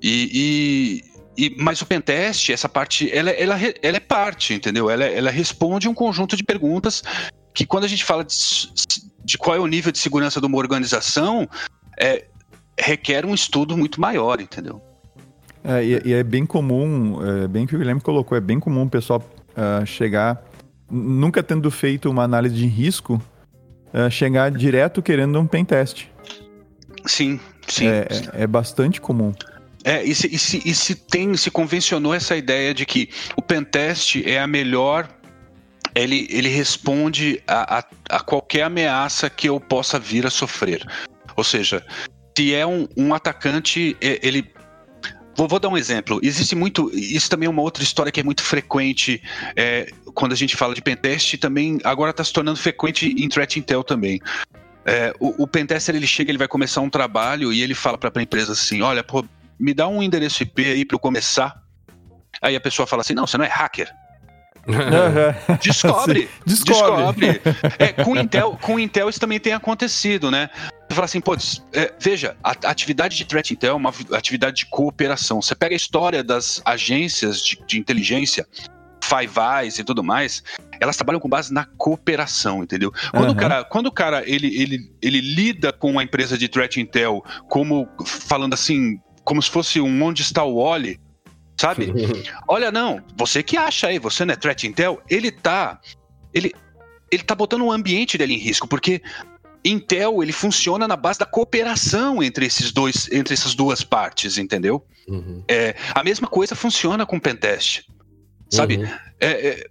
e, 0.01 1.01
e, 1.37 1.45
e- 1.45 1.55
mas 1.61 1.81
o 1.81 1.85
pentest, 1.85 2.49
essa 2.49 2.69
parte, 2.69 3.09
ela, 3.15 3.29
ela, 3.31 3.57
ela 3.81 3.97
é 3.97 3.99
parte, 3.99 4.53
entendeu? 4.53 4.89
Ela, 4.89 5.05
ela 5.05 5.31
responde 5.31 5.87
um 5.87 5.93
conjunto 5.93 6.35
de 6.35 6.43
perguntas 6.43 7.03
que 7.53 7.65
quando 7.65 7.83
a 7.83 7.87
gente 7.87 8.03
fala 8.03 8.23
de, 8.23 8.35
de 9.23 9.37
qual 9.37 9.55
é 9.55 9.59
o 9.59 9.67
nível 9.67 9.91
de 9.91 9.99
segurança 9.99 10.39
de 10.39 10.47
uma 10.47 10.57
organização, 10.57 11.47
é, 11.99 12.25
requer 12.79 13.25
um 13.25 13.33
estudo 13.33 13.77
muito 13.77 14.01
maior, 14.01 14.41
entendeu? 14.41 14.81
É, 15.63 15.83
e, 15.83 16.01
e 16.05 16.13
é 16.13 16.23
bem 16.23 16.45
comum, 16.45 17.19
é, 17.25 17.47
bem 17.47 17.65
que 17.65 17.75
o 17.75 17.79
Guilherme 17.79 18.01
colocou, 18.01 18.37
é 18.37 18.41
bem 18.41 18.59
comum 18.59 18.83
o 18.83 18.89
pessoal 18.89 19.23
ah, 19.55 19.85
chegar, 19.85 20.43
nunca 20.89 21.41
tendo 21.43 21.69
feito 21.71 22.09
uma 22.09 22.23
análise 22.23 22.55
de 22.55 22.65
risco, 22.65 23.21
ah, 23.93 24.09
chegar 24.09 24.51
direto 24.51 25.01
querendo 25.01 25.39
um 25.39 25.47
pen 25.47 25.63
test. 25.65 26.05
Sim, 27.05 27.39
sim. 27.67 27.87
É, 27.87 28.07
é- 28.33 28.43
é 28.43 28.47
bastante 28.47 28.99
comum. 29.01 29.33
É, 29.83 30.01
e 30.01 30.15
se, 30.15 30.33
e, 30.33 30.39
se, 30.39 30.61
e 30.65 30.73
se 30.73 30.95
tem, 30.95 31.35
se 31.35 31.51
convencionou 31.51 32.13
essa 32.13 32.35
ideia 32.37 32.73
de 32.73 32.85
que 32.85 33.09
o 33.35 33.41
pentest 33.41 34.15
é 34.25 34.39
a 34.39 34.47
melhor. 34.47 35.09
Ele, 35.93 36.25
ele 36.31 36.49
responde 36.49 37.43
a, 37.45 37.79
a, 37.79 37.83
a 38.09 38.19
qualquer 38.21 38.63
ameaça 38.63 39.29
que 39.29 39.47
eu 39.47 39.59
possa 39.59 39.99
vir 39.99 40.25
a 40.25 40.29
sofrer. 40.29 40.83
Ou 41.35 41.43
seja, 41.43 41.85
se 42.35 42.53
é 42.53 42.65
um, 42.65 42.87
um 42.97 43.13
atacante, 43.13 43.95
ele. 44.01 44.51
Vou, 45.35 45.47
vou 45.47 45.59
dar 45.59 45.69
um 45.69 45.77
exemplo. 45.77 46.19
Existe 46.21 46.55
muito. 46.55 46.91
Isso 46.93 47.29
também 47.29 47.47
é 47.47 47.49
uma 47.49 47.61
outra 47.61 47.83
história 47.83 48.11
que 48.11 48.19
é 48.19 48.23
muito 48.23 48.43
frequente 48.43 49.21
é, 49.55 49.91
quando 50.13 50.33
a 50.33 50.35
gente 50.35 50.55
fala 50.55 50.75
de 50.75 50.81
pentest. 50.81 51.37
Também 51.37 51.79
agora 51.83 52.11
está 52.11 52.23
se 52.23 52.31
tornando 52.31 52.59
frequente 52.59 53.07
em 53.07 53.27
threat 53.27 53.57
intel 53.57 53.83
também. 53.83 54.21
É, 54.85 55.13
o, 55.19 55.43
o 55.43 55.47
pentester 55.47 55.95
ele 55.95 56.07
chega, 56.07 56.29
ele 56.29 56.37
vai 56.37 56.47
começar 56.47 56.81
um 56.81 56.89
trabalho 56.89 57.53
e 57.53 57.61
ele 57.61 57.73
fala 57.73 57.97
para 57.97 58.11
a 58.13 58.21
empresa 58.21 58.53
assim: 58.53 58.81
olha, 58.81 59.03
pô, 59.03 59.25
me 59.59 59.73
dá 59.73 59.87
um 59.87 60.03
endereço 60.03 60.43
IP 60.43 60.65
aí 60.65 60.85
para 60.85 60.95
eu 60.95 60.99
começar. 60.99 61.61
Aí 62.41 62.55
a 62.55 62.61
pessoa 62.61 62.85
fala 62.85 63.01
assim: 63.01 63.13
não, 63.13 63.25
você 63.25 63.37
não 63.37 63.45
é 63.45 63.49
hacker. 63.49 63.91
Descobre! 65.61 66.29
Descobre. 66.45 67.33
Descobre! 67.33 67.41
É, 67.79 67.91
com, 67.91 68.15
Intel, 68.15 68.57
com 68.61 68.79
Intel 68.79 69.09
isso 69.09 69.19
também 69.19 69.39
tem 69.39 69.53
acontecido, 69.53 70.31
né? 70.31 70.49
Você 70.93 70.95
fala 70.95 71.05
assim, 71.05 71.21
pô, 71.21 71.35
é, 71.73 71.91
veja, 71.99 72.37
a, 72.43 72.51
a 72.51 72.69
atividade 72.69 73.17
de 73.17 73.25
threat 73.25 73.51
intel 73.51 73.71
é 73.71 73.75
uma 73.75 73.91
vi- 73.91 74.05
atividade 74.13 74.57
de 74.57 74.65
cooperação. 74.67 75.41
Você 75.41 75.55
pega 75.55 75.73
a 75.73 75.75
história 75.75 76.23
das 76.23 76.61
agências 76.63 77.41
de, 77.41 77.57
de 77.65 77.79
inteligência, 77.79 78.47
Five 79.03 79.33
Eyes 79.37 79.79
e 79.79 79.83
tudo 79.83 80.03
mais, 80.03 80.43
elas 80.79 80.95
trabalham 80.95 81.19
com 81.19 81.27
base 81.27 81.51
na 81.51 81.65
cooperação, 81.65 82.63
entendeu? 82.63 82.91
Quando 83.11 83.29
o 83.29 83.31
Aham. 83.31 83.35
cara, 83.35 83.63
quando 83.63 83.87
o 83.87 83.91
cara 83.91 84.23
ele, 84.25 84.47
ele, 84.55 84.91
ele 85.01 85.19
lida 85.19 85.73
com 85.73 85.97
a 85.97 86.03
empresa 86.03 86.37
de 86.37 86.47
threat 86.47 86.79
intel 86.79 87.23
como 87.49 87.87
falando 88.05 88.53
assim, 88.53 88.99
como 89.23 89.41
se 89.41 89.49
fosse 89.49 89.81
um 89.81 90.03
onde 90.03 90.21
está 90.21 90.43
o 90.43 90.63
Wally, 90.63 90.99
sabe? 91.59 91.91
Olha, 92.47 92.71
não, 92.71 93.03
você 93.17 93.41
que 93.41 93.57
acha 93.57 93.87
aí, 93.87 93.97
você 93.97 94.23
não 94.25 94.33
é 94.33 94.37
threat 94.37 94.67
intel, 94.67 95.01
ele 95.09 95.31
tá. 95.31 95.79
Ele, 96.33 96.53
ele 97.11 97.23
tá 97.23 97.35
botando 97.35 97.63
o 97.63 97.71
ambiente 97.71 98.17
dele 98.17 98.33
em 98.35 98.39
risco, 98.39 98.67
porque 98.67 99.01
Intel 99.65 100.21
ele 100.21 100.33
funciona 100.33 100.87
na 100.87 100.95
base 100.95 101.19
da 101.19 101.25
cooperação 101.25 102.21
entre 102.21 102.45
esses 102.45 102.71
dois, 102.71 103.09
entre 103.11 103.33
essas 103.33 103.55
duas 103.55 103.83
partes, 103.83 104.37
entendeu? 104.37 104.85
Uhum. 105.07 105.43
É, 105.47 105.75
a 105.93 106.03
mesma 106.03 106.27
coisa 106.27 106.55
funciona 106.55 107.05
com 107.05 107.19
pentest, 107.19 107.83
sabe? 108.49 108.77
Uhum. 108.77 108.85
É, 109.19 109.27
é, 109.27 109.65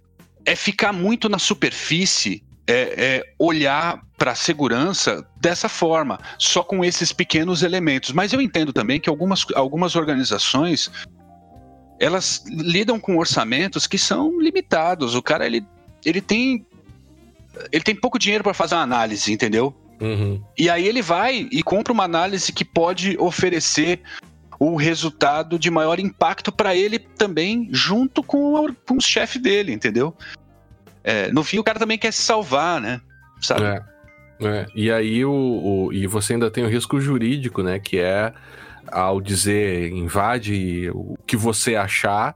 é 0.45 0.55
ficar 0.55 0.91
muito 0.91 1.29
na 1.29 1.37
superfície, 1.37 2.43
é, 2.65 2.73
é 2.73 3.33
olhar 3.37 4.01
para 4.17 4.31
a 4.31 4.35
segurança 4.35 5.27
dessa 5.39 5.69
forma, 5.69 6.19
só 6.37 6.63
com 6.63 6.83
esses 6.83 7.11
pequenos 7.11 7.61
elementos. 7.61 8.11
Mas 8.11 8.33
eu 8.33 8.41
entendo 8.41 8.73
também 8.73 8.99
que 8.99 9.09
algumas, 9.09 9.45
algumas 9.53 9.95
organizações 9.95 10.89
elas 11.99 12.43
lidam 12.47 12.99
com 12.99 13.17
orçamentos 13.17 13.85
que 13.85 13.97
são 13.97 14.41
limitados. 14.41 15.13
O 15.13 15.21
cara 15.21 15.45
ele, 15.45 15.65
ele 16.03 16.19
tem 16.19 16.65
ele 17.71 17.83
tem 17.83 17.95
pouco 17.95 18.17
dinheiro 18.17 18.43
para 18.43 18.53
fazer 18.53 18.75
uma 18.75 18.81
análise, 18.81 19.31
entendeu? 19.31 19.75
Uhum. 20.01 20.41
E 20.57 20.69
aí 20.69 20.87
ele 20.87 21.01
vai 21.01 21.47
e 21.51 21.63
compra 21.63 21.93
uma 21.93 22.03
análise 22.03 22.51
que 22.51 22.65
pode 22.65 23.15
oferecer 23.19 24.01
o 24.59 24.75
resultado 24.75 25.57
de 25.59 25.69
maior 25.69 25.99
impacto 25.99 26.51
para 26.51 26.75
ele 26.75 26.99
também, 26.99 27.67
junto 27.71 28.23
com 28.23 28.53
o, 28.53 28.73
com 28.87 28.97
o 28.97 29.01
chefe 29.01 29.39
dele, 29.39 29.73
entendeu? 29.73 30.15
É, 31.03 31.31
no 31.31 31.43
fim, 31.43 31.59
o 31.59 31.63
cara 31.63 31.79
também 31.79 31.97
quer 31.97 32.13
se 32.13 32.21
salvar, 32.21 32.79
né? 32.79 33.01
Sabe? 33.41 33.63
É, 33.65 33.81
é. 34.41 34.65
E 34.75 34.91
aí 34.91 35.25
o, 35.25 35.31
o- 35.31 35.93
e 35.93 36.07
você 36.07 36.33
ainda 36.33 36.49
tem 36.49 36.63
o 36.63 36.69
risco 36.69 36.99
jurídico, 36.99 37.61
né? 37.61 37.79
Que 37.79 37.99
é 37.99 38.33
ao 38.87 39.19
dizer 39.21 39.91
invade 39.91 40.89
o 40.93 41.17
que 41.25 41.35
você 41.35 41.75
achar, 41.75 42.33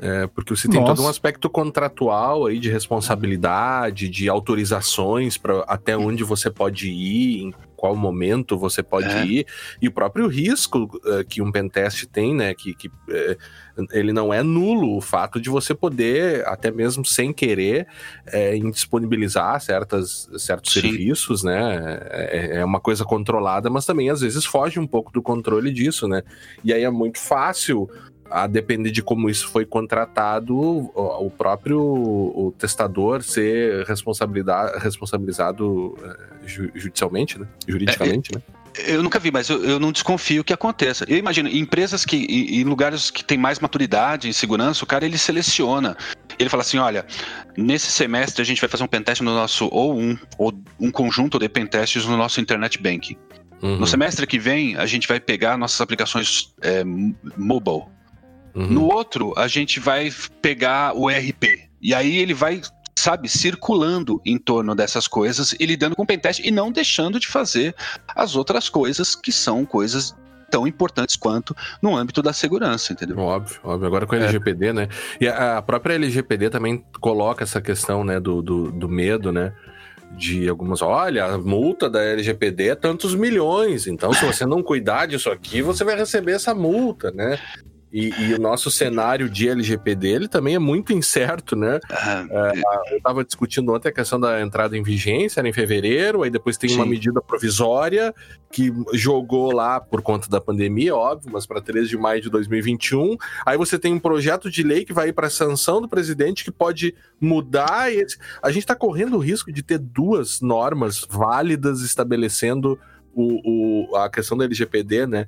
é, 0.00 0.26
porque 0.28 0.54
você 0.54 0.68
tem 0.68 0.80
Nossa. 0.80 0.94
todo 0.94 1.04
um 1.04 1.08
aspecto 1.08 1.50
contratual 1.50 2.46
aí 2.46 2.58
de 2.58 2.70
responsabilidade, 2.70 4.08
de 4.08 4.28
autorizações 4.28 5.36
para 5.36 5.60
até 5.66 5.96
onde 5.96 6.22
você 6.24 6.50
pode 6.50 6.88
ir, 6.88 7.42
em 7.42 7.54
qual 7.76 7.94
momento 7.94 8.58
você 8.58 8.82
pode 8.82 9.08
É. 9.08 9.24
ir, 9.24 9.46
e 9.80 9.86
o 9.86 9.92
próprio 9.92 10.26
risco 10.26 10.90
é, 11.06 11.22
que 11.22 11.40
um 11.40 11.52
pentest 11.52 12.06
tem, 12.06 12.34
né? 12.34 12.52
Que, 12.52 12.74
que 12.74 12.90
é, 13.08 13.36
ele 13.92 14.12
não 14.12 14.34
é 14.34 14.42
nulo 14.42 14.96
o 14.96 15.00
fato 15.00 15.40
de 15.40 15.48
você 15.48 15.72
poder, 15.74 16.44
até 16.48 16.72
mesmo 16.72 17.04
sem 17.04 17.32
querer, 17.32 17.86
é, 18.26 18.56
indisponibilizar 18.56 19.60
certas, 19.60 20.28
certos 20.38 20.72
Sim. 20.72 20.80
serviços, 20.80 21.44
né? 21.44 22.00
É, 22.10 22.56
é 22.58 22.64
uma 22.64 22.80
coisa 22.80 23.04
controlada, 23.04 23.70
mas 23.70 23.86
também 23.86 24.10
às 24.10 24.20
vezes 24.22 24.44
foge 24.44 24.80
um 24.80 24.86
pouco 24.86 25.12
do 25.12 25.22
controle 25.22 25.72
disso, 25.72 26.08
né? 26.08 26.22
E 26.64 26.72
aí 26.72 26.82
é 26.82 26.90
muito 26.90 27.20
fácil 27.20 27.88
a 28.30 28.46
depender 28.46 28.90
de 28.90 29.02
como 29.02 29.30
isso 29.30 29.48
foi 29.48 29.64
contratado, 29.64 30.54
o 30.56 31.30
próprio 31.30 31.80
o 31.80 32.54
testador 32.58 33.22
ser 33.22 33.86
responsabilizado 33.86 35.96
eh, 36.02 36.16
judicialmente, 36.74 37.38
né? 37.38 37.46
juridicamente, 37.66 38.30
é, 38.32 38.36
né? 38.36 38.42
Eu 38.86 39.02
nunca 39.02 39.18
vi, 39.18 39.30
mas 39.30 39.48
eu, 39.48 39.64
eu, 39.64 39.80
não 39.80 39.90
desconfio 39.90 40.44
que 40.44 40.52
aconteça. 40.52 41.04
Eu 41.08 41.16
imagino, 41.16 41.48
em 41.48 41.58
empresas 41.58 42.04
que, 42.04 42.16
em, 42.16 42.60
em 42.60 42.64
lugares 42.64 43.10
que 43.10 43.24
tem 43.24 43.36
mais 43.36 43.58
maturidade 43.58 44.28
em 44.28 44.32
segurança, 44.32 44.84
o 44.84 44.86
cara 44.86 45.04
ele 45.04 45.18
seleciona. 45.18 45.96
Ele 46.38 46.48
fala 46.48 46.62
assim: 46.62 46.78
olha, 46.78 47.04
nesse 47.56 47.90
semestre 47.90 48.40
a 48.40 48.44
gente 48.44 48.60
vai 48.60 48.68
fazer 48.68 48.84
um 48.84 48.86
pentest 48.86 49.22
no 49.22 49.34
nosso, 49.34 49.68
ou 49.72 49.98
um, 49.98 50.16
ou 50.36 50.52
um 50.78 50.90
conjunto 50.90 51.38
de 51.38 51.48
pentests 51.48 52.04
no 52.04 52.16
nosso 52.16 52.40
internet 52.40 52.80
banking. 52.80 53.16
Uhum. 53.62 53.78
No 53.78 53.86
semestre 53.86 54.26
que 54.26 54.38
vem, 54.38 54.76
a 54.76 54.86
gente 54.86 55.08
vai 55.08 55.18
pegar 55.18 55.56
nossas 55.56 55.80
aplicações 55.80 56.54
é, 56.62 56.84
mobile. 56.84 57.84
Uhum. 58.54 58.66
No 58.66 58.84
outro, 58.84 59.32
a 59.36 59.46
gente 59.48 59.80
vai 59.80 60.12
pegar 60.42 60.96
o 60.96 61.10
ERP. 61.10 61.68
E 61.80 61.94
aí 61.94 62.18
ele 62.18 62.34
vai 62.34 62.60
sabe, 62.98 63.28
circulando 63.28 64.20
em 64.26 64.36
torno 64.36 64.74
dessas 64.74 65.06
coisas 65.06 65.54
e 65.58 65.64
lidando 65.64 65.94
com 65.94 66.02
o 66.02 66.06
pentest 66.06 66.44
e 66.44 66.50
não 66.50 66.72
deixando 66.72 67.20
de 67.20 67.28
fazer 67.28 67.72
as 68.08 68.34
outras 68.34 68.68
coisas 68.68 69.14
que 69.14 69.30
são 69.30 69.64
coisas 69.64 70.16
tão 70.50 70.66
importantes 70.66 71.14
quanto 71.14 71.54
no 71.80 71.96
âmbito 71.96 72.20
da 72.22 72.32
segurança, 72.32 72.92
entendeu? 72.92 73.18
Óbvio, 73.18 73.60
óbvio. 73.62 73.86
Agora 73.86 74.06
com 74.06 74.16
a 74.16 74.18
LGPD, 74.18 74.66
é. 74.66 74.72
né? 74.72 74.88
E 75.20 75.28
a 75.28 75.62
própria 75.62 75.94
LGPD 75.94 76.50
também 76.50 76.84
coloca 77.00 77.44
essa 77.44 77.60
questão, 77.60 78.02
né, 78.02 78.18
do, 78.18 78.42
do, 78.42 78.72
do 78.72 78.88
medo, 78.88 79.30
né? 79.30 79.52
de 80.16 80.48
algumas. 80.48 80.80
Olha, 80.80 81.26
a 81.26 81.38
multa 81.38 81.88
da 81.88 82.02
LGPD 82.02 82.68
é 82.68 82.74
tantos 82.74 83.14
milhões, 83.14 83.86
então 83.86 84.10
se 84.12 84.24
você 84.24 84.46
não 84.46 84.62
cuidar 84.62 85.06
disso 85.06 85.30
aqui, 85.30 85.60
você 85.60 85.84
vai 85.84 85.96
receber 85.96 86.32
essa 86.32 86.54
multa, 86.54 87.10
né? 87.10 87.38
E, 87.92 88.10
e, 88.10 88.34
o 88.34 88.38
nosso 88.38 88.70
cenário 88.70 89.30
de 89.30 89.48
LGPD 89.48 90.08
ele 90.08 90.28
também 90.28 90.54
é 90.54 90.58
muito 90.58 90.92
incerto, 90.92 91.56
né? 91.56 91.80
Ah, 91.90 92.26
é, 92.30 92.92
eu 92.92 92.98
estava 92.98 93.24
discutindo 93.24 93.72
ontem 93.72 93.88
a 93.88 93.92
questão 93.92 94.20
da 94.20 94.42
entrada 94.42 94.76
em 94.76 94.82
vigência, 94.82 95.40
era 95.40 95.48
em 95.48 95.52
fevereiro, 95.52 96.22
aí 96.22 96.30
depois 96.30 96.58
tem 96.58 96.68
sim. 96.68 96.76
uma 96.76 96.84
medida 96.84 97.20
provisória 97.22 98.14
que 98.50 98.72
jogou 98.92 99.52
lá 99.52 99.80
por 99.80 100.02
conta 100.02 100.28
da 100.28 100.40
pandemia, 100.40 100.94
óbvio, 100.94 101.30
mas 101.32 101.46
para 101.46 101.60
13 101.60 101.88
de 101.88 101.96
maio 101.96 102.20
de 102.20 102.30
2021. 102.30 103.16
Aí 103.44 103.56
você 103.56 103.78
tem 103.78 103.94
um 103.94 103.98
projeto 104.00 104.50
de 104.50 104.62
lei 104.62 104.84
que 104.84 104.92
vai 104.92 105.12
para 105.12 105.30
sanção 105.30 105.80
do 105.80 105.88
presidente 105.88 106.44
que 106.44 106.50
pode 106.50 106.94
mudar. 107.20 107.92
Esse... 107.92 108.18
A 108.42 108.50
gente 108.50 108.64
está 108.64 108.74
correndo 108.74 109.16
o 109.16 109.20
risco 109.20 109.50
de 109.52 109.62
ter 109.62 109.78
duas 109.78 110.40
normas 110.40 111.06
válidas 111.08 111.80
estabelecendo 111.80 112.78
o, 113.14 113.88
o, 113.90 113.96
a 113.96 114.08
questão 114.08 114.36
da 114.36 114.44
LGPD, 114.44 115.06
né? 115.06 115.26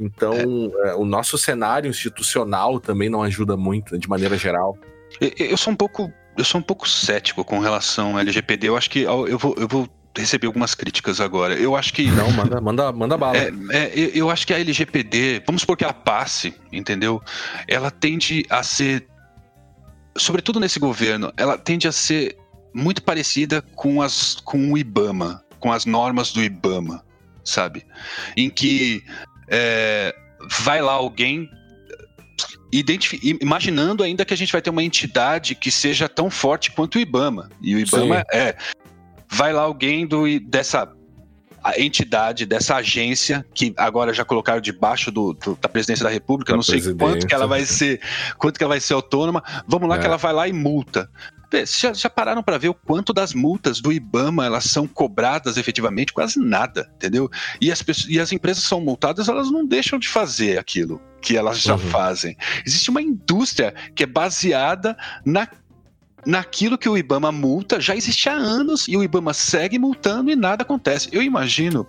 Então, 0.00 0.72
é. 0.84 0.88
É, 0.88 0.94
o 0.94 1.04
nosso 1.04 1.36
cenário 1.36 1.90
institucional 1.90 2.80
também 2.80 3.10
não 3.10 3.22
ajuda 3.22 3.54
muito, 3.56 3.98
de 3.98 4.08
maneira 4.08 4.36
geral. 4.38 4.76
Eu 5.38 5.56
sou 5.58 5.74
um 5.74 5.76
pouco, 5.76 6.10
eu 6.38 6.44
sou 6.44 6.58
um 6.58 6.64
pouco 6.64 6.88
cético 6.88 7.44
com 7.44 7.58
relação 7.58 8.12
ao 8.12 8.20
LGPD. 8.20 8.68
Eu 8.68 8.76
acho 8.76 8.88
que 8.88 9.00
eu 9.00 9.38
vou, 9.38 9.54
eu 9.58 9.68
vou 9.68 9.88
receber 10.16 10.46
algumas 10.46 10.74
críticas 10.74 11.20
agora. 11.20 11.54
Eu 11.54 11.76
acho 11.76 11.92
que. 11.92 12.10
Não, 12.10 12.30
manda, 12.32 12.60
manda, 12.60 12.92
manda 12.92 13.18
bala. 13.18 13.36
É, 13.36 13.52
é, 13.70 13.92
eu 14.14 14.30
acho 14.30 14.46
que 14.46 14.54
a 14.54 14.58
LGPD, 14.58 15.42
vamos 15.46 15.62
supor 15.62 15.76
que 15.76 15.84
a 15.84 15.92
passe, 15.92 16.54
entendeu? 16.72 17.20
Ela 17.68 17.90
tende 17.90 18.46
a 18.48 18.62
ser. 18.62 19.06
Sobretudo 20.16 20.58
nesse 20.58 20.78
governo, 20.80 21.32
ela 21.36 21.58
tende 21.58 21.86
a 21.86 21.92
ser 21.92 22.36
muito 22.72 23.02
parecida 23.02 23.62
com, 23.74 24.00
as, 24.00 24.36
com 24.36 24.72
o 24.72 24.78
IBAMA, 24.78 25.44
com 25.58 25.72
as 25.72 25.84
normas 25.84 26.32
do 26.32 26.42
IBAMA, 26.42 27.04
sabe? 27.44 27.84
Em 28.36 28.50
que 28.50 29.04
é, 29.50 30.14
vai 30.64 30.80
lá 30.80 30.92
alguém 30.92 31.50
imaginando 33.40 34.04
ainda 34.04 34.24
que 34.24 34.32
a 34.32 34.36
gente 34.36 34.52
vai 34.52 34.62
ter 34.62 34.70
uma 34.70 34.82
entidade 34.82 35.54
que 35.54 35.70
seja 35.70 36.08
tão 36.08 36.30
forte 36.30 36.70
quanto 36.70 36.96
o 36.96 37.00
IBAMA. 37.00 37.50
E 37.60 37.74
o 37.74 37.80
IBAMA 37.80 38.18
Sim. 38.18 38.24
é. 38.32 38.56
Vai 39.28 39.52
lá 39.52 39.62
alguém 39.62 40.06
do, 40.06 40.24
dessa 40.40 40.90
entidade, 41.76 42.46
dessa 42.46 42.76
agência, 42.76 43.44
que 43.54 43.74
agora 43.76 44.14
já 44.14 44.24
colocaram 44.24 44.60
debaixo 44.60 45.10
do, 45.10 45.34
do 45.34 45.58
da 45.60 45.68
presidência 45.68 46.04
da 46.04 46.10
República, 46.10 46.52
da 46.52 46.56
não 46.56 46.62
sei 46.62 46.80
quanto 46.94 47.26
que 47.26 47.34
ela 47.34 47.46
vai 47.46 47.64
ser, 47.64 48.00
quanto 48.38 48.56
que 48.56 48.64
ela 48.64 48.70
vai 48.70 48.80
ser 48.80 48.94
autônoma. 48.94 49.42
Vamos 49.66 49.88
lá 49.88 49.96
é. 49.96 49.98
que 49.98 50.06
ela 50.06 50.16
vai 50.16 50.32
lá 50.32 50.48
e 50.48 50.52
multa. 50.52 51.10
Já, 51.66 51.92
já 51.92 52.08
pararam 52.08 52.42
para 52.42 52.58
ver 52.58 52.68
o 52.68 52.74
quanto 52.74 53.12
das 53.12 53.34
multas 53.34 53.80
do 53.80 53.92
IBAMA 53.92 54.46
elas 54.46 54.64
são 54.64 54.86
cobradas 54.86 55.56
efetivamente? 55.56 56.12
Quase 56.12 56.38
nada, 56.38 56.90
entendeu? 56.96 57.30
E 57.60 57.72
as, 57.72 57.82
pessoas, 57.82 58.08
e 58.08 58.20
as 58.20 58.32
empresas 58.32 58.62
são 58.64 58.80
multadas, 58.80 59.28
elas 59.28 59.50
não 59.50 59.66
deixam 59.66 59.98
de 59.98 60.08
fazer 60.08 60.58
aquilo 60.58 61.00
que 61.20 61.36
elas 61.36 61.60
já 61.60 61.74
uhum. 61.74 61.78
fazem. 61.78 62.36
Existe 62.64 62.90
uma 62.90 63.02
indústria 63.02 63.74
que 63.94 64.04
é 64.04 64.06
baseada 64.06 64.96
na 65.24 65.48
naquilo 66.26 66.76
que 66.76 66.86
o 66.86 66.98
IBAMA 66.98 67.32
multa 67.32 67.80
já 67.80 67.96
existe 67.96 68.28
há 68.28 68.34
anos 68.34 68.86
e 68.86 68.94
o 68.94 69.02
IBAMA 69.02 69.32
segue 69.32 69.78
multando 69.78 70.30
e 70.30 70.36
nada 70.36 70.62
acontece. 70.62 71.08
Eu 71.12 71.22
imagino, 71.22 71.86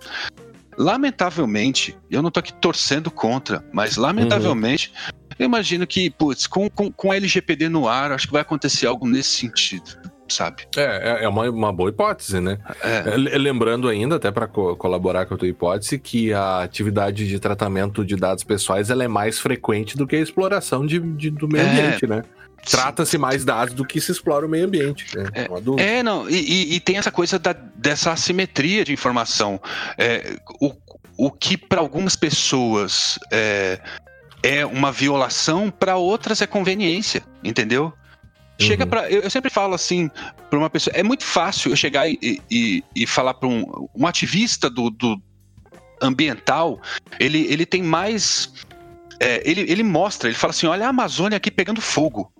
lamentavelmente, 0.76 1.96
eu 2.10 2.22
não 2.22 2.28
estou 2.28 2.40
aqui 2.40 2.52
torcendo 2.54 3.10
contra, 3.10 3.64
mas 3.72 3.96
lamentavelmente, 3.96 4.90
uhum. 4.90 5.21
Eu 5.38 5.46
imagino 5.46 5.86
que, 5.86 6.10
putz, 6.10 6.46
com, 6.46 6.68
com, 6.68 6.90
com 6.90 7.12
a 7.12 7.16
LGPD 7.16 7.68
no 7.68 7.88
ar, 7.88 8.12
acho 8.12 8.26
que 8.26 8.32
vai 8.32 8.42
acontecer 8.42 8.86
algo 8.86 9.06
nesse 9.06 9.30
sentido 9.30 10.12
sabe? 10.32 10.66
É, 10.76 11.20
é, 11.20 11.24
é 11.24 11.28
uma, 11.28 11.48
uma 11.50 11.72
boa 11.72 11.90
hipótese, 11.90 12.40
né? 12.40 12.58
É. 12.82 13.34
é 13.34 13.38
lembrando 13.38 13.88
ainda, 13.88 14.16
até 14.16 14.30
para 14.30 14.46
co 14.46 14.74
colaborar 14.76 15.26
com 15.26 15.34
a 15.34 15.36
tua 15.36 15.48
hipótese, 15.48 15.98
que 15.98 16.32
a 16.32 16.62
atividade 16.62 17.28
de 17.28 17.38
tratamento 17.38 18.04
de 18.04 18.16
dados 18.16 18.42
pessoais 18.42 18.90
ela 18.90 19.04
é 19.04 19.08
mais 19.08 19.38
frequente 19.38 19.96
do 19.96 20.06
que 20.06 20.16
a 20.16 20.20
exploração 20.20 20.86
de, 20.86 20.98
de 20.98 21.30
do 21.30 21.48
meio 21.48 21.64
é. 21.64 21.70
ambiente, 21.70 22.06
né? 22.06 22.22
Trata-se 22.64 23.18
mais 23.18 23.44
dados 23.44 23.74
do 23.74 23.84
que 23.84 24.00
se 24.00 24.12
explora 24.12 24.46
o 24.46 24.48
meio 24.48 24.66
ambiente. 24.66 25.16
Né? 25.16 25.24
É, 25.34 25.98
é, 25.98 26.02
não, 26.02 26.30
e, 26.30 26.76
e, 26.76 26.80
tem 26.80 26.96
essa 26.96 27.10
coisa 27.10 27.36
da, 27.36 27.52
dessa 27.52 28.12
assimetria 28.12 28.84
de 28.84 28.92
informação. 28.92 29.60
É, 29.98 30.36
o, 30.60 30.72
o 31.16 31.30
que 31.32 31.56
para 31.56 31.80
algumas 31.80 32.14
pessoas 32.14 33.18
é, 34.42 34.64
uma 34.66 34.90
violação, 34.90 35.70
para 35.70 35.96
outras 35.96 36.42
é 36.42 36.46
conveniência, 36.46 37.22
entendeu? 37.44 37.92
Chega 38.60 38.84
uhum. 38.84 38.90
para 38.90 39.10
eu, 39.10 39.22
eu, 39.22 39.30
sempre 39.30 39.50
falo 39.50 39.74
assim 39.74 40.10
para 40.50 40.58
uma 40.58 40.70
pessoa, 40.70 40.94
é 40.94 41.02
muito 41.02 41.24
fácil 41.24 41.72
eu 41.72 41.76
chegar 41.76 42.08
e, 42.08 42.40
e, 42.50 42.84
e 42.94 43.06
falar 43.06 43.34
para 43.34 43.48
um, 43.48 43.88
um 43.94 44.06
ativista 44.06 44.68
do, 44.68 44.90
do 44.90 45.20
ambiental, 46.00 46.80
ele, 47.18 47.46
ele 47.48 47.64
tem 47.64 47.82
mais 47.82 48.52
é, 49.22 49.40
ele, 49.48 49.60
ele 49.70 49.84
mostra, 49.84 50.28
ele 50.28 50.36
fala 50.36 50.50
assim: 50.50 50.66
olha 50.66 50.86
a 50.86 50.90
Amazônia 50.90 51.36
aqui 51.36 51.50
pegando 51.50 51.80
fogo. 51.80 52.32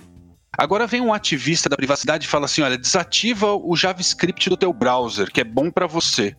Agora 0.58 0.86
vem 0.86 1.00
um 1.00 1.14
ativista 1.14 1.68
da 1.68 1.76
privacidade 1.76 2.26
e 2.26 2.28
fala 2.28 2.46
assim: 2.46 2.60
olha, 2.60 2.76
desativa 2.76 3.54
o 3.54 3.76
JavaScript 3.76 4.50
do 4.50 4.56
teu 4.56 4.72
browser, 4.72 5.30
que 5.30 5.40
é 5.40 5.44
bom 5.44 5.70
para 5.70 5.86
você. 5.86 6.36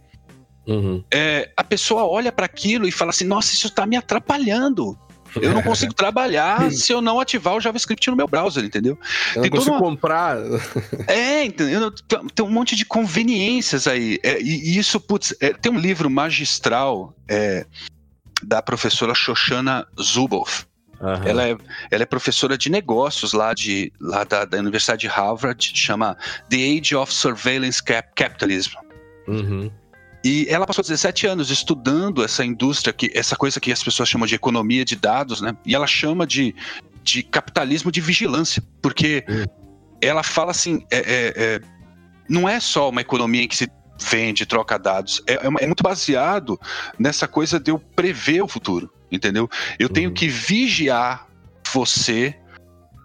Uhum. 0.68 1.04
É, 1.12 1.52
a 1.58 1.64
pessoa 1.64 2.06
olha 2.06 2.32
para 2.32 2.46
aquilo 2.46 2.88
e 2.88 2.92
fala 2.92 3.12
assim: 3.12 3.26
nossa, 3.26 3.54
isso 3.54 3.68
está 3.68 3.86
me 3.86 3.96
atrapalhando. 3.96 4.98
Eu 5.42 5.54
não 5.54 5.62
consigo 5.62 5.94
trabalhar 5.94 6.70
se 6.72 6.92
eu 6.92 7.02
não 7.02 7.20
ativar 7.20 7.56
o 7.56 7.62
JavaScript 7.62 8.10
no 8.10 8.16
meu 8.16 8.28
browser, 8.28 8.64
entendeu? 8.64 8.98
Eu 9.36 9.42
tem 9.42 9.52
não 9.52 9.58
consigo 9.58 9.76
uma... 9.76 9.82
comprar. 9.82 10.38
É, 11.08 11.46
entendeu? 11.46 11.92
Tem 11.92 12.46
um 12.46 12.50
monte 12.50 12.76
de 12.76 12.86
conveniências 12.86 13.88
aí. 13.88 14.20
É, 14.24 14.42
e, 14.42 14.78
isso, 14.78 15.00
putz, 15.00 15.36
é, 15.40 15.54
tem 15.54 15.72
um 15.72 15.80
livro 15.80 16.10
magistral 16.10 17.16
é, 17.28 17.66
da 18.44 18.62
professora 18.62 19.14
Shoshana 19.14 19.88
Zuboff. 20.02 20.66
Uhum. 21.00 21.24
Ela, 21.26 21.50
é, 21.50 21.58
ela 21.92 22.04
é 22.04 22.06
professora 22.06 22.58
de 22.58 22.70
negócios 22.70 23.34
lá, 23.34 23.54
de, 23.54 23.92
lá 24.00 24.24
da, 24.24 24.46
da 24.46 24.58
Universidade 24.58 25.02
de 25.02 25.08
Harvard, 25.08 25.72
chama 25.76 26.16
The 26.50 26.56
Age 26.56 26.96
of 26.96 27.14
Surveillance 27.14 27.84
Cap 27.84 28.10
Capitalism. 28.16 28.78
Uhum. 29.28 29.70
E 30.24 30.48
ela 30.50 30.66
passou 30.66 30.82
17 30.82 31.28
anos 31.28 31.50
estudando 31.50 32.24
essa 32.24 32.46
indústria, 32.46 32.94
que, 32.94 33.12
essa 33.14 33.36
coisa 33.36 33.60
que 33.60 33.72
as 33.72 33.84
pessoas 33.84 34.08
chamam 34.08 34.26
de 34.26 34.36
economia 34.36 34.86
de 34.86 34.96
dados, 34.96 35.42
né? 35.42 35.56
E 35.66 35.76
ela 35.76 35.86
chama 35.86 36.26
de, 36.26 36.56
de 37.04 37.24
capitalismo 37.24 37.92
de 37.92 38.00
vigilância, 38.00 38.64
porque 38.82 39.26
hum. 39.28 39.44
ela 40.02 40.24
fala 40.24 40.52
assim: 40.52 40.86
é, 40.90 40.98
é, 40.98 41.34
é, 41.36 41.62
não 42.30 42.48
é 42.48 42.60
só 42.62 42.90
uma 42.90 43.02
economia 43.02 43.44
em 43.44 43.48
que 43.50 43.58
se 43.58 43.70
vende, 44.10 44.46
troca 44.46 44.80
dados, 44.80 45.22
é, 45.28 45.34
é, 45.34 45.46
é 45.46 45.68
muito 45.68 45.84
baseado 45.84 46.60
nessa 46.98 47.28
coisa 47.28 47.60
de 47.60 47.72
eu 47.72 47.78
prever 47.78 48.42
o 48.42 48.48
futuro, 48.48 48.92
entendeu? 49.12 49.50
Eu 49.78 49.90
tenho 49.90 50.10
uhum. 50.10 50.16
que 50.16 50.28
vigiar 50.28 51.28
você 51.74 52.36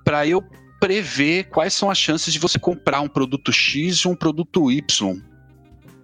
para 0.04 0.26
eu 0.26 0.42
prever 0.80 1.48
quais 1.50 1.74
são 1.74 1.90
as 1.90 1.98
chances 1.98 2.32
de 2.32 2.38
você 2.38 2.58
comprar 2.58 3.00
um 3.00 3.08
produto 3.08 3.52
X 3.52 4.06
ou 4.06 4.12
um 4.12 4.16
produto 4.16 4.70
Y 4.70 5.20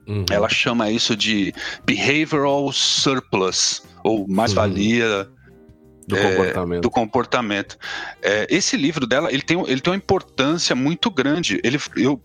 Uhum. 0.07 0.25
Ela 0.31 0.49
chama 0.49 0.91
isso 0.91 1.17
de 1.17 1.53
behavioral 1.85 2.71
surplus, 2.73 3.83
ou 4.03 4.27
mais-valia 4.29 5.29
uhum. 5.29 5.35
Do 6.07 6.17
é, 6.17 6.31
comportamento. 6.31 6.83
Do 6.83 6.91
comportamento. 6.91 7.79
É, 8.23 8.47
esse 8.51 8.77
livro 8.77 9.07
dela, 9.07 9.33
ele 9.33 9.43
tem, 9.43 9.59
ele 9.67 9.81
tem 9.81 9.91
uma 9.91 9.97
importância 9.97 10.77
muito 10.77 11.11
grande. 11.11 11.59
Ele, 11.65 11.79
eu, 11.97 12.21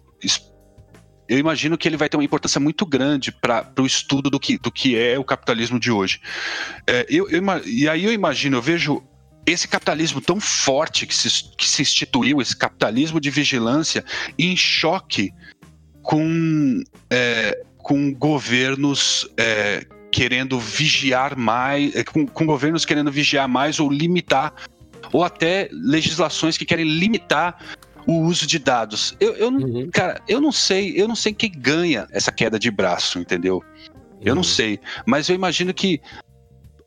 eu 1.27 1.37
imagino 1.37 1.77
que 1.77 1.87
ele 1.87 1.95
vai 1.95 2.09
ter 2.09 2.17
uma 2.17 2.23
importância 2.23 2.59
muito 2.59 2.85
grande 2.85 3.31
para 3.31 3.71
o 3.79 3.85
estudo 3.85 4.29
do 4.29 4.39
que, 4.39 4.57
do 4.57 4.71
que 4.71 4.97
é 4.97 5.17
o 5.17 5.23
capitalismo 5.23 5.79
de 5.79 5.91
hoje. 5.91 6.19
É, 6.87 7.05
eu, 7.07 7.29
eu, 7.29 7.41
e 7.65 7.87
aí 7.87 8.03
eu 8.03 8.11
imagino, 8.11 8.57
eu 8.57 8.61
vejo 8.61 9.01
esse 9.45 9.67
capitalismo 9.67 10.21
tão 10.21 10.39
forte 10.39 11.07
que 11.07 11.15
se, 11.15 11.55
que 11.55 11.67
se 11.67 11.81
instituiu, 11.81 12.41
esse 12.41 12.55
capitalismo 12.55 13.19
de 13.19 13.29
vigilância, 13.29 14.03
em 14.37 14.57
choque 14.57 15.31
com, 16.01 16.83
é, 17.09 17.63
com 17.89 18.13
governos 18.13 19.27
é, 19.35 19.83
querendo 20.11 20.59
vigiar 20.59 21.35
mais, 21.35 21.95
é, 21.95 22.03
com, 22.03 22.27
com 22.27 22.45
governos 22.45 22.85
querendo 22.85 23.11
vigiar 23.11 23.47
mais 23.47 23.79
ou 23.79 23.91
limitar, 23.91 24.53
ou 25.11 25.23
até 25.23 25.67
legislações 25.71 26.55
que 26.55 26.65
querem 26.65 26.85
limitar 26.87 27.59
o 28.05 28.19
uso 28.21 28.45
de 28.45 28.59
dados. 28.59 29.15
Eu, 29.19 29.33
eu 29.33 29.49
uhum. 29.49 29.89
cara, 29.91 30.21
eu 30.27 30.39
não 30.39 30.51
sei, 30.51 30.93
eu 30.95 31.07
não 31.07 31.15
sei 31.15 31.33
quem 31.33 31.51
ganha 31.51 32.07
essa 32.11 32.31
queda 32.31 32.59
de 32.59 32.69
braço, 32.69 33.17
entendeu? 33.17 33.63
Eu 34.21 34.35
não 34.35 34.41
uhum. 34.41 34.43
sei, 34.43 34.79
mas 35.03 35.27
eu 35.27 35.33
imagino 35.33 35.73
que 35.73 35.99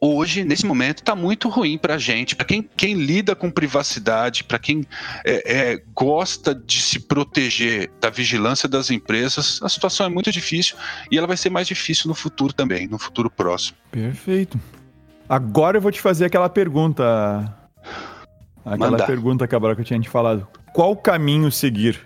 hoje, 0.02 0.42
nesse 0.42 0.66
momento, 0.66 0.98
está 0.98 1.14
muito 1.14 1.48
ruim 1.48 1.78
para 1.78 1.94
a 1.94 1.98
gente, 1.98 2.34
para 2.34 2.44
quem, 2.44 2.68
quem 2.76 2.94
lida 2.94 3.36
com 3.36 3.48
privacidade, 3.48 4.42
para 4.42 4.58
quem 4.58 4.84
é, 5.24 5.70
é, 5.72 5.82
gosta 5.94 6.52
de 6.52 6.82
se 6.82 6.98
proteger 6.98 7.88
da 8.00 8.10
vigilância 8.10 8.68
das 8.68 8.90
empresas, 8.90 9.60
a 9.62 9.68
situação 9.68 10.04
é 10.04 10.08
muito 10.08 10.32
difícil 10.32 10.76
e 11.08 11.16
ela 11.16 11.28
vai 11.28 11.36
ser 11.36 11.50
mais 11.50 11.68
difícil 11.68 12.08
no 12.08 12.14
futuro 12.14 12.52
também, 12.52 12.88
no 12.88 12.98
futuro 12.98 13.30
próximo. 13.30 13.78
Perfeito. 13.92 14.58
Agora 15.28 15.76
eu 15.76 15.80
vou 15.80 15.92
te 15.92 16.00
fazer 16.00 16.24
aquela 16.24 16.48
pergunta. 16.48 17.56
Aquela 18.64 18.90
Manda. 18.90 19.06
pergunta, 19.06 19.46
Cabral, 19.46 19.76
que 19.76 19.82
eu 19.82 19.84
tinha 19.84 20.00
te 20.00 20.08
falado. 20.08 20.46
Qual 20.74 20.96
caminho 20.96 21.50
seguir? 21.52 22.00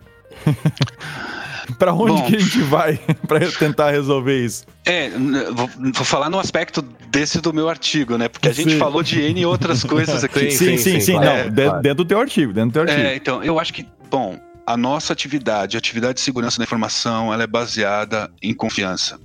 para 1.74 1.92
onde 1.92 2.12
Bom, 2.12 2.26
que 2.26 2.36
a 2.36 2.38
gente 2.38 2.60
vai 2.62 2.98
para 3.26 3.50
tentar 3.52 3.90
resolver 3.90 4.44
isso? 4.44 4.64
É, 4.84 5.10
vou, 5.10 5.68
vou, 5.68 6.04
falar 6.04 6.30
no 6.30 6.38
aspecto 6.38 6.82
desse 6.82 7.40
do 7.40 7.52
meu 7.52 7.68
artigo, 7.68 8.16
né? 8.16 8.28
Porque 8.28 8.48
a 8.48 8.52
gente 8.52 8.76
falou 8.76 9.02
de 9.02 9.20
N 9.20 9.46
outras 9.46 9.82
coisas 9.84 10.22
aqui. 10.24 10.50
sim, 10.50 10.76
sim, 10.76 10.78
sim. 10.78 11.00
sim, 11.00 11.12
claro, 11.12 11.50
não, 11.50 11.54
claro. 11.54 11.82
dentro 11.82 12.04
do 12.04 12.04
teu 12.04 12.20
artigo, 12.20 12.52
dentro 12.52 12.70
do 12.70 12.72
teu 12.72 12.82
artigo. 12.82 13.00
É, 13.00 13.16
então, 13.16 13.42
eu 13.42 13.58
acho 13.58 13.72
que, 13.72 13.86
bom, 14.10 14.38
a 14.66 14.76
nossa 14.76 15.12
atividade, 15.12 15.76
a 15.76 15.78
atividade 15.78 16.14
de 16.14 16.20
segurança 16.20 16.58
da 16.58 16.64
informação, 16.64 17.32
ela 17.32 17.42
é 17.42 17.46
baseada 17.46 18.30
em 18.42 18.52
confiança. 18.52 19.18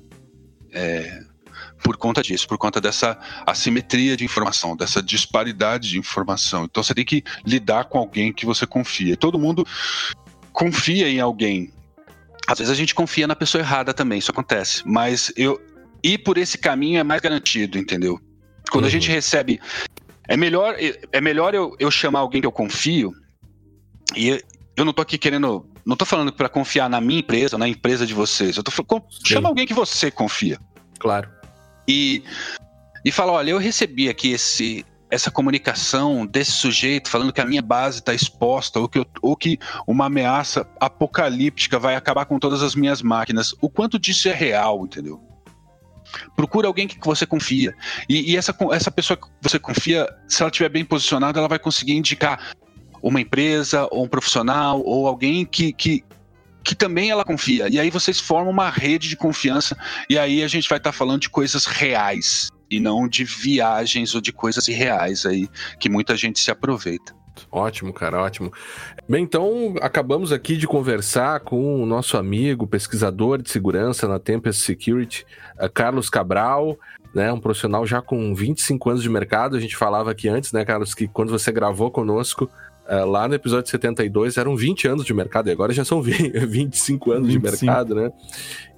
É, 0.74 1.22
por 1.84 1.98
conta 1.98 2.22
disso, 2.22 2.48
por 2.48 2.58
conta 2.58 2.80
dessa 2.80 3.18
assimetria 3.46 4.16
de 4.16 4.24
informação, 4.24 4.76
dessa 4.76 5.02
disparidade 5.02 5.90
de 5.90 5.98
informação. 5.98 6.66
Então 6.66 6.84
você 6.84 6.94
tem 6.94 7.06
que 7.06 7.24
lidar 7.46 7.86
com 7.86 7.98
alguém 7.98 8.32
que 8.32 8.46
você 8.46 8.66
confia. 8.66 9.18
Todo 9.18 9.40
mundo 9.40 9.66
confia 10.54 11.10
em 11.10 11.20
alguém, 11.20 11.72
às 12.48 12.60
vezes 12.60 12.72
a 12.72 12.76
gente 12.76 12.96
confia 12.96 13.28
na 13.28 13.36
pessoa 13.36 13.62
errada 13.62 13.94
também, 13.94 14.20
isso 14.20 14.32
acontece. 14.32 14.84
Mas 14.86 15.32
eu 15.36 15.62
ir 16.04 16.18
por 16.20 16.38
esse 16.38 16.58
caminho 16.58 17.00
é 17.00 17.04
mais 17.04 17.22
garantido, 17.22 17.78
entendeu? 17.78 18.20
Quando 18.72 18.84
uhum. 18.84 18.90
a 18.90 18.92
gente 18.92 19.10
recebe. 19.10 19.60
É 20.28 20.38
melhor, 20.38 20.76
é 21.12 21.22
melhor 21.22 21.54
eu, 21.54 21.76
eu 21.80 21.92
chamar 21.92 22.20
alguém 22.20 22.42
que 22.42 22.48
eu 22.48 22.52
confio. 22.52 23.12
E 24.16 24.42
eu 24.78 24.86
não 24.86 24.94
tô 24.94 25.02
aqui 25.02 25.18
querendo. 25.18 25.66
Não 25.86 25.96
tô 25.96 26.06
falando 26.06 26.32
para 26.32 26.48
confiar 26.48 26.90
na 26.90 27.02
minha 27.02 27.20
empresa, 27.20 27.58
na 27.58 27.68
empresa 27.68 28.06
de 28.06 28.14
vocês. 28.14 28.56
Eu 28.56 28.64
tô 28.64 28.72
falando. 28.72 29.06
Chama 29.26 29.50
alguém 29.50 29.66
que 29.66 29.74
você 29.74 30.10
confia. 30.10 30.60
Claro. 31.00 31.30
E. 31.88 32.24
E 33.04 33.12
fala, 33.12 33.32
olha, 33.32 33.50
eu 33.50 33.58
recebi 33.58 34.08
aqui 34.08 34.32
esse, 34.32 34.86
essa 35.12 35.30
comunicação 35.30 36.26
desse 36.26 36.52
sujeito 36.52 37.10
falando 37.10 37.34
que 37.34 37.42
a 37.42 37.46
minha 37.46 37.62
base 37.62 38.00
está 38.00 38.14
exposta 38.14 38.80
ou 38.80 38.88
que, 38.88 38.98
eu, 38.98 39.06
ou 39.22 39.36
que 39.36 39.60
uma 39.86 40.06
ameaça 40.06 40.66
apocalíptica 40.80 41.78
vai 41.78 41.96
acabar 41.96 42.26
com 42.26 42.40
todas 42.40 42.64
as 42.64 42.74
minhas 42.74 43.02
máquinas. 43.02 43.54
O 43.62 43.70
quanto 43.70 44.00
disso 44.00 44.30
é 44.30 44.34
real, 44.34 44.86
entendeu? 44.86 45.22
Procura 46.36 46.68
alguém 46.68 46.88
que 46.88 46.98
você 47.06 47.26
confia. 47.26 47.76
E, 48.08 48.32
e 48.32 48.38
essa, 48.38 48.56
essa 48.72 48.90
pessoa 48.90 49.18
que 49.18 49.28
você 49.42 49.60
confia, 49.60 50.08
se 50.28 50.42
ela 50.42 50.50
estiver 50.50 50.70
bem 50.70 50.86
posicionada, 50.86 51.40
ela 51.40 51.48
vai 51.48 51.60
conseguir 51.60 51.94
indicar 51.94 52.54
uma 53.02 53.20
empresa, 53.20 53.88
ou 53.92 54.06
um 54.06 54.08
profissional, 54.08 54.82
ou 54.82 55.08
alguém 55.08 55.46
que, 55.46 55.74
que, 55.74 56.04
que 56.64 56.76
também 56.76 57.10
ela 57.10 57.26
confia. 57.26 57.68
E 57.70 57.80
aí 57.80 57.90
vocês 57.90 58.20
formam 58.20 58.52
uma 58.52 58.70
rede 58.70 59.10
de 59.10 59.18
confiança, 59.18 59.78
e 60.10 60.18
aí 60.18 60.44
a 60.44 60.48
gente 60.48 60.70
vai 60.70 60.78
estar 60.78 60.92
tá 60.92 60.98
falando 60.98 61.22
de 61.22 61.30
coisas 61.30 61.66
reais 61.66 62.50
e 62.72 62.80
não 62.80 63.08
de 63.08 63.26
viagens 63.26 64.16
ou 64.16 64.22
de 64.22 64.32
coisas 64.32 64.68
irreais 64.68 65.26
aí 65.26 65.50
que 65.80 65.90
muita 65.90 66.16
gente 66.16 66.40
se 66.40 66.50
aproveita. 66.50 67.14
Ótimo, 67.52 67.92
cara, 67.92 68.22
ótimo. 68.22 68.52
Bem, 69.08 69.24
então 69.24 69.76
acabamos 69.82 70.32
aqui 70.32 70.56
de 70.56 70.68
conversar 70.68 71.42
com 71.42 71.82
o 71.82 71.86
nosso 71.86 72.18
amigo, 72.18 72.68
pesquisador 72.68 73.42
de 73.42 73.50
segurança 73.50 74.08
na 74.08 74.20
Tempest 74.20 74.64
Security, 74.64 75.26
eh, 75.60 75.70
Carlos 75.70 76.10
Cabral, 76.10 76.78
né, 77.14 77.32
um 77.32 77.40
profissional 77.40 77.86
já 77.86 78.02
com 78.02 78.34
25 78.34 78.90
anos 78.90 79.04
de 79.04 79.10
mercado. 79.10 79.58
A 79.58 79.60
gente 79.60 79.76
falava 79.76 80.12
aqui 80.12 80.30
antes, 80.30 80.54
né, 80.54 80.64
Carlos, 80.64 80.94
que 80.94 81.08
quando 81.08 81.30
você 81.30 81.52
gravou 81.52 81.92
conosco, 81.92 82.50
Uh, 82.92 83.06
lá 83.06 83.26
no 83.26 83.34
episódio 83.34 83.72
72 83.72 84.36
eram 84.36 84.54
20 84.54 84.86
anos 84.90 85.06
de 85.06 85.14
mercado 85.14 85.48
e 85.48 85.52
agora 85.54 85.72
já 85.72 85.86
são 85.86 86.02
20, 86.02 86.46
25 86.46 87.12
anos 87.14 87.28
25. 87.30 87.56
de 87.56 87.66
mercado, 87.66 87.96
né? 87.96 88.12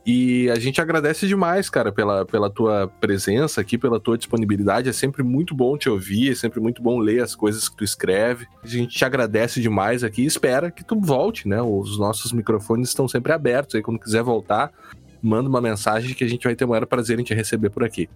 E 0.05 0.49
a 0.51 0.59
gente 0.59 0.79
agradece 0.79 1.25
demais, 1.27 1.67
cara, 1.67 1.91
pela, 1.91 2.23
pela 2.23 2.49
tua 2.49 2.87
presença 2.99 3.59
aqui, 3.61 3.75
pela 3.75 3.99
tua 3.99 4.15
disponibilidade. 4.17 4.87
É 4.87 4.93
sempre 4.93 5.23
muito 5.23 5.55
bom 5.55 5.77
te 5.77 5.89
ouvir, 5.89 6.31
é 6.31 6.35
sempre 6.35 6.59
muito 6.59 6.83
bom 6.83 6.99
ler 6.99 7.23
as 7.23 7.33
coisas 7.33 7.67
que 7.67 7.75
tu 7.75 7.83
escreve. 7.83 8.45
A 8.61 8.67
gente 8.67 8.95
te 8.95 9.03
agradece 9.03 9.61
demais 9.61 10.03
aqui 10.03 10.21
e 10.21 10.25
espera 10.25 10.69
que 10.69 10.83
tu 10.83 10.99
volte, 10.99 11.47
né? 11.47 11.61
Os 11.61 11.97
nossos 11.97 12.33
microfones 12.33 12.89
estão 12.89 13.07
sempre 13.07 13.31
abertos 13.31 13.75
aí. 13.75 13.81
Quando 13.81 13.97
quiser 13.97 14.21
voltar, 14.21 14.71
manda 15.21 15.49
uma 15.49 15.61
mensagem 15.61 16.13
que 16.13 16.23
a 16.23 16.27
gente 16.27 16.43
vai 16.43 16.55
ter 16.55 16.65
o 16.65 16.69
maior 16.69 16.85
prazer 16.85 17.17
em 17.17 17.23
te 17.23 17.33
receber 17.33 17.69
por 17.69 17.83
aqui. 17.83 18.09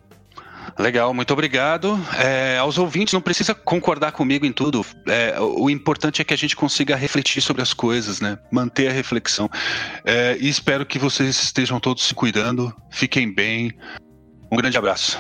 Legal, 0.77 1.13
muito 1.13 1.31
obrigado. 1.33 1.99
É, 2.17 2.57
aos 2.57 2.77
ouvintes, 2.77 3.13
não 3.13 3.21
precisa 3.21 3.53
concordar 3.53 4.11
comigo 4.11 4.45
em 4.45 4.51
tudo. 4.51 4.85
É, 5.07 5.39
o 5.39 5.69
importante 5.69 6.21
é 6.21 6.25
que 6.25 6.33
a 6.33 6.37
gente 6.37 6.55
consiga 6.55 6.95
refletir 6.95 7.41
sobre 7.41 7.61
as 7.61 7.73
coisas, 7.73 8.19
né? 8.19 8.37
Manter 8.51 8.89
a 8.89 8.91
reflexão. 8.91 9.49
É, 10.05 10.37
e 10.39 10.49
espero 10.49 10.85
que 10.85 10.99
vocês 10.99 11.29
estejam 11.41 11.79
todos 11.79 12.03
se 12.03 12.13
cuidando, 12.13 12.73
fiquem 12.89 13.33
bem. 13.33 13.71
Um 14.51 14.57
grande 14.57 14.77
abraço. 14.77 15.17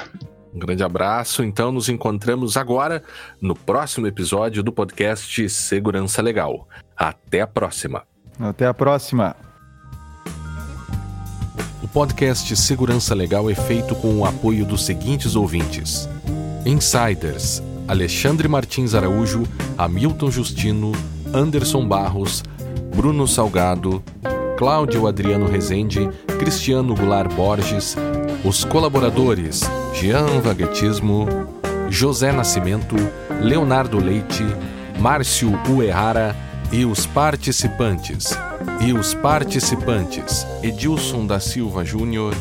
Um 0.53 0.59
grande 0.59 0.83
abraço. 0.83 1.43
Então, 1.43 1.71
nos 1.71 1.89
encontramos 1.89 2.57
agora 2.57 3.03
no 3.41 3.55
próximo 3.55 4.07
episódio 4.07 4.63
do 4.63 4.71
podcast 4.71 5.49
Segurança 5.49 6.21
Legal. 6.21 6.67
Até 6.95 7.41
a 7.41 7.47
próxima. 7.47 8.03
Até 8.39 8.65
a 8.65 8.73
próxima. 8.73 9.35
Podcast 11.97 12.55
Segurança 12.55 13.15
Legal 13.15 13.49
é 13.49 13.55
feito 13.55 13.95
com 13.95 14.19
o 14.19 14.23
apoio 14.23 14.63
dos 14.63 14.85
seguintes 14.85 15.35
ouvintes: 15.35 16.07
Insiders, 16.63 17.59
Alexandre 17.87 18.47
Martins 18.47 18.93
Araújo, 18.93 19.47
Hamilton 19.75 20.29
Justino, 20.29 20.91
Anderson 21.33 21.87
Barros, 21.87 22.43
Bruno 22.95 23.27
Salgado, 23.27 24.03
Cláudio 24.59 25.07
Adriano 25.07 25.47
Rezende, 25.47 26.07
Cristiano 26.37 26.93
Goulart 26.93 27.33
Borges, 27.33 27.95
os 28.45 28.63
colaboradores 28.63 29.61
Jean 29.95 30.39
Vaguetismo, 30.39 31.27
José 31.89 32.31
Nascimento, 32.31 32.95
Leonardo 33.41 33.97
Leite, 33.97 34.45
Márcio 34.99 35.51
Uerrara 35.67 36.35
e 36.71 36.85
os 36.85 37.07
participantes 37.07 38.37
e 38.81 38.93
os 38.93 39.13
participantes 39.13 40.45
Edilson 40.63 41.25
da 41.25 41.39
Silva 41.39 41.83
Júnior, 41.83 42.33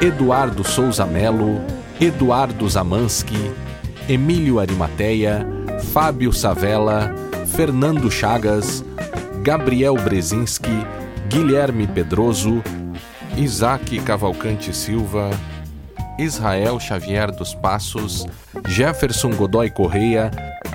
Eduardo 0.00 0.64
Souza 0.64 1.06
Melo, 1.06 1.60
Eduardo 2.00 2.68
Zamansky, 2.68 3.50
Emílio 4.08 4.58
Arimateia, 4.58 5.46
Fábio 5.92 6.32
Savella, 6.32 7.14
Fernando 7.46 8.10
Chagas, 8.10 8.84
Gabriel 9.42 9.94
Brezinski, 9.94 10.86
Guilherme 11.28 11.86
Pedroso, 11.86 12.62
Isaac 13.36 13.98
Cavalcante 14.00 14.74
Silva, 14.74 15.30
Israel 16.18 16.78
Xavier 16.78 17.30
dos 17.30 17.54
Passos, 17.54 18.26
Jefferson 18.66 19.30
Godoy 19.30 19.70
Correia, 19.70 20.30